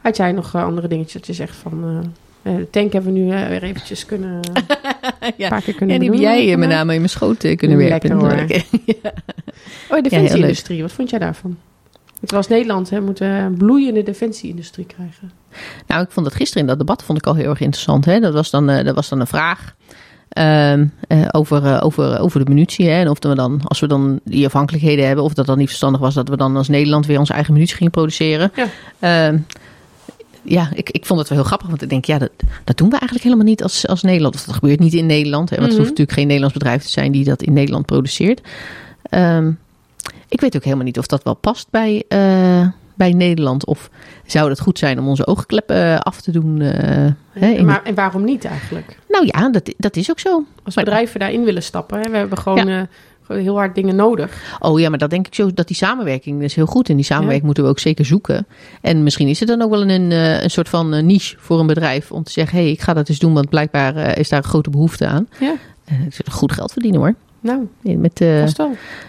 [0.00, 2.04] Had jij nog eh, andere dingetjes dat je zegt van...
[2.42, 4.40] de tank hebben we nu weer eventjes kunnen...
[5.36, 7.76] Een paar keer kunnen En die heb jij met name in mijn schoot kunnen.
[7.88, 8.28] Lekker, hoor.
[8.34, 8.64] Lekker.
[9.90, 10.82] Oh, de defensieindustrie.
[10.82, 11.56] Wat vond jij daarvan?
[12.20, 15.30] Het was Nederland, hè, moeten een bloeiende defensieindustrie krijgen.
[15.86, 18.04] Nou, ik vond dat gisteren in dat debat vond ik al heel erg interessant.
[18.04, 18.20] Hè?
[18.20, 19.74] Dat, was dan, eh, dat was dan een vraag
[20.28, 22.88] ehm, eh, over, eh, over, over de munitie.
[22.88, 23.00] Hè?
[23.00, 26.00] En of we dan, als we dan die afhankelijkheden hebben, of dat dan niet verstandig
[26.00, 28.52] was dat we dan als Nederland weer onze eigen munitie gingen produceren.
[28.54, 28.66] Ja.
[28.98, 29.38] Ehm,
[30.42, 32.30] ja, ik, ik vond het wel heel grappig, want ik denk, ja, dat,
[32.64, 34.34] dat doen we eigenlijk helemaal niet als, als Nederland.
[34.34, 35.50] Of dat gebeurt niet in Nederland.
[35.50, 35.56] Hè?
[35.56, 35.78] Want Mhm.
[35.78, 38.40] het hoeft natuurlijk geen Nederlands bedrijf te zijn die dat in Nederland produceert.
[39.02, 39.50] Ehm,
[40.28, 42.04] ik weet ook helemaal niet of dat wel past bij,
[42.96, 43.66] bij Nederland.
[43.66, 43.90] Of
[44.26, 46.60] zou het goed zijn om onze oogkleppen eh, af te doen?
[46.60, 48.98] eh, hè, in- maar, en waarom niet eigenlijk?
[49.08, 50.44] Nou ja, dat, dat is ook zo.
[50.64, 52.00] Als Maar- bedrijven daarin willen stappen.
[52.00, 52.80] Hè, we hebben gewoon eh,
[53.28, 54.56] heel hard dingen nodig.
[54.58, 56.88] Oh ja, maar dat denk ik zo, dat die samenwerking is heel goed.
[56.88, 58.46] En die samenwerking moeten we ook zeker zoeken.
[58.80, 62.12] En misschien is het dan ook wel een, een soort van niche voor een bedrijf
[62.12, 64.48] om te zeggen: hé, hey, ik ga dat eens doen, want blijkbaar is daar een
[64.48, 65.28] grote behoefte aan.
[65.40, 65.54] Ja.
[66.30, 67.14] Goed geld verdienen hoor.
[67.40, 68.46] Nou, Met, uh.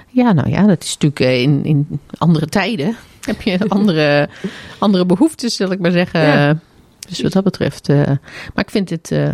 [0.10, 2.96] Ja, nou ja, dat is natuurlijk in, in andere tijden
[3.32, 4.30] heb je andere,
[4.78, 6.22] andere behoeftes, zal ik maar zeggen.
[6.22, 6.58] Ja.
[7.10, 7.90] Dus wat dat betreft.
[7.90, 8.06] Uh,
[8.54, 9.12] maar ik vind het.
[9.12, 9.28] Uh,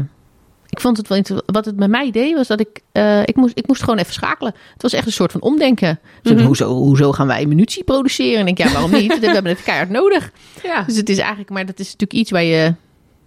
[0.70, 1.52] ik vond het wel interessant.
[1.56, 2.82] Wat het met mij deed, was dat ik.
[2.94, 4.54] Uh, ik, moest, ik moest gewoon even schakelen.
[4.74, 6.00] Het was echt een soort van omdenken.
[6.22, 6.46] Dus Mhm.
[6.46, 8.40] hoezo, hoezo gaan wij munitie produceren?
[8.40, 9.20] En ik denk, ja, waarom niet?
[9.20, 10.32] We hebben het keihard nodig.
[10.64, 10.82] Ja.
[10.82, 11.50] Dus het is eigenlijk.
[11.50, 12.74] Maar dat is natuurlijk iets waar je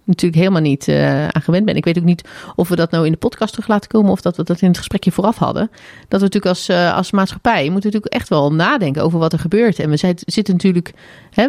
[0.07, 1.77] natuurlijk helemaal niet uh, aan gewend bent.
[1.77, 2.23] Ik weet ook niet
[2.55, 4.67] of we dat nou in de podcast terug laten komen of dat we dat in
[4.67, 5.69] het gesprekje vooraf hadden.
[6.07, 9.39] Dat we natuurlijk als, uh, als maatschappij moeten natuurlijk echt wel nadenken over wat er
[9.39, 9.79] gebeurt.
[9.79, 10.93] En we zijn, zitten natuurlijk.
[11.33, 11.47] Hè,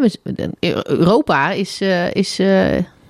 [0.84, 1.82] Europa is.
[1.82, 2.40] Uh, is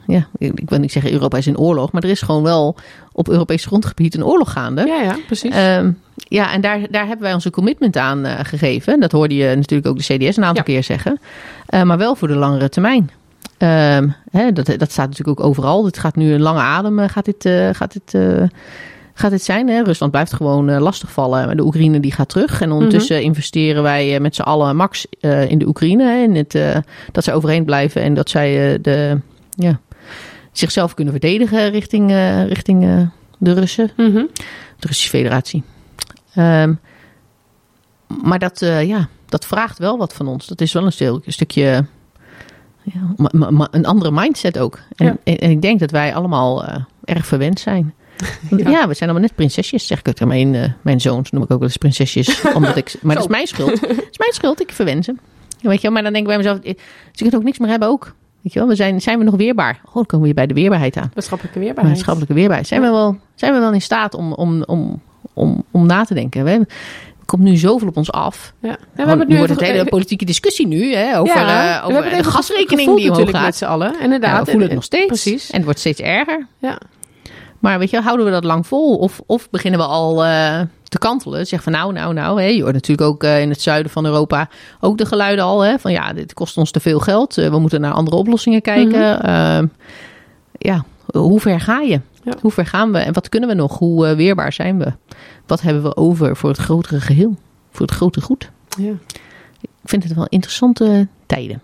[0.06, 2.76] ja, ik wil niet zeggen Europa is in oorlog, maar er is gewoon wel
[3.12, 4.86] op Europees grondgebied een oorlog gaande.
[4.86, 5.54] Ja, ja, precies.
[5.54, 9.00] Uh, ja, en daar, daar hebben wij onze commitment aan uh, gegeven.
[9.00, 10.72] Dat hoorde je natuurlijk ook de CDS een aantal ja.
[10.72, 11.20] keer zeggen.
[11.70, 13.10] Uh, maar wel voor de langere termijn.
[13.58, 15.84] Um, hè, dat, dat staat natuurlijk ook overal.
[15.84, 18.22] Het gaat nu een lange adem, uh, gaat dit, gaat dit,
[19.14, 19.68] gaat dit zijn.
[19.68, 19.82] Hè?
[19.82, 21.56] Rusland blijft gewoon lastigvallen.
[21.56, 22.60] De Oekraïne die gaat terug.
[22.60, 23.30] En ondertussen mm -hmm.
[23.30, 25.06] investeren wij met z'n allen max
[25.48, 26.04] in de Oekraïne.
[26.04, 26.22] Hè?
[26.22, 26.58] In het,
[27.12, 29.20] dat zij overeind blijven en dat zij de,
[29.50, 29.80] ja,
[30.52, 32.10] zichzelf kunnen verdedigen richting,
[32.48, 33.08] richting
[33.38, 33.90] de Russen.
[33.96, 34.28] Mm -hmm.
[34.78, 35.62] De Russische federatie.
[36.36, 36.80] Um,
[38.22, 40.46] maar dat, uh, ja, dat vraagt wel wat van ons.
[40.46, 41.84] Dat is wel een, stil, een stukje.
[42.92, 43.28] Ja,
[43.70, 44.78] een andere mindset ook.
[44.96, 45.16] En, ja.
[45.24, 47.94] en, en, ik denk dat wij allemaal uh, erg verwend zijn.
[48.50, 48.70] Ja.
[48.70, 48.88] ja.
[48.88, 51.30] we zijn allemaal net prinsesjes, zeg ik ook tegen mijn, uh, mijn zoons.
[51.30, 52.42] Noem ik ook wel eens prinsesjes.
[52.54, 53.80] omdat ik, maar dat is mijn schuld.
[53.80, 55.14] Dat is mijn schuld, ik verwen ze.
[55.60, 56.76] Weet je, maar dan denk ik bij mezelf, ze
[57.16, 58.14] kunnen ook niks meer hebben ook.
[58.42, 59.80] Weet je wel, we zijn, zijn we nog weerbaar?
[59.84, 61.10] Oh, dan komen we weer bij de weerbaarheid aan.
[61.14, 61.94] Maatschappelijke weerbaarheid.
[61.94, 62.68] Maatschappelijke weerbaarheid.
[62.68, 65.00] Zijn, we, wel, zijn we wel in staat om, om, om,
[65.32, 66.44] om, om na te denken?
[66.44, 66.66] We
[67.28, 68.52] komt nu zoveel op ons af.
[68.60, 68.68] Ja.
[68.68, 72.10] We hebben het nu wordt het hele politieke discussie nu hè, over, ja, uh, over
[72.10, 73.42] de gasrekening die omhoog gaat.
[73.42, 74.00] met z'n allen.
[74.00, 74.32] Inderdaad.
[74.32, 75.06] Ja, we voelen het nog steeds.
[75.06, 75.50] Precies.
[75.50, 76.46] En het wordt steeds erger.
[76.58, 76.78] Ja.
[77.58, 78.96] Maar weet je, houden we dat lang vol?
[78.96, 81.46] Of, of beginnen we al uh, te kantelen?
[81.46, 82.40] Zeg van nou, nou, nou.
[82.42, 82.48] Hè.
[82.48, 84.48] Je hoort natuurlijk ook uh, in het zuiden van Europa
[84.80, 85.60] ook de geluiden al.
[85.60, 87.34] Hè, van ja, dit kost ons te veel geld.
[87.34, 89.18] We moeten naar andere oplossingen kijken.
[89.18, 89.70] Mm -hmm.
[90.52, 92.00] ja, hoe ver ga je?
[92.22, 92.32] Ja.
[92.40, 92.98] Hoe ver gaan we?
[92.98, 93.78] En wat kunnen we nog?
[93.78, 94.92] Hoe uh, weerbaar zijn we?
[95.46, 97.36] Wat hebben we over voor het grotere geheel?
[97.70, 98.50] Voor het grote goed?
[98.78, 98.92] Ja.
[99.60, 101.60] Ik vind het wel interessante tijden.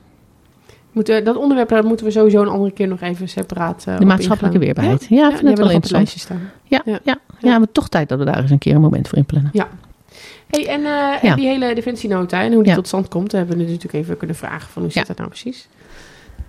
[0.92, 4.04] Moeten, dat onderwerp daar moeten we sowieso een andere keer nog even separaat uh, De
[4.04, 5.06] maatschappelijke weerbaarheid.
[5.08, 6.08] Ja, ja, ja vind het wel interessant.
[6.08, 6.50] Staan.
[6.64, 6.98] Ja, ja.
[7.02, 7.50] Ja, ja.
[7.50, 9.50] ja, maar toch tijd dat we daar eens een keer een moment voor inplannen.
[9.52, 9.68] Ja.
[10.46, 13.62] Hey, en, uh, en die hele defensienota en hoe die tot stand komt, hebben we
[13.62, 15.68] natuurlijk even kunnen vragen van hoe zit dat nou precies?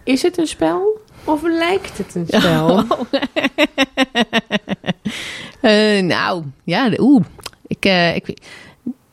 [0.06, 2.78] Is het een spel of lijkt het een spel?
[5.62, 7.24] uh, nou, ja, oeh.
[7.68, 8.28] Ik, uh, ik,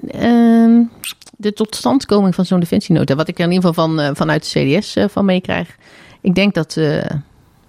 [0.01, 0.81] uh,
[1.37, 4.79] de totstandkoming van zo'n defensienota, wat ik er in ieder geval van, uh, vanuit de
[4.79, 5.77] CDS van meekrijg.
[6.21, 6.75] Ik denk dat,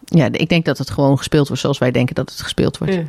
[0.06, 2.94] ja, ik denk dat het gewoon gespeeld wordt zoals wij denken dat het gespeeld wordt.
[2.94, 3.04] Ja.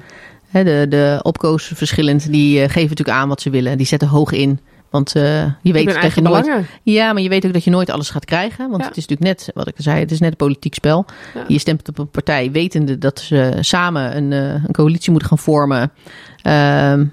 [0.49, 3.77] He, de, de opkoos verschillend, die geven natuurlijk aan wat ze willen.
[3.77, 4.61] Die zetten hoog in.
[4.95, 6.43] Want je weet dat je nooit.
[6.45, 6.67] Belangen.
[6.83, 8.71] Ja, maar je weet ook dat je nooit alles gaat krijgen.
[8.71, 8.89] Want Ja.
[8.89, 11.05] het is natuurlijk net, wat ik zei, het is net een politiek spel.
[11.35, 11.45] Ja.
[11.49, 15.39] Je stemt op een partij wetende dat ze samen een, eh, een coalitie moeten gaan
[15.39, 15.91] vormen.
[16.43, 17.05] Ehm,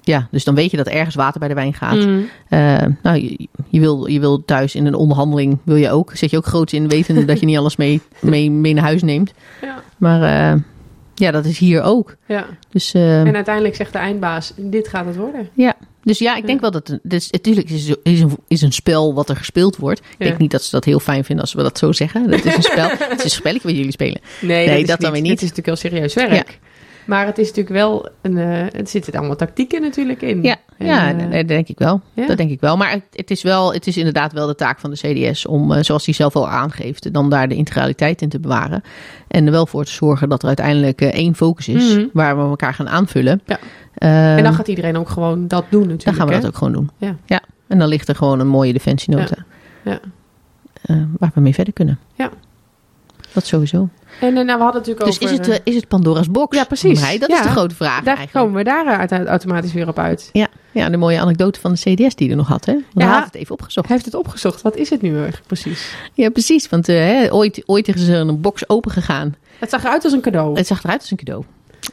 [0.00, 1.96] ja, dus dan weet je dat ergens water bij de wijn gaat.
[2.06, 2.28] Mm.
[2.48, 6.10] Eh, nou, je, je, wil, je wil thuis in een onderhandeling, wil je ook.
[6.16, 9.02] Zet je ook groot in, wetende dat je niet alles mee, mee, mee naar huis
[9.02, 9.32] neemt.
[9.60, 9.82] Ja.
[9.96, 10.60] Maar eh,
[11.20, 12.16] ja, dat is hier ook.
[12.26, 12.46] ja.
[12.70, 15.48] Dus, eh, En uiteindelijk zegt de eindbaas, dit gaat het worden.
[15.54, 15.74] ja.
[16.02, 16.70] Dus ja, ik denk Ja.
[16.70, 20.00] wel dat het, dus, natuurlijk is, is, een, is een spel wat er gespeeld wordt.
[20.00, 22.30] Ik denk niet dat ze dat heel fijn vinden als we dat zo zeggen.
[22.30, 22.88] Dat is een spel.
[22.98, 24.20] het is een spelletje wat jullie spelen.
[24.40, 25.30] Nee, dat dan weer niet.
[25.30, 26.58] Het is natuurlijk heel serieus werk.
[27.10, 28.38] Maar het is natuurlijk wel een.
[28.38, 30.42] eh het zitten allemaal tactieken natuurlijk in.
[30.42, 32.00] Ja, En, ja eh, dat denk ik wel.
[32.14, 32.26] ja.
[32.26, 32.76] Dat denk ik wel.
[32.76, 34.96] Maar het, het is wel, het is inderdaad wel de taak van de
[35.30, 38.82] CDS om, eh, zoals hij zelf al aangeeft, dan daar de integraliteit in te bewaren.
[39.28, 42.06] En er wel voor te zorgen dat er uiteindelijk eh, één focus is Mhm.
[42.12, 43.40] waar we elkaar gaan aanvullen.
[43.46, 43.58] Ja.
[43.94, 46.04] Ehm, en dan gaat iedereen ook gewoon dat doen natuurlijk.
[46.04, 46.40] dan gaan we hè?
[46.40, 46.90] dat ook gewoon doen.
[46.98, 47.16] Ja.
[47.26, 47.40] ja.
[47.66, 49.36] En dan ligt er gewoon een mooie defensienota.
[49.84, 50.00] Ja.
[50.82, 51.98] Eh, waar we mee verder kunnen.
[52.14, 52.30] Ja.
[53.32, 53.88] Dat sowieso.
[54.20, 55.32] En eh, nou, we hadden natuurlijk Dus over...
[55.32, 56.56] is het, eh, eh, is het Pandora's box?
[56.56, 57.00] Ja, precies.
[57.18, 57.36] Dat Ja.
[57.36, 58.32] is de grote vraag daar eigenlijk.
[58.32, 60.28] komen we daar uit- automatisch weer op uit.
[60.32, 62.64] Ja, ja, de mooie anekdote van de CDS die er nog had.
[62.64, 62.72] Hè?
[62.72, 63.04] Want Ja.
[63.04, 63.86] hij had het even opgezocht.
[63.86, 64.62] Hij heeft het opgezocht.
[64.62, 65.94] Wat is het nu eigenlijk precies?
[66.14, 66.68] Ja, precies.
[66.68, 69.34] Want eh, hè, ooit, ooit is er een box open gegaan.
[69.58, 70.56] Het zag eruit als een cadeau.
[70.56, 71.44] Het zag eruit als een cadeau.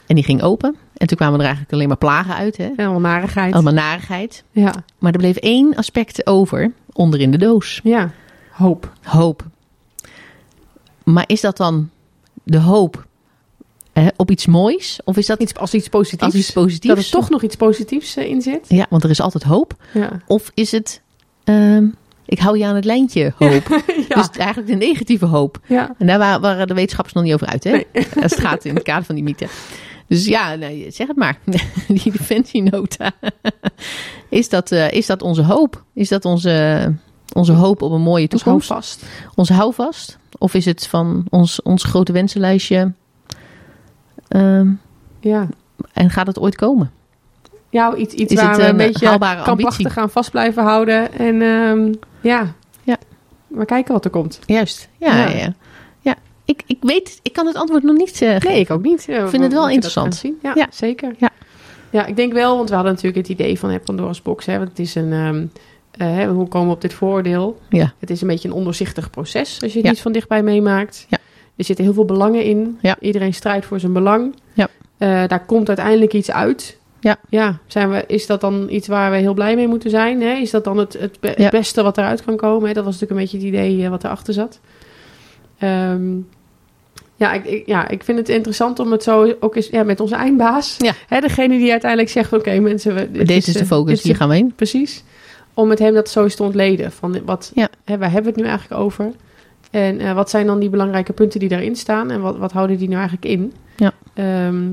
[0.07, 0.75] En die ging open.
[0.97, 2.57] En toen kwamen er eigenlijk alleen maar plagen uit.
[2.57, 2.69] Hè?
[2.75, 3.53] Helemaal narigheid.
[3.53, 4.43] Allemaal narigheid.
[4.51, 4.73] Ja.
[4.99, 7.79] Maar er bleef één aspect over onderin de doos.
[7.83, 8.11] ja.
[8.51, 8.91] Hoop.
[9.03, 9.43] Hoop.
[11.13, 11.89] Maar is dat dan
[12.43, 13.05] de hoop
[13.93, 14.99] eh, op iets moois?
[15.03, 16.23] Of is dat Iets, als iets positiefs.
[16.23, 16.95] als iets positiefs?
[16.95, 18.65] Dat er toch nog iets positiefs eh, in zit.
[18.67, 19.73] Ja, want er is altijd hoop.
[19.93, 20.21] Ja.
[20.27, 21.01] Of is het,
[21.43, 21.85] ehm,
[22.25, 23.67] ik hou je aan het lijntje hoop.
[24.09, 24.15] ja.
[24.15, 25.59] Dus eigenlijk de negatieve hoop.
[25.67, 25.95] ja.
[25.97, 27.71] En daar wa- waren de wetenschappers nog niet over uit, hè?
[27.71, 27.87] Nee.
[28.23, 29.47] Als het gaat in het kader van die mythe.
[30.07, 30.57] Dus ja,
[30.89, 31.39] zeg het maar.
[31.87, 33.11] Die defensienota.
[34.29, 35.83] Is dat, eh, is dat onze hoop?
[35.93, 36.93] Is dat onze,
[37.33, 38.69] onze hoop op een mooie Ons toekomst?
[38.69, 39.03] houvast.
[39.35, 40.17] Onze houvast?
[40.37, 42.91] Of is het van ons, ons grote wensenlijstje?
[44.27, 44.69] Ehm,
[45.19, 45.47] Ja.
[45.93, 46.91] en gaat het ooit komen?
[47.69, 49.89] Ja, iets, iets Is waar het we een een beetje haalbare ambitie?
[49.89, 51.13] gaan vast blijven houden.
[51.13, 52.53] En ehm, ja.
[52.83, 52.97] Ja.
[53.47, 54.39] Maar kijken wat er komt.
[54.45, 54.89] Juist.
[54.97, 55.27] Ja, Ja.
[55.29, 55.53] ja.
[56.01, 56.15] ja.
[56.45, 58.51] Ik, ik weet, ik kan het antwoord nog niet zeggen.
[58.51, 59.07] Nee, ik ook niet.
[59.07, 60.21] Ik vind het wel interessant.
[60.41, 60.67] Ja, Ja.
[60.71, 61.15] zeker.
[61.17, 61.29] Ja.
[61.89, 64.45] ja, ik denk wel, want we hadden natuurlijk het idee van hè, Pandora's Box.
[64.45, 65.45] Hè, want het is een, ehm,
[65.97, 67.59] eh, hoe komen we op dit vooroordeel?
[67.69, 67.93] Ja.
[67.99, 69.91] Het is een beetje een ondoorzichtig proces als je het Ja.
[69.93, 71.05] niet van dichtbij meemaakt.
[71.09, 71.17] Ja.
[71.55, 72.77] Er zitten heel veel belangen in.
[72.81, 72.95] Ja.
[72.99, 74.35] Iedereen strijdt voor zijn belang.
[74.53, 74.67] Ja.
[74.97, 76.77] Eh, daar komt uiteindelijk iets uit.
[76.99, 77.17] Ja.
[77.29, 80.21] Ja, zijn we, is dat dan iets waar we heel blij mee moeten zijn?
[80.21, 80.33] Hè?
[80.33, 81.49] Is dat dan het, het, be- het Ja.
[81.49, 82.67] beste wat eruit kan komen?
[82.67, 82.73] Hè?
[82.73, 84.59] Dat was natuurlijk een beetje het idee eh, wat erachter zat.
[85.57, 86.01] Ehm,
[87.15, 89.99] ja, ik, ik- ja, ik vind het interessant om het zo ook eens ja, met
[89.99, 90.75] onze eindbaas.
[90.77, 90.93] Ja.
[91.07, 94.29] Hè, degene die uiteindelijk zegt: Oké, mensen, we, dit Deze is de focus, hier gaan
[94.29, 94.53] we heen.
[94.55, 95.03] Precies.
[95.57, 96.91] Om met hem dat zo te ontleden.
[96.91, 97.67] Van wat, Ja.
[97.85, 99.11] hè, waar hebben we het nu eigenlijk over?
[99.71, 102.11] En eh, wat zijn dan die belangrijke punten die daarin staan?
[102.11, 103.53] En wat, wat houden die nou eigenlijk in?
[103.75, 103.91] Ja.
[104.13, 104.65] Ehm,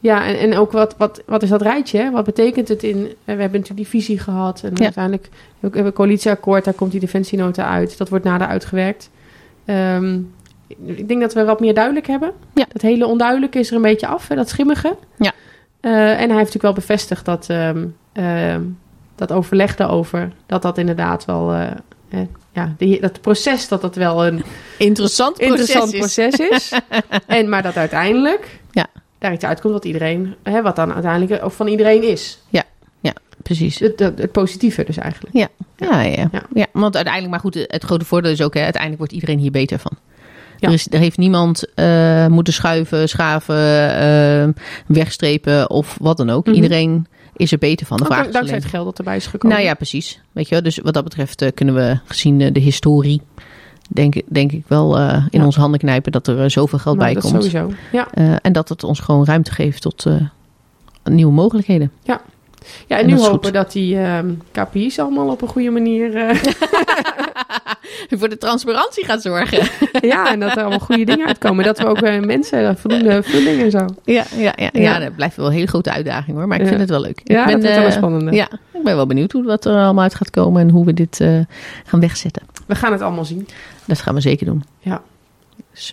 [0.00, 1.98] ja, en, en ook wat, wat, wat is dat rijtje?
[1.98, 2.10] Hè?
[2.10, 2.96] Wat betekent het in...
[2.96, 3.04] eh,
[3.34, 4.62] we hebben natuurlijk die visie gehad.
[4.64, 4.82] En Ja.
[4.84, 5.28] uiteindelijk
[5.60, 6.64] hebben we een coalitieakkoord.
[6.64, 7.98] Daar komt die defensienota uit.
[7.98, 9.10] Dat wordt nader uitgewerkt.
[9.64, 10.18] Ehm,
[10.84, 12.32] ik denk dat we wat meer duidelijk hebben.
[12.54, 12.66] Ja.
[12.72, 14.28] Het hele onduidelijke is er een beetje af.
[14.28, 14.34] Hè?
[14.34, 14.96] Dat schimmige.
[15.16, 15.32] Ja.
[15.80, 17.46] Eh, en hij heeft natuurlijk wel bevestigd dat...
[17.48, 17.86] ehm,
[19.28, 21.52] dat overleg daarover, dat dat inderdaad wel...
[21.52, 21.70] eh,
[22.08, 22.20] eh,
[22.52, 24.42] ja, die, dat proces, dat dat wel een
[24.78, 26.38] Interessant interessant proces is.
[26.48, 26.80] proces is.
[27.26, 28.86] en, maar dat uiteindelijk Ja.
[29.18, 30.34] daar iets uitkomt wat iedereen...
[30.42, 32.38] Hè, wat dan uiteindelijk ook van iedereen is.
[33.42, 33.78] Precies.
[33.78, 35.34] Het, het, het positieve dus eigenlijk.
[35.36, 36.28] Ja, ja, ja.
[36.32, 36.42] Ja.
[36.54, 36.66] ja.
[36.72, 39.78] want uiteindelijk, maar goed, het grote voordeel is ook, hè, uiteindelijk wordt iedereen hier beter
[39.78, 39.92] van.
[40.58, 40.68] Ja.
[40.68, 44.48] Er, is, er heeft niemand eh, moeten schuiven, schaven, eh,
[44.86, 46.46] wegstrepen of wat dan ook.
[46.46, 46.54] Mhm.
[46.54, 47.06] Iedereen
[47.42, 47.96] is er beter van.
[47.96, 49.56] De dank- is dankzij het geld dat erbij is gekomen.
[49.56, 50.20] Nou ja, precies.
[50.32, 53.20] Weet je wel, dus wat dat betreft eh, kunnen we, gezien de historie,
[53.88, 55.44] denk, ik- denk ik wel eh, in Ja.
[55.44, 57.44] onze handen knijpen dat er eh, zoveel geld Nou, bij dat komt.
[57.44, 57.72] sowieso.
[57.92, 58.08] Ja.
[58.40, 60.06] En dat het ons gewoon ruimte geeft tot
[61.04, 61.92] nieuwe mogelijkheden.
[62.02, 62.20] ja,
[62.88, 66.10] en, En nu dat hopen dat die ehm KPI's allemaal op een goede manier...
[68.18, 69.68] Voor de transparantie gaat zorgen.
[70.12, 71.64] ja, en dat er allemaal goede dingen uitkomen.
[71.64, 73.86] Dat we ook eh, mensen eh, voldoende vulling en zo.
[74.04, 74.98] Ja, ja, ja, ja.
[74.98, 76.48] Dat blijft wel een hele grote uitdaging hoor.
[76.48, 77.20] Maar ik vind het wel leuk.
[77.24, 78.32] Ja, ik ben, dat wel eh, spannende.
[78.32, 80.94] Ja, ik ben wel benieuwd hoe wat er allemaal uit gaat komen en hoe we
[80.94, 81.24] dit
[81.84, 82.42] gaan wegzetten.
[82.66, 83.48] We gaan het allemaal zien.
[83.84, 84.64] Dat gaan we zeker doen.
[84.78, 85.02] Ja.
[85.70, 85.92] Dus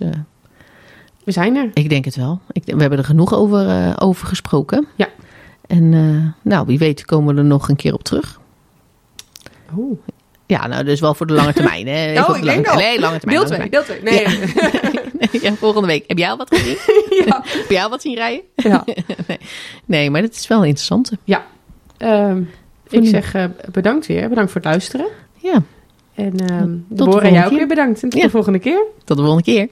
[1.24, 1.70] We zijn er.
[1.74, 2.40] ik denk het wel.
[2.52, 4.88] Ik, we hebben er genoeg over, eh, over gesproken.
[4.96, 5.08] Ja.
[5.68, 5.90] En
[6.42, 8.40] nou, wie weet komen we er nog een keer op terug.
[9.78, 9.98] Oeh.
[10.50, 11.88] Ja, nou, dus wel voor de lange termijn.
[11.88, 12.06] Hè.
[12.12, 12.78] Even Oh, ik de lange, denk al.
[12.78, 13.40] Nee, lange termijn.
[13.48, 14.02] Deel lange 2, deel 2.
[15.32, 15.42] Nee.
[15.52, 16.04] ja, volgende week.
[16.08, 16.78] Heb jij al wat gezien?
[17.26, 17.42] ja.
[17.46, 18.42] Heb jij al wat zien rijden?
[18.56, 18.84] ja.
[19.86, 21.12] Nee, maar dit is wel interessant.
[21.98, 22.42] Ehm,
[22.90, 24.30] ik zeg eh, bedankt weer.
[24.30, 25.08] Bedankt voor het luisteren.
[25.38, 25.62] Ja,
[26.16, 28.04] En ehm de Deborah, jij ook weer bedankt.
[28.04, 28.26] En tot Ja.
[28.26, 28.84] de volgende keer.
[29.04, 29.68] tot de volgende keer.